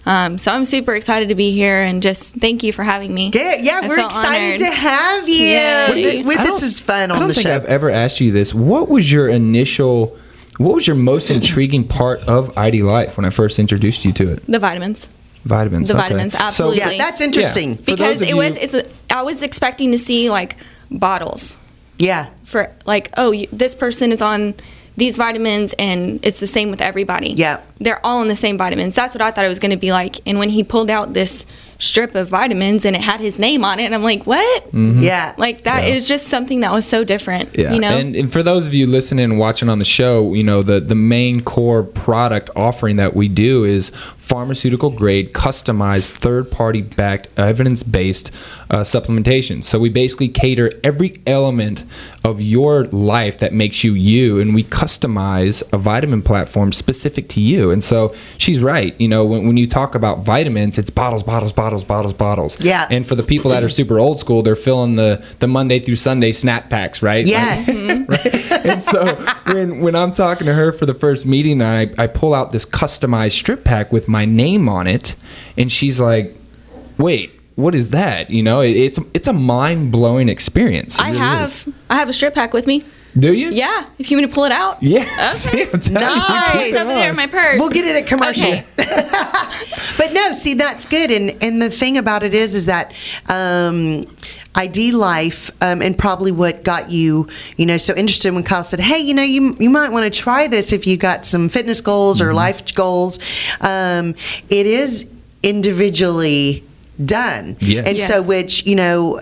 Um, 0.07 0.39
so 0.39 0.53
I'm 0.53 0.65
super 0.65 0.95
excited 0.95 1.29
to 1.31 1.35
be 1.35 1.51
here, 1.53 1.83
and 1.83 2.01
just 2.03 2.37
thank 2.37 2.63
you 2.63 2.73
for 2.73 2.83
having 2.85 3.13
me. 3.13 3.31
Good. 3.31 3.65
Yeah, 3.65 3.81
I 3.83 3.89
we're 3.89 4.05
excited 4.05 4.45
honored. 4.47 4.59
to 4.61 4.67
have 4.71 5.29
you. 5.29 5.35
Yay. 5.47 5.87
Th- 5.93 6.25
th- 6.25 6.39
I 6.39 6.43
This 6.45 6.61
don't- 6.61 6.63
is 6.69 6.81
fun 6.81 7.11
I 7.11 7.15
on 7.15 7.21
don't 7.21 7.29
the 7.29 7.35
think 7.35 7.47
show. 7.49 7.55
I've 7.57 7.65
ever 7.65 7.91
asked 7.91 8.21
you 8.21 8.31
this. 8.33 8.55
What 8.55 8.89
was 8.89 9.11
your 9.11 9.29
initial? 9.29 10.17
What 10.59 10.75
was 10.75 10.87
your 10.87 10.97
most 10.97 11.31
intriguing 11.31 11.87
part 11.87 12.27
of 12.29 12.57
ID 12.57 12.83
Life 12.83 13.17
when 13.17 13.25
I 13.27 13.31
first 13.31 13.59
introduced 13.59 14.05
you 14.05 14.13
to 14.15 14.33
it? 14.33 14.47
The 14.47 14.59
vitamins. 14.59 15.09
Vitamins. 15.45 15.89
The 15.89 15.95
okay. 15.95 16.03
vitamins, 16.03 16.35
absolutely. 16.35 16.81
So- 16.81 16.91
yeah, 16.91 16.99
that's 16.99 17.21
interesting. 17.21 17.77
For 17.77 17.83
because 17.93 17.99
those 18.19 18.23
of 18.23 18.29
it 18.29 18.35
was 18.37 18.55
you- 18.57 18.63
it's 18.63 18.75
a, 18.75 18.85
I 19.15 19.23
was 19.23 19.43
expecting 19.43 19.93
to 19.93 19.99
see 19.99 20.31
like 20.31 20.57
bottles 20.91 21.57
Yeah. 21.99 22.29
for 22.45 22.73
like 22.85 23.11
oh 23.17 23.31
you, 23.33 23.47
this 23.53 23.75
person 23.75 24.13
is 24.13 24.23
on 24.23 24.55
these 24.97 25.17
vitamins 25.19 25.75
and 25.79 26.19
it's 26.25 26.41
the 26.41 26.47
same 26.47 26.71
with 26.71 26.81
everybody. 26.81 27.31
Yeah. 27.33 27.61
They're 27.79 28.05
all 28.05 28.23
in 28.23 28.29
the 28.29 28.37
same 28.37 28.57
vitamins. 28.57 28.95
That's 28.95 29.15
what 29.15 29.21
I 29.21 29.31
thought 29.31 29.45
it 29.45 29.49
was 29.49 29.59
going 29.59 29.73
to 29.73 29.77
be 29.77 29.93
like. 29.93 30.17
And 30.27 30.39
when 30.39 30.49
he 30.49 30.65
pulled 30.65 30.89
out 30.89 31.13
this 31.13 31.45
strip 31.79 32.15
of 32.15 32.29
vitamins 32.29 32.85
and 32.85 32.97
it 32.97 33.03
had 33.03 33.21
his 33.21 33.39
name 33.39 33.65
on 33.65 33.79
it, 33.79 33.85
and 33.85 33.95
I'm 33.95 34.03
like, 34.03 34.25
"What?" 34.27 34.69
Yeah. 34.73 35.35
Like 35.37 35.63
that 35.65 35.87
Yeah. 35.87 35.95
is 35.95 36.09
just 36.09 36.29
something 36.29 36.61
that 36.61 36.73
was 36.73 36.87
so 36.87 37.05
different, 37.05 37.51
Yeah. 37.57 37.73
you 37.75 37.81
know? 37.81 37.97
And, 37.97 38.17
and 38.17 38.33
for 38.33 38.43
those 38.43 38.67
of 38.67 38.75
you 38.75 38.87
listening 38.87 39.25
and 39.25 39.39
watching 39.39 39.69
on 39.69 39.79
the 39.79 39.85
show, 39.85 40.33
you 40.35 40.43
know, 40.43 40.63
the, 40.63 40.81
the 40.81 40.95
main 40.95 41.43
core 41.43 41.83
product 41.83 42.49
offering 42.57 42.97
that 42.97 43.15
we 43.15 43.29
do 43.29 43.65
is 43.65 43.91
pharmaceutical 44.17 44.91
grade, 44.91 45.33
customized, 45.33 46.11
third 46.11 46.51
party 46.51 46.83
backed, 46.83 47.29
evidence 47.39 47.83
based 47.85 48.33
uh, 48.71 48.79
supplementation. 48.79 49.63
So 49.63 49.79
we 49.79 49.89
basically 49.89 50.27
cater 50.29 50.73
every 50.83 51.15
element 51.27 51.85
of 52.25 52.41
your 52.43 52.87
life 52.87 53.39
that 53.39 53.53
makes 53.53 53.85
you 53.85 53.93
you, 53.95 54.41
and 54.41 54.53
we 54.53 54.65
customize 54.65 55.63
a 55.73 55.79
vitamin 55.79 56.23
platform 56.23 56.73
specific 56.73 57.29
to 57.29 57.41
you. 57.41 57.71
And 57.71 57.85
so 57.85 58.13
she's 58.37 58.61
right. 58.61 58.99
You 59.01 59.07
know, 59.07 59.25
when, 59.25 59.47
when 59.47 59.57
you 59.57 59.69
talk 59.69 59.95
about 59.95 60.25
vitamins, 60.25 60.77
it's 60.79 60.91
bottles, 60.91 61.23
bottles, 61.23 61.53
bottles, 61.53 61.66
bottles, 61.67 61.85
bottles. 61.85 62.15
bottles. 62.15 62.57
Yeah. 62.65 62.87
And 62.91 63.07
for 63.07 63.15
the 63.15 63.23
people 63.23 63.51
that 63.51 63.63
are 63.63 63.69
super 63.69 63.99
old 63.99 64.21
school, 64.21 64.43
they're 64.43 64.57
filling 64.57 64.97
the, 64.97 65.25
the 65.41 65.47
Monday 65.49 65.81
through 65.81 65.97
Sunday 65.97 66.33
snap 66.33 66.71
packs, 66.71 67.03
right? 67.03 67.25
Yes. 67.27 67.67
Mm-hmm. 67.87 68.69
and 68.69 68.83
so 68.83 69.05
when 69.53 69.81
when 69.81 69.95
I'm 69.95 70.13
talking 70.13 70.47
to 70.47 70.55
her 70.55 70.73
for 70.73 70.87
the 70.87 70.95
first 70.95 71.27
meeting, 71.27 71.63
I, 71.63 71.93
I 71.99 72.07
pull 72.07 72.35
out 72.35 72.53
this 72.53 72.65
customized 72.65 73.33
strip 73.33 73.65
pack 73.65 73.93
with 73.93 74.09
my 74.09 74.25
name 74.25 74.69
on 74.69 74.87
it, 74.87 75.15
and 75.57 75.71
she's 75.71 76.01
like, 76.01 76.35
"Wait, 76.99 77.39
what 77.55 77.75
is 77.75 77.91
that?" 77.91 78.31
You 78.31 78.43
know, 78.43 78.61
it, 78.61 78.71
it's 78.77 78.99
it's 79.15 79.29
a 79.29 79.33
mind 79.33 79.93
blowing 79.93 80.29
experience. 80.29 80.99
It 80.99 81.03
I 81.03 81.09
really 81.09 81.19
have 81.19 81.49
is. 81.49 81.75
I 81.91 81.97
have 81.97 82.09
a 82.09 82.13
strip 82.13 82.35
pack 82.35 82.53
with 82.53 82.67
me. 82.67 82.85
Do 83.19 83.33
you? 83.33 83.51
Yeah, 83.51 83.87
if 83.99 84.11
you 84.11 84.17
want 84.19 84.27
me 84.27 84.29
to 84.31 84.35
pull 84.35 84.45
it 84.45 84.53
out. 84.53 84.83
Yes. 84.83 85.47
Okay. 85.47 85.63
I'm 85.73 85.81
telling 85.81 86.03
you, 86.11 86.17
Nice. 86.17 86.69
It's 86.69 86.79
over 86.81 86.93
there 86.93 87.11
in 87.11 87.17
my 87.17 87.27
purse. 87.27 87.59
We'll 87.59 87.71
get 87.71 87.87
it 87.87 87.97
at 87.97 88.07
commercial. 88.07 88.53
Okay. 88.53 88.65
But 89.99 90.13
no, 90.13 90.35
see 90.35 90.53
that's 90.55 90.85
good, 90.85 91.11
and 91.11 91.43
and 91.43 91.61
the 91.63 91.71
thing 91.71 91.97
about 91.97 92.23
it 92.23 92.35
is, 92.35 92.55
is 92.55 92.67
that 92.67 92.93
um, 93.31 94.05
ID 94.55 94.93
Life, 94.93 95.51
um, 95.63 95.81
and 95.81 95.97
probably 95.97 96.31
what 96.33 96.63
got 96.65 96.91
you, 96.91 97.29
you 97.57 97.65
know, 97.65 97.79
so 97.79 97.95
interested 97.95 98.35
when 98.35 98.43
Kyle 98.43 98.63
said, 98.63 98.79
"Hey, 98.81 98.99
you 98.99 99.15
know, 99.15 99.23
you 99.23 99.57
you 99.59 99.71
might 99.71 99.91
want 99.91 100.05
to 100.05 100.11
try 100.21 100.49
this 100.49 100.71
if 100.73 100.87
you 100.87 100.99
got 100.99 101.25
some 101.25 101.49
fitness 101.49 101.81
goals 101.81 102.21
Mm-hmm. 102.21 102.29
or 102.29 102.35
life 102.35 102.75
goals." 102.75 103.19
Um, 103.63 104.15
it 104.51 104.67
is 104.67 105.11
individually 105.43 106.63
done, 107.05 107.57
Yes. 107.61 107.87
and 107.87 107.97
Yes. 107.97 108.09
so 108.09 108.23
which 108.23 108.67
you 108.67 108.75
know, 108.75 109.21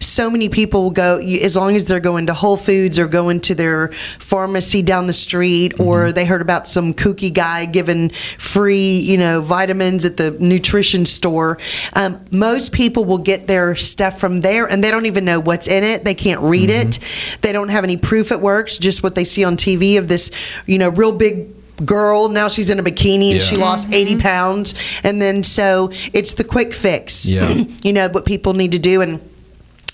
so 0.00 0.28
many 0.30 0.48
people 0.48 0.82
will 0.84 0.90
go 0.90 1.18
as 1.18 1.56
long 1.56 1.76
as 1.76 1.84
they're 1.84 2.00
going 2.00 2.26
to 2.26 2.34
Whole 2.34 2.56
Foods 2.56 2.98
or 2.98 3.06
going 3.06 3.40
to 3.40 3.54
their 3.54 3.90
pharmacy 4.18 4.82
down 4.82 5.06
the 5.06 5.12
street, 5.12 5.78
or 5.78 6.12
they 6.12 6.24
heard 6.24 6.42
about 6.42 6.66
some 6.68 6.92
kooky 6.94 7.32
guy 7.32 7.64
giving 7.66 8.10
free, 8.38 8.98
you 8.98 9.16
know, 9.16 9.40
vitamins 9.40 10.04
at 10.04 10.16
the 10.16 10.32
nutrition 10.40 11.04
store. 11.06 11.58
Um, 11.94 12.20
most 12.32 12.72
people 12.72 13.04
will 13.04 13.18
get 13.18 13.46
their 13.46 13.74
stuff 13.74 14.18
from 14.18 14.40
there, 14.40 14.66
and 14.66 14.82
they 14.82 14.90
don't 14.90 15.06
even 15.06 15.24
know 15.24 15.40
what's 15.40 15.68
in 15.68 15.84
it. 15.84 16.04
They 16.04 16.14
can't 16.14 16.40
read 16.40 16.70
it. 16.70 16.98
They 17.42 17.52
don't 17.52 17.68
have 17.68 17.84
any 17.84 17.96
proof 17.96 18.32
it 18.32 18.40
works. 18.40 18.78
Just 18.78 19.02
what 19.02 19.14
they 19.14 19.24
see 19.24 19.44
on 19.44 19.56
TV 19.56 19.98
of 19.98 20.08
this, 20.08 20.30
you 20.66 20.78
know, 20.78 20.88
real 20.88 21.12
big 21.12 21.48
girl 21.84 22.28
now 22.28 22.48
she's 22.48 22.70
in 22.70 22.78
a 22.78 22.82
bikini 22.82 23.32
and 23.32 23.42
she 23.42 23.56
Yeah. 23.56 23.62
lost 23.64 23.86
mm-hmm. 23.88 23.94
80 23.94 24.16
pounds 24.18 24.74
and 25.02 25.20
then 25.20 25.42
so 25.42 25.90
it's 26.12 26.34
the 26.34 26.44
quick 26.44 26.72
fix 26.72 27.26
Yeah. 27.28 27.48
you 27.82 27.92
know 27.92 28.08
what 28.08 28.24
people 28.24 28.54
need 28.54 28.72
to 28.72 28.78
do 28.78 29.00
and 29.00 29.20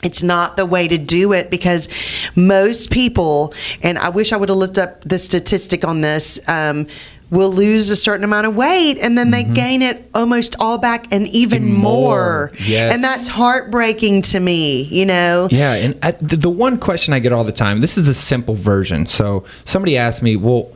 it's 0.03 0.23
not 0.23 0.57
the 0.57 0.65
way 0.67 0.89
to 0.89 0.97
do 0.99 1.33
it 1.33 1.51
because 1.51 1.89
most 2.37 2.91
people 2.91 3.55
and 3.83 3.99
i 3.99 4.09
wish 4.09 4.33
i 4.33 4.37
would 4.37 4.49
have 4.49 4.59
looked 4.59 4.79
up 4.79 5.03
the 5.05 5.19
statistic 5.19 5.87
on 5.87 6.01
this 6.01 6.39
um, 6.49 6.87
will 7.31 7.53
lose 7.53 7.91
a 7.91 7.97
certain 7.97 8.25
amount 8.25 8.47
of 8.47 8.57
weight 8.57 8.99
and 8.99 9.17
then 9.17 9.31
they 9.31 9.45
mm-hmm. 9.45 9.53
gain 9.55 9.83
it 9.83 10.09
almost 10.15 10.57
all 10.59 10.79
back 10.79 11.07
and 11.13 11.29
even 11.29 11.63
And 11.63 11.75
more, 11.75 12.51
more. 12.51 12.53
Yes. 12.67 12.93
and 12.95 13.05
that's 13.05 13.29
heartbreaking 13.29 14.23
to 14.23 14.41
me 14.41 14.83
you 14.85 15.07
know 15.07 15.47
Yeah, 15.51 15.75
and 15.75 15.95
uh, 16.03 16.09
I, 16.09 16.11
the, 16.13 16.37
the 16.37 16.51
one 16.51 16.77
question 16.79 17.15
I 17.15 17.21
get 17.21 17.33
all 17.33 17.45
the 17.45 17.53
time, 17.53 17.81
this 17.81 17.97
is 17.97 18.07
the 18.07 18.15
simple 18.15 18.55
version. 18.55 19.07
So 19.07 19.45
somebody 19.65 19.97
asked 19.97 20.23
me, 20.23 20.37
well, 20.37 20.73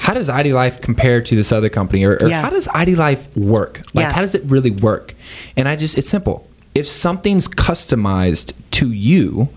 how 0.00 0.14
does 0.14 0.28
ID 0.30 0.52
Life 0.52 0.80
compare 0.80 1.20
to 1.20 1.36
this 1.36 1.52
other 1.52 1.68
company, 1.68 2.04
or, 2.04 2.16
or 2.22 2.28
Yeah. 2.28 2.40
how 2.40 2.50
does 2.50 2.68
ID 2.68 2.94
Life 2.96 3.34
work? 3.36 3.82
Like, 3.94 4.04
Yeah. 4.04 4.12
how 4.12 4.22
does 4.22 4.34
it 4.34 4.42
really 4.46 4.70
work? 4.70 5.14
And 5.56 5.68
I 5.68 5.76
just, 5.76 5.98
it's 5.98 6.08
simple. 6.08 6.48
If 6.74 6.88
something's 6.88 7.48
customized 7.48 8.52
to 8.72 8.90
you, 8.92 9.50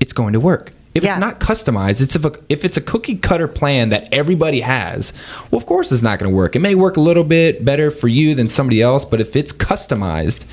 it's 0.00 0.12
going 0.12 0.32
to 0.32 0.40
work. 0.40 0.72
If 0.94 1.02
Yeah. 1.04 1.10
it's 1.12 1.20
not 1.20 1.40
customized, 1.40 2.02
it's 2.02 2.16
if, 2.16 2.24
a, 2.24 2.32
if 2.48 2.64
it's 2.64 2.76
a 2.76 2.80
cookie 2.80 3.14
cutter 3.16 3.48
plan 3.48 3.90
that 3.90 4.08
everybody 4.12 4.60
has, 4.60 5.12
well, 5.50 5.58
of 5.60 5.66
course 5.66 5.92
it's 5.92 6.02
not 6.02 6.18
going 6.18 6.30
to 6.30 6.36
work. 6.36 6.54
It 6.56 6.60
may 6.60 6.74
work 6.74 6.96
a 6.96 7.00
little 7.00 7.24
bit 7.24 7.64
better 7.64 7.90
for 7.90 8.08
you 8.08 8.34
than 8.34 8.46
somebody 8.48 8.82
else, 8.82 9.04
but 9.04 9.20
if 9.20 9.36
it's 9.36 9.52
customized, 9.52 10.46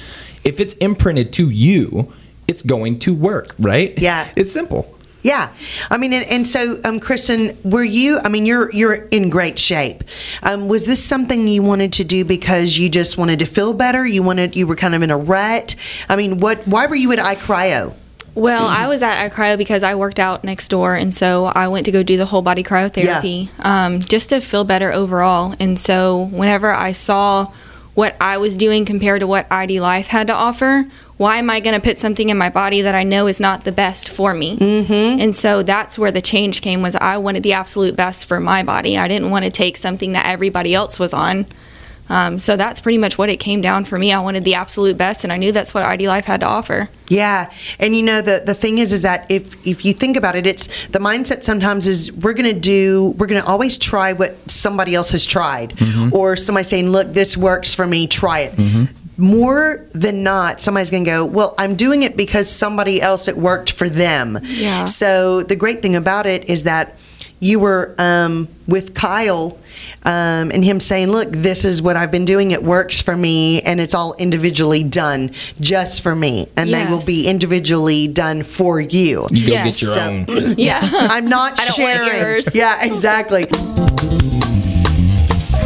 if 0.44 0.60
it's 0.60 0.74
imprinted 0.76 1.34
to 1.34 1.50
you, 1.50 2.12
it's 2.48 2.64
going 2.64 3.00
to 3.00 3.14
work, 3.14 3.56
right? 3.60 3.94
Yeah. 3.98 4.28
It's 4.36 4.52
simple. 4.52 4.96
Yeah, 5.24 5.54
I 5.90 5.98
mean, 5.98 6.14
and, 6.14 6.26
and 6.26 6.48
so, 6.48 6.80
um, 6.84 7.00
Kristyn, 7.00 7.56
were 7.64 7.84
you? 7.84 8.20
I 8.24 8.30
mean, 8.30 8.46
you're 8.46 8.72
you're 8.72 8.94
in 8.94 9.30
great 9.30 9.60
shape. 9.60 10.04
Um, 10.42 10.68
was 10.68 10.86
this 10.88 11.04
something 11.04 11.48
you 11.48 11.62
wanted 11.62 11.94
to 11.94 12.04
do 12.04 12.26
because 12.26 12.78
you 12.78 12.90
just 12.90 13.18
wanted 13.18 13.40
to 13.40 13.46
feel 13.46 13.74
better? 13.74 14.06
You 14.06 14.24
wanted, 14.24 14.56
you 14.56 14.66
were 14.66 14.76
kind 14.76 14.96
of 14.96 15.02
in 15.02 15.12
a 15.12 15.18
rut. 15.18 15.76
I 16.10 16.16
mean, 16.16 16.40
what? 16.40 16.68
Why 16.68 16.88
were 16.88 16.96
you 16.96 17.12
at 17.12 17.20
iCryo? 17.20 17.94
Well, 18.34 18.66
I 18.66 18.88
was 18.88 19.04
at 19.04 19.30
iCryo 19.30 19.58
because 19.58 19.84
I 19.84 19.96
worked 19.96 20.18
out 20.20 20.44
next 20.44 20.70
door, 20.70 20.96
and 20.96 21.14
so 21.14 21.46
I 21.46 21.68
went 21.68 21.86
to 21.86 21.92
go 21.92 22.02
do 22.02 22.16
the 22.16 22.26
whole 22.26 22.42
body 22.42 22.64
cryotherapy 22.64 23.50
um, 23.64 24.00
just 24.00 24.30
to 24.30 24.40
feel 24.40 24.64
better 24.64 24.92
overall. 24.92 25.54
And 25.60 25.78
so, 25.78 26.30
whenever 26.32 26.72
I 26.74 26.94
saw 26.94 27.52
what 27.94 28.16
I 28.22 28.38
was 28.38 28.56
doing 28.56 28.86
compared 28.86 29.20
to 29.20 29.28
what 29.28 29.52
ID 29.52 29.82
Life 29.82 30.08
had 30.08 30.28
to 30.28 30.34
offer, 30.34 30.86
why 31.18 31.38
am 31.38 31.50
I 31.50 31.60
going 31.60 31.76
to 31.76 31.82
put 31.82 31.98
something 31.98 32.30
in 32.30 32.38
my 32.38 32.50
body 32.50 32.82
that 32.82 32.96
I 32.96 33.04
know 33.04 33.28
is 33.28 33.40
not 33.40 33.64
the 33.64 33.72
best 33.72 34.10
for 34.10 34.34
me? 34.34 34.58
Mm-hmm. 34.58 35.22
And 35.22 35.36
so 35.36 35.62
that's 35.62 36.00
where 36.00 36.12
the 36.12 36.22
change 36.22 36.62
came. 36.62 36.82
Was 36.82 36.96
I 36.96 37.18
wanted 37.18 37.44
the 37.44 37.54
absolute 37.54 37.96
best 37.96 38.26
for 38.26 38.40
my 38.40 38.64
body. 38.64 38.98
I 38.98 39.08
didn't 39.08 39.30
want 39.30 39.46
to 39.46 39.52
take 39.52 39.78
something 39.78 40.14
that 40.14 40.26
everybody 40.26 40.74
else 40.74 41.00
was 41.00 41.14
on. 41.14 41.46
Um, 42.12 42.40
so 42.40 42.58
that's 42.58 42.82
pretty 42.82 42.98
much 42.98 43.18
what 43.18 43.30
it 43.30 43.38
came 43.38 43.62
down 43.62 43.86
for 43.86 43.98
me. 43.98 44.12
I 44.12 44.20
wanted 44.20 44.44
the 44.44 44.56
absolute 44.56 44.98
best, 44.98 45.24
and 45.24 45.32
I 45.32 45.38
knew 45.38 45.54
that's 45.54 45.74
what 45.74 45.84
ID 45.84 46.10
Life 46.10 46.26
had 46.26 46.42
to 46.42 46.46
offer. 46.46 46.90
Yeah, 47.08 47.50
and 47.80 47.96
you 47.96 48.04
know 48.04 48.22
the 48.22 48.44
the 48.46 48.54
thing 48.54 48.80
is, 48.80 48.92
is 48.92 49.04
that 49.04 49.32
if 49.32 49.56
if 49.66 49.86
you 49.86 49.94
think 49.94 50.18
about 50.18 50.36
it, 50.36 50.46
it's 50.46 50.68
the 50.88 51.00
mindset. 51.00 51.44
Sometimes 51.44 51.88
is 51.88 52.12
we're 52.12 52.34
gonna 52.34 52.52
do, 52.52 53.16
we're 53.18 53.28
gonna 53.28 53.46
always 53.46 53.78
try 53.78 54.12
what 54.12 54.36
somebody 54.52 54.94
else 54.94 55.12
has 55.12 55.26
tried, 55.26 55.74
or 56.12 56.36
somebody 56.36 56.66
saying, 56.66 56.90
"Look, 56.90 57.14
this 57.14 57.38
works 57.38 57.74
for 57.74 57.88
me. 57.88 58.08
Try 58.08 58.40
it." 58.42 58.90
More 59.18 59.86
than 59.94 60.24
not, 60.24 60.60
somebody's 60.60 60.90
going 60.90 61.04
to 61.04 61.10
go, 61.12 61.26
Well, 61.26 61.54
I'm 61.60 61.76
doing 61.76 62.02
it 62.02 62.18
because 62.18 62.50
somebody 62.50 63.00
else 63.00 63.28
it 63.28 63.38
worked 63.38 63.72
for 63.72 63.88
them. 63.88 64.40
Yeah. 64.44 64.86
So 64.86 65.44
the 65.44 65.56
great 65.56 65.84
thing 65.84 65.96
about 65.96 66.26
it 66.26 66.50
is 66.50 66.64
that 66.64 66.98
you 67.40 67.60
were 67.60 67.94
um, 68.00 68.48
with 68.68 68.96
Kyle 68.96 69.60
um, 70.04 70.52
and 70.52 70.64
him 70.66 70.80
saying, 70.80 71.10
Look, 71.12 71.30
this 71.32 71.64
is 71.66 71.82
what 71.82 71.96
I've 71.96 72.12
been 72.12 72.26
doing. 72.26 72.52
It 72.52 72.64
works 72.64 73.02
for 73.02 73.16
me, 73.16 73.62
and 73.62 73.80
it's 73.80 73.94
all 73.94 74.16
individually 74.16 74.84
done 74.84 75.32
just 75.60 76.02
for 76.02 76.16
me. 76.16 76.48
And 76.58 76.74
they 76.74 76.86
will 76.88 77.06
be 77.06 77.28
individually 77.28 78.08
done 78.08 78.44
for 78.44 78.80
you. 78.80 79.28
You 79.32 79.48
go 79.48 79.52
Yes. 79.54 79.80
get 79.80 79.82
your 79.82 79.94
So- 79.96 80.02
own. 80.02 80.26
Yeah. 80.58 80.80
I'm 80.82 81.28
not 81.28 81.54
I 81.60 81.66
don't 81.68 81.80
want 81.80 81.98
sharing. 82.04 82.22
yours. 82.22 82.50
Yeah, 82.56 82.84
exactly. 82.86 83.46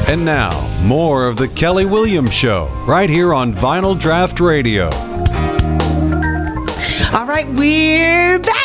And 0.07 0.23
now, 0.23 0.51
more 0.83 1.27
of 1.27 1.38
the 1.38 1.47
Kelly 1.47 1.86
Williams 1.86 2.31
Show, 2.33 2.67
right 2.88 3.09
here 3.09 3.33
on 3.33 3.53
Vinyl 3.53 3.99
Draft 3.99 4.39
Radio. 4.39 4.86
All 7.17 7.25
right, 7.25 7.47
we're 7.55 8.38
back. 8.39 8.64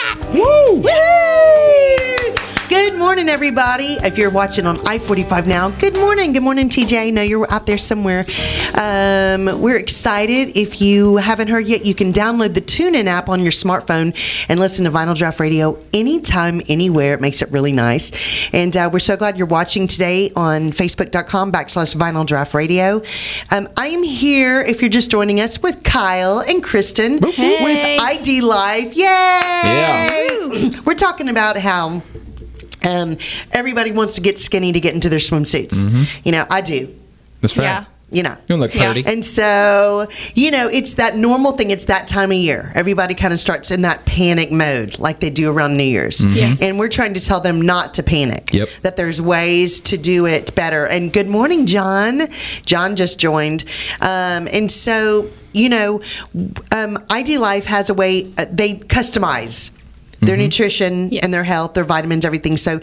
Morning, 3.20 3.34
everybody. 3.34 3.98
If 4.02 4.16
you're 4.16 4.30
watching 4.30 4.64
on 4.64 4.78
I 4.88 4.98
45 4.98 5.46
now, 5.46 5.68
good 5.68 5.92
morning. 5.94 6.32
Good 6.32 6.42
morning, 6.42 6.70
TJ. 6.70 7.08
I 7.08 7.10
know 7.10 7.20
you're 7.20 7.52
out 7.52 7.66
there 7.66 7.76
somewhere. 7.76 8.24
Um, 8.72 9.60
we're 9.60 9.76
excited. 9.76 10.56
If 10.56 10.80
you 10.80 11.16
haven't 11.16 11.48
heard 11.48 11.66
yet, 11.68 11.84
you 11.84 11.94
can 11.94 12.14
download 12.14 12.54
the 12.54 12.62
TuneIn 12.62 13.04
app 13.08 13.28
on 13.28 13.40
your 13.42 13.52
smartphone 13.52 14.16
and 14.48 14.58
listen 14.58 14.86
to 14.86 14.90
Vinyl 14.90 15.14
Draft 15.14 15.38
Radio 15.38 15.78
anytime, 15.92 16.62
anywhere. 16.66 17.12
It 17.12 17.20
makes 17.20 17.42
it 17.42 17.50
really 17.52 17.72
nice. 17.72 18.10
And 18.54 18.74
uh, 18.74 18.88
we're 18.90 19.00
so 19.00 19.18
glad 19.18 19.36
you're 19.36 19.46
watching 19.46 19.86
today 19.86 20.32
on 20.34 20.70
Facebook.com 20.70 21.52
backslash 21.52 21.94
Vinyl 21.94 22.24
Draft 22.24 22.54
Radio. 22.54 23.02
Um, 23.50 23.68
I 23.76 23.88
am 23.88 24.02
here, 24.02 24.62
if 24.62 24.80
you're 24.80 24.88
just 24.88 25.10
joining 25.10 25.42
us, 25.42 25.62
with 25.62 25.82
Kyle 25.84 26.38
and 26.40 26.62
Kristyn 26.62 27.22
Hey. 27.22 27.62
with 27.62 28.00
ID 28.00 28.40
Life. 28.40 28.96
Yay! 28.96 29.04
Yeah. 29.04 30.80
We're 30.86 30.94
talking 30.94 31.28
about 31.28 31.58
how 31.58 32.02
um, 32.84 33.16
everybody 33.52 33.92
wants 33.92 34.14
to 34.16 34.20
get 34.20 34.38
skinny 34.38 34.72
to 34.72 34.80
get 34.80 34.94
into 34.94 35.08
their 35.08 35.18
swimsuits. 35.18 35.86
You 36.24 36.32
know, 36.32 36.46
I 36.50 36.60
do. 36.60 36.94
That's 37.40 37.56
right. 37.56 37.64
Yeah. 37.64 37.84
You 38.12 38.24
know. 38.24 38.36
You 38.48 38.56
look 38.56 38.74
Yeah. 38.74 38.92
pretty. 38.92 39.08
And 39.08 39.24
so, 39.24 40.08
you 40.34 40.50
know, 40.50 40.66
it's 40.68 40.94
that 40.94 41.16
normal 41.16 41.52
thing. 41.52 41.70
It's 41.70 41.84
that 41.84 42.08
time 42.08 42.32
of 42.32 42.36
year. 42.38 42.72
Everybody 42.74 43.14
kind 43.14 43.32
of 43.32 43.38
starts 43.38 43.70
in 43.70 43.82
that 43.82 44.04
panic 44.04 44.50
mode 44.50 44.98
like 44.98 45.20
they 45.20 45.30
do 45.30 45.48
around 45.48 45.76
New 45.76 45.84
Year's. 45.84 46.24
Yes. 46.24 46.60
And 46.60 46.76
we're 46.76 46.88
trying 46.88 47.14
to 47.14 47.20
tell 47.20 47.40
them 47.40 47.60
not 47.62 47.94
to 47.94 48.02
panic. 48.02 48.52
Yep. 48.52 48.68
That 48.82 48.96
there's 48.96 49.22
ways 49.22 49.80
to 49.82 49.96
do 49.96 50.26
it 50.26 50.52
better. 50.56 50.86
And 50.86 51.12
good 51.12 51.28
morning, 51.28 51.66
John. 51.66 52.26
John 52.66 52.96
just 52.96 53.20
joined. 53.20 53.62
Um, 54.00 54.48
and 54.52 54.68
so, 54.72 55.30
you 55.52 55.68
know, 55.68 56.00
um, 56.72 56.98
ID 57.10 57.38
Life 57.38 57.66
has 57.66 57.90
a 57.90 57.94
way, 57.94 58.32
uh, 58.36 58.46
they 58.50 58.74
customize 58.74 59.70
their 60.20 60.36
mm-hmm. 60.36 60.44
nutrition 60.44 61.08
Yes. 61.12 61.24
and 61.24 61.32
their 61.32 61.44
health, 61.44 61.74
their 61.74 61.84
vitamins, 61.84 62.24
everything. 62.24 62.56
So, 62.56 62.80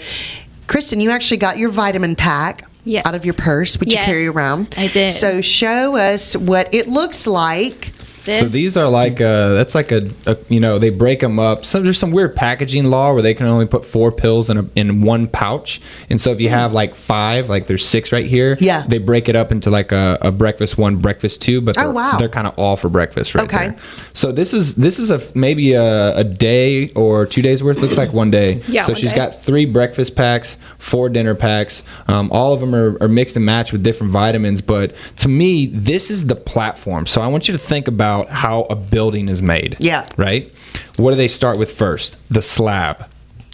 Kristyn, 0.67 0.99
you 0.99 1.11
actually 1.11 1.37
got 1.37 1.57
your 1.57 1.69
vitamin 1.69 2.15
pack 2.15 2.63
Yes. 2.83 3.05
out 3.05 3.15
of 3.15 3.25
your 3.25 3.33
purse, 3.33 3.77
which 3.79 3.93
Yes, 3.93 4.07
you 4.07 4.13
carry 4.13 4.27
around. 4.27 4.73
I 4.77 4.87
did. 4.87 5.11
So 5.11 5.41
show 5.41 5.97
us 5.97 6.35
what 6.37 6.73
it 6.73 6.87
looks 6.87 7.27
like. 7.27 7.91
This, 8.27 8.39
So 8.41 8.45
these 8.47 8.77
are 8.77 8.87
like 8.89 9.19
uh 9.21 9.53
that's 9.53 9.73
like 9.73 9.91
a, 9.91 10.09
a 10.27 10.37
you 10.49 10.59
know 10.59 10.77
they 10.79 10.89
break 10.89 11.21
them 11.21 11.39
up. 11.39 11.65
Some 11.65 11.83
there's 11.83 11.97
some 11.97 12.11
weird 12.11 12.35
packaging 12.35 12.85
law 12.85 13.13
where 13.13 13.21
they 13.21 13.33
can 13.33 13.47
only 13.47 13.65
put 13.65 13.85
four 13.85 14.11
pills 14.11 14.49
in 14.49 14.57
a, 14.57 14.65
in 14.75 15.01
one 15.01 15.27
pouch, 15.27 15.81
and 16.09 16.19
so 16.21 16.31
if 16.31 16.39
you 16.41 16.49
have 16.49 16.73
like 16.73 16.93
five, 16.93 17.49
like 17.49 17.67
there's 17.67 17.87
six 17.87 18.11
right 18.11 18.25
here, 18.25 18.57
Yeah. 18.59 18.83
they 18.87 18.97
break 18.97 19.29
it 19.29 19.35
up 19.35 19.51
into 19.51 19.69
like 19.69 19.91
a, 19.91 20.17
a 20.21 20.31
breakfast 20.31 20.77
one, 20.77 20.97
breakfast 20.97 21.41
two, 21.41 21.61
but 21.61 21.77
Oh, 21.77 21.83
they're, 21.83 21.91
wow. 21.93 22.17
they're 22.19 22.29
kind 22.29 22.47
of 22.47 22.59
all 22.59 22.75
for 22.75 22.89
breakfast 22.89 23.33
right 23.33 23.45
Okay. 23.45 23.67
there. 23.69 23.77
So 24.13 24.31
this 24.33 24.53
is 24.53 24.75
this 24.75 24.99
is 24.99 25.09
a 25.09 25.21
maybe 25.33 25.73
a, 25.73 26.17
a 26.17 26.23
day 26.25 26.89
or 26.95 27.25
two 27.25 27.41
days 27.41 27.63
worth. 27.63 27.79
Looks 27.79 27.97
like 27.97 28.11
one 28.13 28.29
day. 28.29 28.61
Yeah, 28.67 28.85
So 28.85 28.93
she's 28.93 29.11
day. 29.11 29.15
got 29.15 29.41
three 29.41 29.65
breakfast 29.65 30.15
packs, 30.17 30.57
four 30.79 31.07
dinner 31.07 31.33
packs. 31.35 31.83
Um, 32.09 32.29
all 32.33 32.51
of 32.53 32.59
them 32.59 32.75
are, 32.75 32.97
are 33.01 33.07
mixed 33.07 33.35
and 33.37 33.45
matched 33.45 33.71
with 33.71 33.83
different 33.83 34.11
vitamins. 34.11 34.59
But 34.61 34.93
to 35.17 35.29
me, 35.29 35.67
this 35.67 36.09
is 36.11 36.27
the 36.27 36.35
platform. 36.35 37.05
So 37.07 37.21
I 37.21 37.27
want 37.27 37.47
you 37.47 37.51
to 37.53 37.57
think 37.57 37.87
about 37.87 38.16
how 38.25 38.61
a 38.63 38.75
building 38.75 39.29
is 39.29 39.41
made. 39.41 39.77
Yeah. 39.79 40.07
Right? 40.17 40.51
What 40.97 41.11
do 41.11 41.17
they 41.17 41.27
start 41.27 41.57
with 41.57 41.71
first? 41.71 42.15
The 42.31 42.41
slab. 42.41 43.07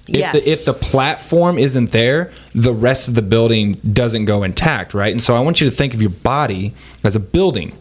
If 0.08 0.16
Yes. 0.18 0.44
the 0.46 0.52
if 0.52 0.66
the 0.66 0.74
platform 0.74 1.58
isn't 1.58 1.92
there, 1.92 2.32
the 2.54 2.74
rest 2.74 3.08
of 3.08 3.16
the 3.16 3.22
building 3.22 3.78
doesn't 3.94 4.26
go 4.26 4.44
intact, 4.44 4.94
right? 4.94 5.12
And 5.14 5.24
so 5.24 5.34
I 5.36 5.40
want 5.40 5.62
you 5.62 5.70
to 5.70 5.76
think 5.76 5.94
of 5.94 6.02
your 6.02 6.10
body 6.12 6.74
as 7.04 7.16
a 7.16 7.20
building. 7.22 7.72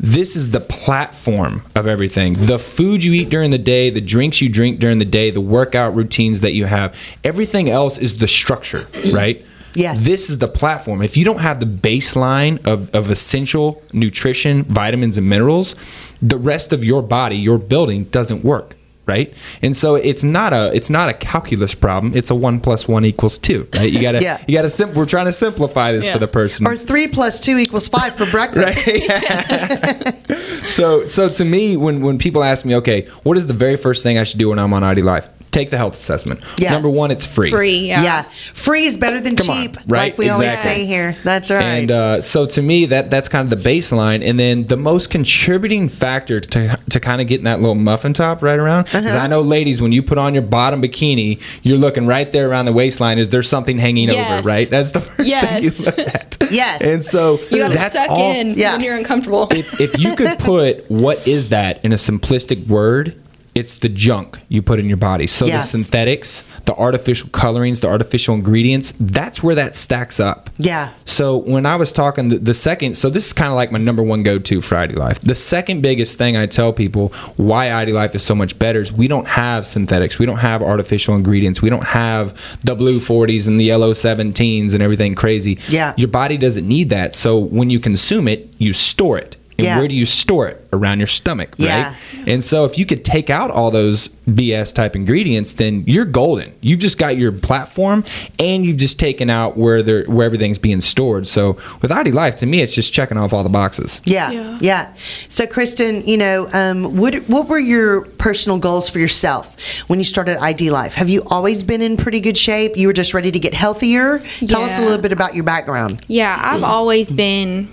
This 0.00 0.36
is 0.36 0.52
the 0.52 0.60
platform 0.60 1.62
of 1.74 1.86
everything. 1.86 2.34
The 2.34 2.58
food 2.58 3.02
you 3.02 3.12
eat 3.12 3.28
during 3.30 3.50
the 3.50 3.58
day, 3.58 3.90
the 3.90 4.00
drinks 4.00 4.40
you 4.40 4.48
drink 4.48 4.78
during 4.78 4.98
the 4.98 5.04
day, 5.04 5.30
the 5.30 5.40
workout 5.40 5.94
routines 5.94 6.40
that 6.40 6.52
you 6.52 6.66
have, 6.66 6.94
everything 7.24 7.68
else 7.68 7.98
is 7.98 8.18
the 8.18 8.28
structure, 8.28 8.86
right? 9.12 9.44
Yes. 9.78 10.04
This 10.04 10.28
is 10.28 10.38
the 10.38 10.48
platform. 10.48 11.02
If 11.02 11.16
you 11.16 11.24
don't 11.24 11.40
have 11.40 11.60
the 11.60 11.66
baseline 11.66 12.64
of, 12.66 12.94
of 12.94 13.10
essential 13.10 13.82
nutrition, 13.92 14.64
vitamins, 14.64 15.16
and 15.16 15.28
minerals, 15.28 15.74
the 16.20 16.36
rest 16.36 16.72
of 16.72 16.84
your 16.84 17.02
body, 17.02 17.36
your 17.36 17.58
building, 17.58 18.04
doesn't 18.04 18.44
work. 18.44 18.74
Right, 19.06 19.32
and 19.62 19.74
so 19.74 19.94
it's 19.94 20.22
not 20.22 20.52
a 20.52 20.70
it's 20.76 20.90
not 20.90 21.08
a 21.08 21.14
calculus 21.14 21.74
problem. 21.74 22.12
It's 22.14 22.28
a 22.28 22.34
one 22.34 22.60
plus 22.60 22.86
one 22.86 23.06
equals 23.06 23.38
two. 23.38 23.66
Right, 23.74 23.90
you 23.90 24.02
gotta 24.02 24.20
Yeah. 24.22 24.44
you 24.46 24.52
gotta 24.52 24.68
sim- 24.68 24.92
We're 24.92 25.06
trying 25.06 25.24
to 25.24 25.32
simplify 25.32 25.92
this 25.92 26.04
Yeah. 26.06 26.12
for 26.12 26.18
the 26.18 26.28
person. 26.28 26.66
Or 26.66 26.76
three 26.76 27.08
plus 27.08 27.42
two 27.42 27.56
equals 27.56 27.88
five 27.88 28.14
for 28.14 28.26
breakfast. 28.26 28.84
so 30.68 31.08
so 31.08 31.30
to 31.30 31.44
me 31.46 31.74
when 31.78 32.02
when 32.02 32.18
people 32.18 32.44
ask 32.44 32.66
me 32.66 32.74
okay 32.76 33.06
what 33.22 33.38
is 33.38 33.46
the 33.46 33.54
very 33.54 33.76
first 33.76 34.02
thing 34.02 34.18
i 34.18 34.24
should 34.24 34.38
do 34.38 34.50
when 34.50 34.58
i'm 34.58 34.72
on 34.74 34.82
id 34.84 35.00
life 35.02 35.28
take 35.58 35.70
the 35.70 35.76
health 35.82 35.94
assessment 35.94 36.40
Yes. 36.58 36.70
number 36.72 36.90
one 37.02 37.10
it's 37.10 37.26
free 37.26 37.50
Free, 37.50 37.78
yeah. 37.88 38.02
Yeah. 38.02 38.22
Free 38.54 38.84
is 38.84 38.96
better 38.96 39.20
than 39.20 39.34
Come 39.36 39.50
on, 39.50 39.56
cheap, 39.62 39.76
right, 39.86 40.10
like 40.10 40.18
we 40.18 40.28
always 40.28 40.52
exactly. 40.52 40.82
say 40.82 40.86
here. 40.86 41.16
That's 41.24 41.50
right. 41.50 41.62
And 41.62 41.90
uh, 41.90 42.22
so 42.22 42.46
to 42.46 42.60
me, 42.62 42.86
that 42.86 43.10
that's 43.10 43.28
kind 43.28 43.50
of 43.52 43.62
the 43.62 43.68
baseline, 43.70 44.20
and 44.28 44.38
then 44.38 44.66
the 44.66 44.76
most 44.76 45.10
contributing 45.10 45.88
factor 45.88 46.40
to 46.40 46.78
to 46.90 47.00
kind 47.00 47.20
of 47.20 47.26
getting 47.28 47.44
that 47.44 47.60
little 47.60 47.74
muffin 47.74 48.12
top 48.12 48.42
right 48.42 48.58
around. 48.58 48.84
Because 48.84 49.06
Uh-huh. 49.06 49.24
I 49.24 49.26
know, 49.26 49.40
ladies, 49.40 49.80
when 49.80 49.92
you 49.92 50.02
put 50.02 50.18
on 50.18 50.34
your 50.34 50.42
bottom 50.42 50.82
bikini, 50.82 51.40
you're 51.62 51.78
looking 51.78 52.06
right 52.06 52.30
there 52.32 52.48
around 52.50 52.66
the 52.66 52.72
waistline. 52.72 53.18
Is 53.18 53.30
there 53.30 53.42
something 53.42 53.78
hanging 53.78 54.08
Yes. 54.08 54.40
over? 54.40 54.48
Right. 54.48 54.68
That's 54.70 54.92
the 54.92 55.00
first 55.00 55.16
thing 55.40 55.62
you 55.62 55.70
Yes. 55.70 55.80
look 55.86 55.98
at. 55.98 56.36
Yes. 56.50 56.80
And 56.82 57.02
so 57.04 57.38
You 57.50 57.58
got 57.58 57.68
to 57.68 57.74
that's 57.74 57.96
suck 57.98 58.10
all. 58.10 58.32
in 58.32 58.54
Yeah. 58.56 58.72
when 58.72 58.82
you're 58.84 58.96
uncomfortable. 58.96 59.48
If, 59.50 59.80
if 59.80 59.98
you 59.98 60.16
could 60.16 60.38
put 60.52 60.90
what 60.90 61.26
is 61.28 61.50
that 61.50 61.84
in 61.84 61.92
a 61.92 61.96
simplistic 61.96 62.66
word, 62.66 63.14
it's 63.58 63.78
the 63.78 63.88
junk 63.88 64.38
you 64.48 64.62
put 64.62 64.78
in 64.78 64.86
your 64.86 64.96
body. 64.96 65.26
So 65.26 65.46
Yes. 65.46 65.70
the 65.72 65.78
synthetics, 65.78 66.42
the 66.64 66.74
artificial 66.74 67.28
colorings, 67.30 67.80
the 67.80 67.88
artificial 67.88 68.34
ingredients, 68.34 68.92
that's 69.00 69.42
where 69.42 69.54
that 69.54 69.76
stacks 69.76 70.20
up. 70.20 70.50
Yeah. 70.58 70.90
So 71.04 71.36
when 71.38 71.64
I 71.66 71.76
was 71.76 71.92
talking, 71.92 72.28
the, 72.28 72.38
the 72.38 72.54
second, 72.54 72.96
so 72.96 73.08
this 73.10 73.26
is 73.26 73.32
kind 73.32 73.48
of 73.50 73.56
like 73.56 73.72
my 73.72 73.78
number 73.78 74.02
one 74.02 74.22
go 74.22 74.38
to 74.38 74.60
for 74.60 74.76
ID 74.76 74.94
Life. 74.94 75.20
The 75.20 75.34
second 75.34 75.80
biggest 75.82 76.18
thing 76.18 76.36
I 76.36 76.46
tell 76.46 76.72
people 76.72 77.08
why 77.36 77.72
ID 77.72 77.92
Life 77.92 78.14
is 78.14 78.22
so 78.22 78.34
much 78.34 78.58
better 78.58 78.80
is 78.80 78.92
we 78.92 79.08
don't 79.08 79.26
have 79.26 79.66
synthetics, 79.66 80.18
we 80.18 80.26
don't 80.26 80.38
have 80.38 80.62
artificial 80.62 81.14
ingredients, 81.16 81.62
we 81.62 81.70
don't 81.70 81.84
have 81.84 82.58
the 82.62 82.74
blue 82.74 82.98
40s 82.98 83.46
and 83.46 83.58
the 83.58 83.64
yellow 83.64 83.92
17s 83.92 84.74
and 84.74 84.82
everything 84.82 85.14
crazy. 85.14 85.58
Yeah. 85.68 85.94
Your 85.96 86.08
body 86.08 86.36
doesn't 86.36 86.68
need 86.68 86.90
that. 86.90 87.14
So 87.14 87.38
when 87.38 87.70
you 87.70 87.80
consume 87.80 88.28
it, 88.28 88.52
you 88.58 88.72
store 88.74 89.16
it. 89.18 89.36
And 89.58 89.64
Yeah. 89.64 89.78
where 89.78 89.88
do 89.88 89.94
you 89.96 90.06
store 90.06 90.46
it? 90.46 90.64
Around 90.72 90.98
your 90.98 91.08
stomach, 91.08 91.48
right? 91.58 91.66
Yeah. 91.66 91.94
And 92.26 92.44
so 92.44 92.64
if 92.64 92.78
you 92.78 92.86
could 92.86 93.04
take 93.04 93.28
out 93.30 93.50
all 93.50 93.70
those 93.72 94.08
BS 94.28 94.70
type 94.72 94.94
ingredients, 94.94 95.54
then 95.54 95.82
you're 95.86 96.04
golden. 96.04 96.52
You've 96.60 96.78
just 96.78 96.98
got 96.98 97.16
your 97.16 97.32
platform 97.32 98.04
and 98.38 98.64
you've 98.66 98.76
just 98.76 98.98
taken 99.00 99.30
out 99.30 99.56
where 99.56 99.82
they 99.82 100.02
where 100.02 100.26
everything's 100.26 100.58
being 100.58 100.80
stored. 100.82 101.26
So 101.26 101.56
with 101.82 101.90
ID 101.90 102.12
Life, 102.12 102.36
to 102.36 102.46
me, 102.46 102.60
it's 102.60 102.74
just 102.74 102.92
checking 102.92 103.16
off 103.18 103.32
all 103.32 103.42
the 103.42 103.48
boxes. 103.48 104.00
Yeah, 104.04 104.30
yeah, 104.30 104.58
Yeah. 104.60 104.86
So, 105.28 105.46
Kristyn, 105.46 106.06
you 106.06 106.18
know, 106.18 106.48
um, 106.52 106.96
what 106.96 107.14
what 107.28 107.48
were 107.48 107.58
your 107.58 108.02
personal 108.02 108.58
goals 108.58 108.88
for 108.90 108.98
yourself 109.00 109.56
when 109.88 109.98
you 109.98 110.04
started 110.04 110.36
ID 110.40 110.70
Life? 110.70 110.94
Have 110.94 111.08
you 111.08 111.22
always 111.26 111.62
been 111.64 111.80
in 111.82 111.96
pretty 111.96 112.20
good 112.20 112.36
shape? 112.36 112.76
You 112.76 112.86
were 112.88 112.92
just 112.92 113.14
ready 113.14 113.32
to 113.32 113.38
get 113.38 113.54
healthier. 113.54 114.22
Tell 114.46 114.62
us 114.62 114.78
a 114.78 114.82
little 114.82 115.00
bit 115.02 115.12
about 115.12 115.34
your 115.34 115.44
background. 115.44 116.02
Yeah, 116.06 116.38
I've 116.40 116.62
always 116.62 117.10
been 117.10 117.68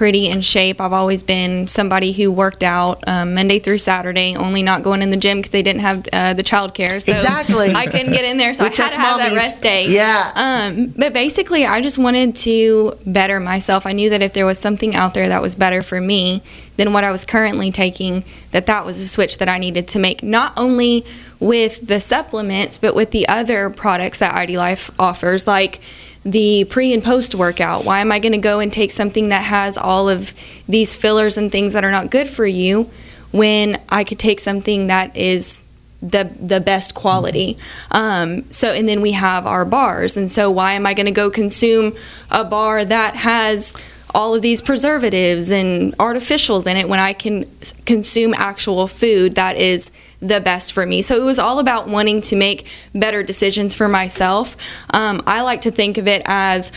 pretty 0.00 0.28
in 0.28 0.40
shape. 0.40 0.80
I've 0.80 0.94
always 0.94 1.22
been 1.22 1.66
somebody 1.66 2.12
who 2.12 2.32
worked 2.32 2.62
out 2.62 3.06
um, 3.06 3.34
Monday 3.34 3.58
through 3.58 3.76
Saturday, 3.76 4.34
only 4.34 4.62
not 4.62 4.82
going 4.82 5.02
in 5.02 5.10
the 5.10 5.16
gym 5.18 5.40
because 5.40 5.50
they 5.50 5.60
didn't 5.60 5.82
have 5.82 6.08
uh, 6.10 6.32
the 6.32 6.42
childcare. 6.42 7.04
So 7.04 7.12
Exactly. 7.12 7.68
I 7.74 7.84
couldn't 7.84 8.12
get 8.12 8.24
in 8.24 8.38
there, 8.38 8.54
so 8.54 8.64
I 8.64 8.68
had 8.68 8.92
to 8.92 8.98
have 8.98 9.18
that 9.18 9.34
rest 9.34 9.62
day. 9.62 9.88
Yeah. 9.88 10.32
Um, 10.34 10.86
but 10.96 11.12
basically, 11.12 11.66
I 11.66 11.82
just 11.82 11.98
wanted 11.98 12.34
to 12.36 12.96
better 13.04 13.40
myself. 13.40 13.84
I 13.84 13.92
knew 13.92 14.08
that 14.08 14.22
if 14.22 14.32
there 14.32 14.46
was 14.46 14.58
something 14.58 14.94
out 14.94 15.12
there 15.12 15.28
that 15.28 15.42
was 15.42 15.54
better 15.54 15.82
for 15.82 16.00
me 16.00 16.42
than 16.78 16.94
what 16.94 17.04
I 17.04 17.10
was 17.10 17.26
currently 17.26 17.70
taking, 17.70 18.24
that 18.52 18.64
that 18.64 18.86
was 18.86 19.02
a 19.02 19.06
switch 19.06 19.36
that 19.36 19.50
I 19.50 19.58
needed 19.58 19.86
to 19.88 19.98
make. 19.98 20.22
Not 20.22 20.54
only 20.56 21.04
with 21.40 21.86
the 21.86 22.00
supplements, 22.00 22.78
but 22.78 22.94
with 22.94 23.10
the 23.10 23.28
other 23.28 23.68
products 23.68 24.18
that 24.20 24.34
ID 24.34 24.56
Life 24.56 24.90
offers, 24.98 25.46
like 25.46 25.78
the 26.24 26.64
pre 26.64 26.92
and 26.92 27.02
post 27.02 27.34
workout. 27.34 27.84
Why 27.84 28.00
am 28.00 28.12
I 28.12 28.18
going 28.18 28.32
to 28.32 28.38
go 28.38 28.60
and 28.60 28.72
take 28.72 28.90
something 28.90 29.30
that 29.30 29.44
has 29.44 29.76
all 29.76 30.08
of 30.08 30.34
these 30.68 30.96
fillers 30.96 31.36
and 31.36 31.50
things 31.50 31.72
that 31.72 31.84
are 31.84 31.90
not 31.90 32.10
good 32.10 32.28
for 32.28 32.46
you 32.46 32.90
when 33.32 33.80
I 33.88 34.04
could 34.04 34.18
take 34.18 34.40
something 34.40 34.88
that 34.88 35.16
is 35.16 35.64
the 36.02 36.34
the 36.40 36.60
best 36.60 36.94
quality. 36.94 37.58
Um, 37.90 38.50
so 38.50 38.72
and 38.72 38.88
then 38.88 39.00
we 39.00 39.12
have 39.12 39.46
our 39.46 39.64
bars, 39.64 40.16
and 40.16 40.30
so 40.30 40.50
why 40.50 40.72
am 40.72 40.86
I 40.86 40.94
going 40.94 41.06
to 41.06 41.12
go 41.12 41.30
consume 41.30 41.94
a 42.30 42.44
bar 42.44 42.84
that 42.84 43.16
has 43.16 43.74
all 44.14 44.34
of 44.34 44.42
these 44.42 44.60
preservatives 44.62 45.50
and 45.50 45.96
artificials 45.98 46.66
in 46.66 46.76
it 46.76 46.88
when 46.88 47.00
I 47.00 47.12
can 47.12 47.44
consume 47.86 48.34
actual 48.34 48.86
food 48.86 49.34
that 49.34 49.56
is 49.56 49.90
the 50.20 50.40
best 50.40 50.72
for 50.72 50.84
me. 50.86 51.02
So 51.02 51.16
it 51.16 51.24
was 51.24 51.38
all 51.38 51.58
about 51.58 51.88
wanting 51.88 52.20
to 52.22 52.36
make 52.36 52.66
better 52.94 53.22
decisions 53.22 53.74
for 53.74 53.88
myself. 53.88 54.56
Um, 54.90 55.22
I 55.26 55.42
like 55.42 55.62
to 55.62 55.70
think 55.70 55.98
of 55.98 56.06
it 56.06 56.22
as 56.26 56.72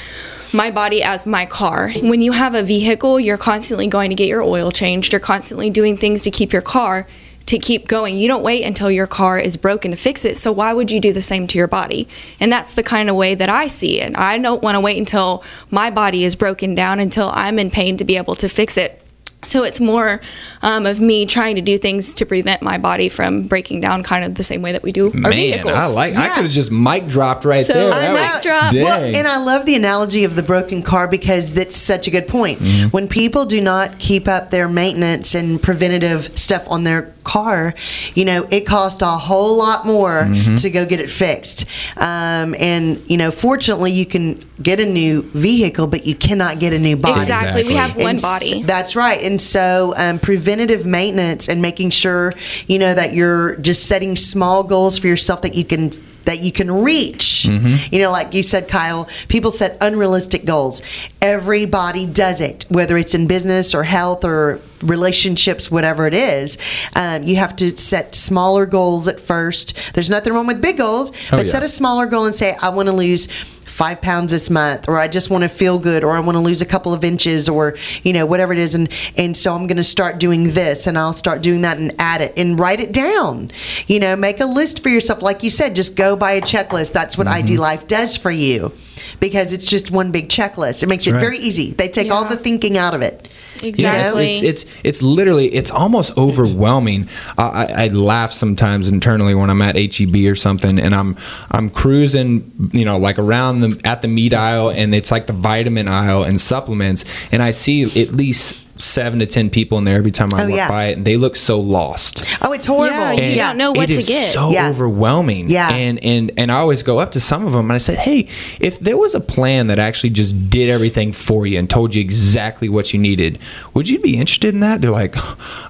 my 0.54 0.72
body 0.72 1.02
as 1.04 1.26
my 1.26 1.46
car. 1.46 1.92
When 2.02 2.22
you 2.22 2.32
have 2.32 2.56
a 2.56 2.64
vehicle, 2.64 3.20
you're 3.20 3.38
constantly 3.38 3.88
going 3.88 4.10
to 4.12 4.16
get 4.16 4.28
your 4.28 4.44
oil 4.44 4.72
changed, 4.72 5.12
you're 5.12 5.20
constantly 5.20 5.70
doing 5.70 5.98
things 5.98 6.24
to 6.24 6.32
keep 6.32 6.54
your 6.54 6.62
car 6.62 7.08
to 7.46 7.60
keep 7.60 7.88
going. 7.88 8.18
You 8.18 8.28
don't 8.28 8.44
wait 8.44 8.64
until 8.64 8.90
your 8.90 9.08
car 9.08 9.38
is 9.38 9.58
broken 9.58 9.92
to 9.92 9.98
fix 9.98 10.24
it. 10.26 10.38
So 10.38 10.52
why 10.52 10.74
would 10.74 10.92
you 10.92 11.00
do 11.00 11.12
the 11.14 11.22
same 11.22 11.46
to 11.48 11.58
your 11.58 11.68
body? 11.68 12.08
And 12.40 12.52
that's 12.52 12.74
the 12.74 12.84
kind 12.84 13.10
of 13.10 13.16
way 13.16 13.36
that 13.36 13.50
I 13.50 13.68
see 13.68 14.00
it. 14.00 14.18
I 14.18 14.38
don't 14.38 14.64
want 14.64 14.76
to 14.76 14.80
wait 14.80 14.98
until 14.98 15.44
my 15.70 15.90
body 15.90 16.24
is 16.24 16.36
broken 16.36 16.74
down 16.76 17.00
until 17.00 17.30
I'm 17.34 17.60
in 17.60 17.70
pain 17.70 17.98
to 17.98 18.04
be 18.06 18.18
able 18.18 18.36
to 18.36 18.48
fix 18.48 18.78
it. 18.78 19.00
So 19.46 19.64
it's 19.64 19.82
more 19.82 20.22
um, 20.62 20.86
of 20.86 21.02
me 21.02 21.26
trying 21.26 21.58
to 21.58 21.62
do 21.62 21.78
things 21.78 22.14
to 22.14 22.26
prevent 22.26 22.62
my 22.62 22.78
body 22.78 23.10
from 23.10 23.48
breaking 23.48 23.82
down, 23.82 24.02
kind 24.02 24.24
of 24.24 24.36
the 24.36 24.44
same 24.44 24.62
way 24.62 24.72
that 24.72 24.84
we 24.84 24.94
do 24.94 25.08
our 25.08 25.12
Man, 25.20 25.32
vehicles. 25.34 25.74
I 25.74 25.88
like. 25.88 26.16
I 26.16 26.30
could 26.30 26.46
have 26.46 26.52
just 26.54 26.72
mic 26.72 27.08
dropped 27.08 27.44
right 27.44 27.66
So, 27.66 27.74
there. 27.74 27.88
I 27.88 27.90
That 27.90 28.08
know. 28.08 28.14
was- 28.14 28.34
Mic 28.36 28.42
drop. 28.44 28.74
Well, 28.74 29.04
and 29.04 29.28
I 29.28 29.44
love 29.44 29.66
the 29.66 29.76
analogy 29.76 30.24
of 30.24 30.38
the 30.38 30.44
broken 30.44 30.82
car 30.82 31.10
because 31.10 31.56
that's 31.56 31.76
such 31.76 32.08
a 32.08 32.12
good 32.12 32.30
point. 32.30 32.60
Mm-hmm. 32.60 32.88
When 32.92 33.10
people 33.10 33.46
do 33.46 33.60
not 33.60 34.00
keep 34.00 34.30
up 34.30 34.50
their 34.50 34.70
maintenance 34.70 35.36
and 35.36 35.62
preventative 35.62 36.40
stuff 36.40 36.66
on 36.70 36.86
their 36.86 37.14
car, 37.24 37.74
you 38.16 38.26
know, 38.26 38.46
it 38.52 38.66
costs 38.66 39.02
a 39.02 39.06
whole 39.08 39.58
lot 39.58 39.86
more 39.86 40.24
Mm-hmm. 40.24 40.56
to 40.56 40.70
go 40.70 40.86
get 40.86 41.00
it 41.00 41.10
fixed. 41.10 41.66
Um, 41.98 42.56
and, 42.60 43.00
you 43.10 43.18
know, 43.18 43.32
fortunately, 43.32 43.92
you 43.92 44.06
can 44.06 44.40
get 44.62 44.80
a 44.80 44.86
new 44.86 45.22
vehicle, 45.22 45.88
but 45.88 46.06
you 46.06 46.16
cannot 46.16 46.60
get 46.60 46.74
a 46.74 46.80
new 46.80 46.96
body. 46.98 47.22
Exactly. 47.22 47.64
We 47.64 47.74
have 47.74 47.96
one 47.96 48.10
And 48.12 48.20
s- 48.20 48.22
body. 48.24 48.64
That's 48.64 48.96
right. 48.96 49.22
And 49.22 49.40
so, 49.40 49.94
um, 49.98 50.20
preventative 50.20 50.86
maintenance 50.86 51.48
and 51.50 51.62
making 51.62 51.90
sure 51.92 52.34
you 52.68 52.80
know 52.80 52.94
that 52.94 53.14
you're 53.14 53.56
just 53.58 53.86
setting 53.88 54.16
small 54.16 54.64
goals 54.64 54.98
for 55.00 55.08
yourself 55.08 55.42
that 55.44 55.56
you 55.56 55.66
can 55.66 55.92
that 56.26 56.40
you 56.40 56.52
can 56.52 56.72
reach. 56.72 57.46
You 57.46 58.00
know, 58.00 58.12
like 58.12 58.34
you 58.34 58.44
said, 58.44 58.70
Kyle. 58.70 59.10
People 59.28 59.52
set 59.52 59.78
unrealistic 59.82 60.46
goals. 60.46 60.82
Everybody 61.22 62.06
does 62.06 62.40
it, 62.42 62.66
whether 62.70 62.98
it's 62.98 63.14
in 63.16 63.28
business 63.28 63.74
or 63.76 63.84
health 63.84 64.24
or 64.24 64.60
relationships, 64.84 65.72
whatever 65.72 66.08
it 66.08 66.14
is. 66.14 66.58
Um, 66.96 67.24
you 67.24 67.36
have 67.38 67.56
to 67.58 67.76
set 67.78 68.16
smaller 68.16 68.66
goals 68.66 69.08
at 69.08 69.20
first. 69.20 69.94
There's 69.94 70.10
nothing 70.10 70.34
wrong 70.34 70.48
with 70.48 70.62
big 70.62 70.78
goals, 70.78 71.12
Oh, 71.32 71.38
but 71.38 71.46
yeah. 71.46 71.52
set 71.52 71.64
a 71.64 71.70
smaller 71.70 72.06
goal 72.06 72.26
and 72.26 72.36
say, 72.36 72.56
I 72.62 72.70
want 72.70 72.88
to 72.88 72.94
lose 72.94 73.28
five 73.28 74.02
pounds 74.02 74.32
this 74.32 74.52
month, 74.52 74.88
or 74.88 75.00
I 75.00 75.08
just 75.08 75.32
want 75.32 75.44
to 75.44 75.50
feel 75.50 75.80
good, 75.80 76.04
or 76.04 76.12
I 76.12 76.20
want 76.20 76.36
to 76.36 76.40
lose 76.42 76.62
a 76.62 76.66
couple 76.66 76.94
of 76.94 77.04
inches, 77.04 77.50
or 77.50 77.76
you 78.04 78.14
know 78.14 78.26
whatever 78.26 78.54
it 78.54 78.60
is, 78.60 78.76
and 78.76 78.88
and 79.18 79.36
so 79.36 79.56
I'm 79.56 79.66
going 79.66 79.78
to 79.78 79.84
start 79.84 80.20
doing 80.20 80.54
this, 80.54 80.86
and 80.86 80.96
I'll 80.98 81.14
start 81.14 81.42
doing 81.42 81.62
that, 81.62 81.78
and 81.78 81.92
add 81.98 82.22
it, 82.22 82.34
and 82.38 82.60
write 82.60 82.80
it 82.82 82.92
down. 82.92 83.50
You 83.88 84.00
know, 84.00 84.16
make 84.16 84.40
a 84.40 84.46
list 84.46 84.84
for 84.84 84.90
yourself, 84.90 85.24
like 85.24 85.42
you 85.42 85.50
said, 85.50 85.76
just 85.76 85.96
go 85.96 86.16
by 86.16 86.34
a 86.34 86.42
checklist. 86.42 86.94
That's 86.94 87.18
what 87.18 87.26
ID 87.28 87.58
Life 87.58 87.88
does 87.88 88.16
for 88.16 88.30
you, 88.30 88.74
because 89.20 89.54
it's 89.54 89.68
just 89.70 89.90
one 89.90 90.12
big 90.12 90.30
checklist. 90.30 90.84
It 90.84 90.88
makes 90.88 91.08
it 91.08 91.14
right. 91.14 91.22
very 91.22 91.40
easy. 91.40 91.72
They 91.74 91.88
take 91.88 92.12
all 92.12 92.26
the 92.26 92.38
thinking 92.38 92.78
out 92.78 92.94
of 92.94 93.02
it. 93.02 93.28
Yeah, 93.64 93.70
Exactly. 93.70 94.28
it's, 94.30 94.42
it's 94.44 94.64
it's 94.64 94.76
it's 94.84 95.02
literally 95.02 95.48
it's 95.48 95.72
almost 95.72 96.18
overwhelming. 96.18 97.08
I, 97.38 97.44
I, 97.44 97.84
I 97.86 97.88
laugh 97.88 98.32
sometimes 98.34 98.88
internally 98.90 99.34
when 99.36 99.50
I'm 99.50 99.62
at 99.62 99.76
HEB 99.76 100.16
or 100.28 100.36
something, 100.36 100.80
and 100.80 100.94
I'm 100.94 101.16
I'm 101.52 101.70
cruising, 101.70 102.70
you 102.74 102.86
know, 102.86 102.98
like 102.98 103.18
around 103.20 103.62
the 103.62 103.80
at 103.84 104.02
the 104.02 104.08
meat 104.08 104.34
aisle, 104.34 104.70
and 104.70 104.94
it's 104.94 105.12
like 105.12 105.28
the 105.28 105.34
vitamin 105.34 105.88
aisle 105.88 106.24
and 106.24 106.40
supplements, 106.40 107.06
and 107.32 107.42
I 107.42 107.52
see 107.52 107.84
at 107.84 108.12
least 108.12 108.63
seven 108.78 109.20
to 109.20 109.26
ten 109.26 109.50
people 109.50 109.78
in 109.78 109.84
there 109.84 109.98
every 109.98 110.12
time 110.12 110.30
I 110.34 110.44
Oh, 110.44 110.48
walk 110.50 110.58
yeah. 110.58 110.68
by 110.70 110.86
it, 110.88 110.98
and 110.98 111.06
they 111.06 111.16
look 111.18 111.36
so 111.36 111.60
lost. 111.60 112.24
Oh, 112.42 112.52
it's 112.54 112.66
horrible. 112.66 112.98
Yeah, 112.98 113.12
you 113.30 113.36
yeah. 113.36 113.48
don't 113.50 113.58
know 113.58 113.72
what 113.72 113.88
to 113.90 114.00
is 114.00 114.08
get. 114.08 114.32
so 114.34 114.52
Yeah. 114.52 114.70
overwhelming. 114.70 115.50
Yeah. 115.50 115.70
And 115.70 116.04
and 116.04 116.32
and 116.38 116.52
I 116.52 116.56
always 116.58 116.84
go 116.84 117.00
up 117.00 117.12
to 117.14 117.20
some 117.20 117.46
of 117.46 117.52
them 117.54 117.66
and 117.66 117.74
I 117.74 117.78
said, 117.78 118.00
"Hey, 118.00 118.28
if 118.60 118.80
there 118.80 118.98
was 118.98 119.14
a 119.16 119.20
plan 119.20 119.68
that 119.68 119.80
actually 119.80 120.10
just 120.10 120.50
did 120.50 120.70
everything 120.70 121.14
for 121.14 121.46
you 121.46 121.60
and 121.60 121.70
told 121.70 121.94
you 121.96 122.02
exactly 122.02 122.68
what 122.70 122.94
you 122.94 123.00
needed, 123.00 123.40
would 123.74 123.88
you 123.90 124.00
be 124.00 124.18
interested 124.18 124.54
in 124.54 124.60
that?" 124.62 124.82
They're 124.82 124.92
like, 124.92 125.16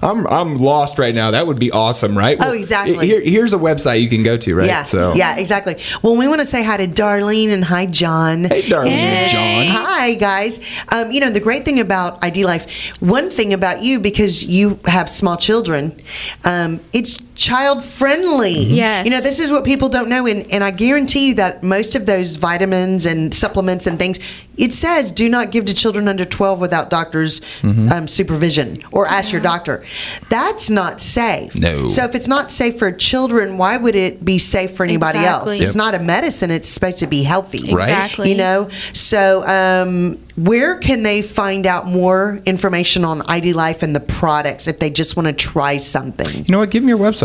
"I'm 0.02 0.26
I'm 0.26 0.56
lost 0.56 0.98
right 0.98 1.14
now. 1.14 1.30
That 1.30 1.46
would 1.46 1.58
be 1.58 1.70
awesome, 1.70 2.16
right?" 2.16 2.38
Oh, 2.40 2.52
exactly. 2.52 3.06
Here, 3.06 3.20
here's 3.20 3.52
a 3.52 3.58
website 3.58 4.00
you 4.00 4.08
can 4.08 4.22
go 4.22 4.36
to, 4.38 4.54
right? 4.54 4.66
Yeah, 4.66 4.82
So 4.82 5.14
yeah, 5.14 5.36
exactly. 5.36 5.76
Well, 6.02 6.16
we 6.16 6.26
want 6.28 6.40
to 6.40 6.46
say 6.46 6.62
hi 6.64 6.76
to 6.78 6.86
Darlene 6.86 7.50
and 7.50 7.64
hi, 7.64 7.86
John. 7.86 8.44
Hey, 8.44 8.62
Darlene 8.62 8.88
and 8.88 9.30
John. 9.30 9.82
Hi, 9.84 10.14
guys. 10.14 10.60
Um, 10.90 11.10
you 11.12 11.20
know, 11.20 11.30
the 11.30 11.40
great 11.40 11.64
thing 11.64 11.80
about 11.80 12.22
ID 12.24 12.44
Life, 12.44 12.93
one 13.00 13.30
thing 13.30 13.52
about 13.52 13.82
you, 13.82 14.00
because 14.00 14.44
you 14.44 14.78
have 14.84 15.08
small 15.10 15.36
children, 15.36 16.00
um, 16.44 16.80
it's 16.92 17.18
child 17.34 17.84
friendly. 17.84 18.52
Yes. 18.52 19.04
You 19.04 19.10
know, 19.10 19.20
this 19.20 19.40
is 19.40 19.50
what 19.50 19.64
people 19.64 19.88
don't 19.88 20.08
know. 20.08 20.26
And, 20.26 20.50
and 20.52 20.62
I 20.62 20.70
guarantee 20.70 21.28
you 21.28 21.34
that 21.34 21.62
most 21.62 21.94
of 21.94 22.06
those 22.06 22.36
vitamins 22.36 23.06
and 23.06 23.34
supplements 23.34 23.86
and 23.86 23.98
things, 23.98 24.18
it 24.56 24.72
says 24.72 25.10
do 25.10 25.28
not 25.28 25.50
give 25.50 25.64
to 25.64 25.74
children 25.74 26.06
under 26.06 26.24
12 26.24 26.60
without 26.60 26.90
doctor's 26.90 27.40
Mm-hmm. 27.62 27.88
um, 27.92 28.08
supervision 28.08 28.82
or 28.92 29.06
ask 29.08 29.32
your 29.32 29.40
doctor. 29.40 29.84
That's 30.28 30.68
not 30.70 31.00
safe. 31.00 31.58
No. 31.58 31.88
So 31.88 32.04
if 32.04 32.14
it's 32.14 32.28
not 32.28 32.50
safe 32.50 32.78
for 32.78 32.92
children, 32.92 33.56
why 33.58 33.76
would 33.78 33.96
it 33.96 34.24
be 34.24 34.38
safe 34.38 34.72
for 34.76 34.84
anybody 34.84 35.18
Exactly. 35.18 35.52
else? 35.54 35.60
It's 35.62 35.76
not 35.76 35.94
a 35.94 35.98
medicine. 35.98 36.50
It's 36.50 36.68
supposed 36.68 36.98
to 36.98 37.06
be 37.06 37.22
healthy. 37.22 37.72
Right. 37.74 37.88
Exactly. 37.88 38.30
You 38.30 38.36
know, 38.36 38.68
so 38.68 39.44
um, 39.46 40.18
where 40.36 40.78
can 40.78 41.02
they 41.04 41.22
find 41.22 41.66
out 41.66 41.86
more 41.86 42.40
information 42.44 43.04
on 43.04 43.22
ID 43.22 43.54
Life 43.54 43.82
and 43.82 43.94
the 43.96 44.00
products 44.00 44.68
if 44.68 44.78
they 44.78 44.90
just 44.90 45.16
want 45.16 45.26
to 45.26 45.32
try 45.32 45.78
something? 45.78 46.44
you 46.44 46.52
know 46.52 46.58
what? 46.58 46.70
Give 46.70 46.82
me 46.82 46.90
your 46.90 46.98
website. 46.98 47.23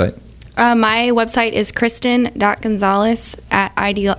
Uh, 0.57 0.75
my 0.75 1.09
website 1.13 1.53
is 1.53 1.71
kristyn.gonzalez 1.71 3.37
at 3.51 3.71
ID. 3.77 4.13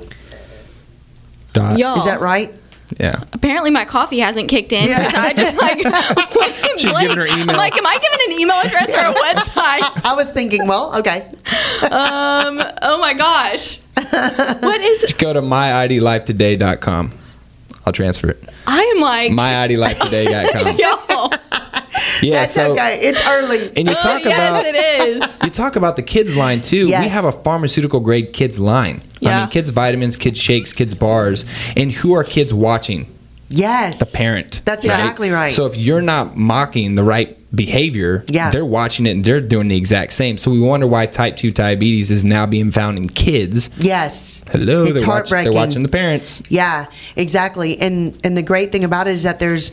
Dot. 1.52 1.78
Y'all. 1.78 1.96
Is 1.96 2.04
that 2.04 2.20
right? 2.20 2.54
Yeah. 2.98 3.22
Apparently, 3.32 3.70
my 3.70 3.84
coffee 3.84 4.18
hasn't 4.18 4.48
kicked 4.48 4.72
in 4.72 4.88
because 4.88 5.14
I 5.14 5.32
just 5.32 5.56
like. 5.56 5.78
She's 6.78 6.90
blank. 6.90 7.08
giving 7.08 7.18
her 7.18 7.26
email. 7.26 7.50
I'm 7.50 7.56
like, 7.56 7.76
am 7.76 7.86
I 7.86 7.98
giving 7.98 8.34
an 8.34 8.40
email 8.40 8.56
address 8.56 8.94
or 8.94 9.10
a 9.10 9.14
website? 9.14 10.04
I 10.10 10.14
was 10.16 10.30
thinking, 10.32 10.66
well, 10.66 10.98
okay. 10.98 11.26
Um. 11.82 12.60
Oh 12.82 12.98
my 13.00 13.14
gosh. 13.14 13.80
What 13.94 14.80
is? 14.80 15.12
Go 15.14 15.32
to 15.32 15.42
myidlifetoday.com. 15.42 17.12
I'll 17.86 17.92
transfer 17.92 18.30
it. 18.30 18.42
I 18.66 18.80
am 18.96 19.00
like. 19.02 19.32
myidlifetoday.com. 19.32 21.06
Yeah, 22.22 22.40
That's 22.40 22.52
so 22.54 22.72
okay. 22.72 23.00
It's 23.02 23.26
early. 23.26 23.68
and 23.76 23.88
you 23.88 23.94
oh, 23.96 24.02
talk 24.02 24.20
Oh, 24.24 24.28
yes, 24.28 24.50
about 24.60 24.64
it 24.66 25.08
is. 25.08 25.36
you 25.44 25.50
talk 25.50 25.76
about 25.76 25.96
the 25.96 26.02
kids 26.02 26.36
line 26.36 26.60
too. 26.60 26.86
Yes. 26.88 27.02
We 27.04 27.08
have 27.08 27.24
a 27.24 27.32
pharmaceutical 27.32 28.00
grade 28.00 28.32
kids 28.32 28.58
line. 28.60 29.02
I 29.22 29.40
mean, 29.40 29.48
kids 29.50 29.68
vitamins, 29.70 30.16
kids 30.16 30.38
shakes, 30.38 30.72
kids 30.72 30.94
bars, 30.94 31.44
and 31.76 31.92
who 31.92 32.14
are 32.14 32.24
kids 32.24 32.52
watching? 32.54 33.06
yes. 33.52 33.98
The 34.12 34.16
parent. 34.16 34.60
That's 34.64 34.84
exactly 34.84 35.30
right. 35.30 35.50
So 35.50 35.66
if 35.66 35.76
you're 35.76 36.00
not 36.02 36.36
mocking 36.36 36.94
the 36.94 37.02
right 37.02 37.36
behavior, 37.52 38.24
Yeah. 38.28 38.50
they're 38.50 38.64
watching 38.64 39.06
it 39.06 39.10
and 39.10 39.24
they're 39.24 39.40
doing 39.40 39.66
the 39.66 39.76
exact 39.76 40.12
same. 40.12 40.38
So 40.38 40.52
we 40.52 40.60
wonder 40.60 40.86
why 40.86 41.06
type 41.06 41.36
two 41.36 41.50
diabetes 41.50 42.12
is 42.12 42.24
now 42.24 42.46
being 42.46 42.70
found 42.70 42.96
in 42.96 43.08
kids. 43.08 43.68
yes. 43.78 44.44
Hello, 44.52 44.84
It's 44.84 45.00
they're, 45.00 45.06
heartbreaking. 45.10 45.52
they're 45.52 45.66
watching 45.66 45.82
the 45.82 45.88
parents. 45.88 46.42
Yeah, 46.48 46.86
exactly. 47.16 47.76
And 47.80 48.16
and 48.22 48.36
the 48.36 48.42
great 48.42 48.70
thing 48.70 48.84
about 48.84 49.08
it 49.08 49.14
is 49.14 49.24
that 49.24 49.40
there's 49.40 49.72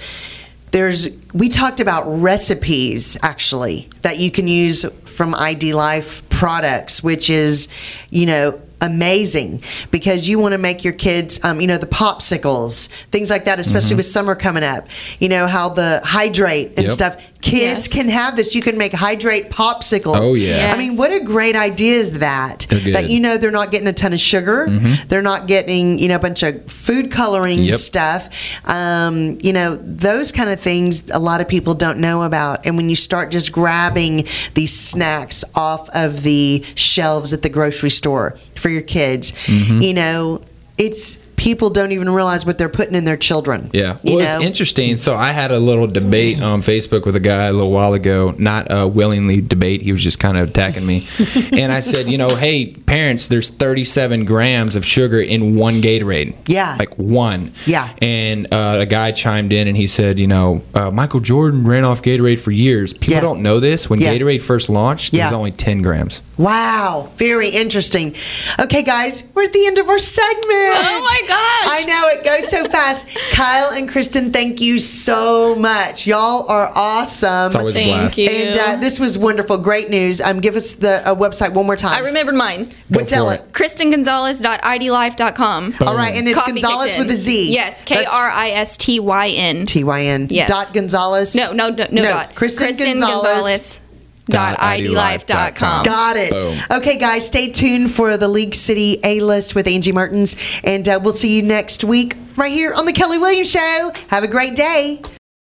there's 0.72 1.10
we 1.34 1.50
talked 1.50 1.80
about 1.80 2.04
recipes 2.08 3.18
actually 3.24 3.90
that 4.02 4.18
you 4.20 4.32
can 4.32 4.48
use 4.48 4.84
from 5.06 5.34
ID 5.36 5.74
Life 5.74 6.28
products, 6.30 7.02
which 7.04 7.30
is, 7.30 7.68
you 8.10 8.26
know, 8.26 8.62
amazing 8.80 9.60
because 9.90 10.28
you 10.28 10.38
want 10.38 10.52
to 10.52 10.58
make 10.60 10.84
your 10.84 10.94
kids 10.94 11.44
um, 11.44 11.60
you 11.60 11.66
know 11.66 11.80
the 11.80 11.88
popsicles 11.88 12.90
things 13.10 13.28
like 13.32 13.46
that 13.46 13.58
especially 13.58 13.96
with 13.96 14.06
summer 14.06 14.36
coming 14.36 14.62
up 14.62 14.86
you 15.18 15.28
know 15.28 15.48
how 15.48 15.68
the 15.70 16.00
hydrate 16.04 16.68
and 16.68 16.76
Mm-hmm. 16.76 16.82
Yep. 16.84 16.92
stuff 16.92 17.37
kids 17.42 17.58
Yes. 17.58 17.88
can 17.88 18.10
have 18.10 18.36
this 18.36 18.56
you 18.56 18.62
can 18.62 18.78
make 18.78 18.94
hydrate 18.94 19.50
popsicles 19.52 20.16
Oh, 20.32 20.34
yeah. 20.34 20.72
i 20.74 20.78
mean 20.78 20.98
what 20.98 21.12
a 21.12 21.24
great 21.24 21.56
idea 21.56 21.94
is 22.00 22.20
that 22.20 22.66
They're 22.70 22.80
good. 22.80 22.96
that 22.96 23.10
you 23.10 23.20
know 23.20 23.38
they're 23.38 23.52
not 23.52 23.72
getting 23.72 23.88
a 23.88 23.94
ton 23.94 24.12
of 24.14 24.20
sugar 24.20 24.66
they're 25.08 25.22
not 25.22 25.48
getting 25.48 26.00
you 26.00 26.08
know 26.08 26.16
a 26.16 26.20
bunch 26.20 26.42
of 26.44 26.66
food 26.70 27.12
coloring 27.12 27.60
Yep. 27.64 27.76
stuff 27.76 28.30
um, 28.68 29.38
you 29.42 29.54
know 29.54 29.76
those 29.78 30.32
kind 30.32 30.50
of 30.50 30.60
things 30.60 31.10
a 31.12 31.20
lot 31.20 31.40
of 31.42 31.48
people 31.48 31.74
don't 31.76 32.00
know 32.00 32.24
about 32.24 32.66
and 32.66 32.76
when 32.76 32.90
you 32.90 32.96
start 32.96 33.32
just 33.32 33.52
grabbing 33.52 34.26
these 34.56 34.74
snacks 34.74 35.44
off 35.56 35.90
of 35.94 36.24
the 36.24 36.66
shelves 36.76 37.34
at 37.34 37.42
the 37.44 37.50
grocery 37.50 37.90
store 37.92 38.36
for 38.56 38.70
your 38.70 38.82
kids 38.82 39.32
Mm-hmm. 39.48 39.82
you 39.82 39.94
know 39.94 40.42
it's 40.78 41.18
people 41.38 41.70
don't 41.70 41.92
even 41.94 42.10
realize 42.10 42.46
what 42.46 42.58
they're 42.58 42.68
putting 42.68 42.96
in 42.96 43.06
their 43.06 43.16
children 43.16 43.70
Yeah. 43.72 43.98
Well, 44.04 44.18
know 44.18 44.20
it's 44.20 44.44
interesting. 44.44 44.98
So 44.98 45.16
I 45.16 45.32
had 45.32 45.52
a 45.52 45.60
little 45.60 45.88
debate 45.88 46.42
on 46.42 46.62
Facebook 46.62 47.06
with 47.06 47.16
a 47.16 47.20
guy 47.22 47.46
a 47.46 47.54
little 47.54 47.72
while 47.72 47.94
ago, 47.94 48.34
not 48.38 48.68
a 48.70 48.88
willingly 48.88 49.40
debate. 49.42 49.82
He 49.82 49.92
was 49.92 50.04
just 50.04 50.20
kind 50.20 50.36
of 50.38 50.50
attacking 50.50 50.86
me. 50.86 51.04
and 51.54 51.72
I 51.72 51.80
said, 51.82 52.10
you 52.10 52.18
know, 52.18 52.36
hey, 52.36 52.74
parents, 52.74 53.28
there's 53.28 53.50
37 53.50 54.26
grams 54.26 54.76
of 54.76 54.84
sugar 54.84 55.22
in 55.22 55.56
one 55.56 55.76
Gatorade. 55.76 56.36
Yeah. 56.48 56.76
Like 56.78 56.98
one. 56.98 57.54
Yeah. 57.66 57.94
And 58.02 58.52
uh, 58.54 58.78
a 58.82 58.86
guy 58.86 59.12
chimed 59.12 59.54
in 59.54 59.68
and 59.68 59.78
he 59.78 59.86
said, 59.88 60.18
you 60.20 60.28
know, 60.28 60.64
uh, 60.74 60.90
Michael 60.92 61.20
Jordan 61.20 61.66
ran 61.68 61.86
off 61.86 62.02
Gatorade 62.02 62.40
for 62.40 62.52
years. 62.52 62.94
People 62.94 63.14
Yeah. 63.14 63.22
don't 63.22 63.42
know 63.44 63.60
this. 63.60 63.90
When 63.90 64.02
Yeah. 64.02 64.14
Gatorade 64.16 64.42
first 64.42 64.70
launched, 64.70 65.14
it 65.14 65.18
Yeah. 65.18 65.28
was 65.30 65.34
only 65.38 65.52
10 65.52 65.82
grams. 65.84 66.22
Wow, 66.38 67.10
very 67.16 67.50
interesting. 67.50 68.16
Okay, 68.60 68.84
guys, 68.84 69.24
we're 69.34 69.44
at 69.46 69.54
the 69.54 69.66
end 69.68 69.78
of 69.78 69.88
our 69.90 69.98
segment. 70.00 70.38
Oh 70.50 71.08
my 71.22 71.27
gosh. 71.28 71.68
I 71.70 71.84
know 71.88 72.08
it 72.08 72.24
goes 72.24 72.48
so 72.50 72.64
fast. 72.70 73.08
Kyle 73.32 73.72
and 73.72 73.88
Kristyn, 73.90 74.32
thank 74.32 74.62
you 74.62 74.80
so 74.80 75.56
much. 75.56 76.08
Y'all 76.08 76.48
are 76.50 76.72
awesome. 76.74 77.48
It's 77.48 77.56
always 77.56 77.76
a 77.76 77.84
blast. 77.86 78.18
you. 78.18 78.30
And 78.30 78.58
uh, 78.58 78.76
this 78.78 79.00
was 79.00 79.18
wonderful. 79.18 79.58
Great 79.58 79.90
news. 79.90 80.22
Um, 80.22 80.40
give 80.40 80.56
us 80.56 80.76
the 80.76 81.02
uh, 81.08 81.16
website 81.16 81.54
one 81.54 81.66
more 81.66 81.76
time. 81.76 82.02
I 82.02 82.06
remembered 82.06 82.36
mine. 82.36 82.66
Go 82.66 82.76
What, 83.02 83.08
tell 83.08 83.28
for 83.28 83.34
it. 83.36 83.42
it. 83.42 83.52
KristynGonzalez.idlife.com. 83.54 85.74
All 85.86 85.96
right, 85.96 86.16
and 86.16 86.28
it's 86.28 86.38
Coffee 86.40 86.54
Gonzalez 86.62 86.98
with 86.98 87.12
a 87.12 87.16
Z. 87.16 87.52
Yes, 87.54 87.82
K 87.84 87.96
That's 87.96 88.14
R 88.14 88.30
I 88.30 88.50
S 88.52 88.78
T 88.78 89.00
Y 89.00 89.30
N. 89.30 89.66
T 89.66 89.84
Y 89.84 90.04
N. 90.06 90.28
Yes. 90.30 90.50
Dot 90.50 90.72
Gonzalez. 90.74 91.36
No, 91.36 91.52
no, 91.54 91.70
no, 91.70 91.88
no, 91.92 92.02
dot. 92.04 92.36
Kristen, 92.36 92.68
Gonzalez. 92.68 93.00
Gonzalez. 93.00 93.82
Dot 94.30 94.58
idlife.com. 94.60 95.84
Got 95.86 96.18
it. 96.18 96.32
Boom. 96.32 96.58
Okay, 96.72 96.98
guys, 96.98 97.26
stay 97.26 97.52
tuned 97.52 97.92
for 97.92 98.18
the 98.18 98.28
League 98.28 98.56
City 98.56 99.00
A 99.04 99.20
list 99.22 99.56
with 99.56 99.68
Angie 99.68 99.92
Mertens, 99.92 100.36
and 100.64 100.88
uh, 100.88 101.00
we'll 101.02 101.14
see 101.14 101.36
you 101.36 101.44
next 101.44 101.84
week 101.84 102.16
right 102.36 102.52
here 102.52 102.74
on 102.74 102.86
the 102.86 102.94
Kelly 102.94 103.18
Williams 103.18 103.52
Show. 103.52 103.92
Have 104.10 104.24
a 104.24 104.28
great 104.28 104.56
day. 104.56 105.02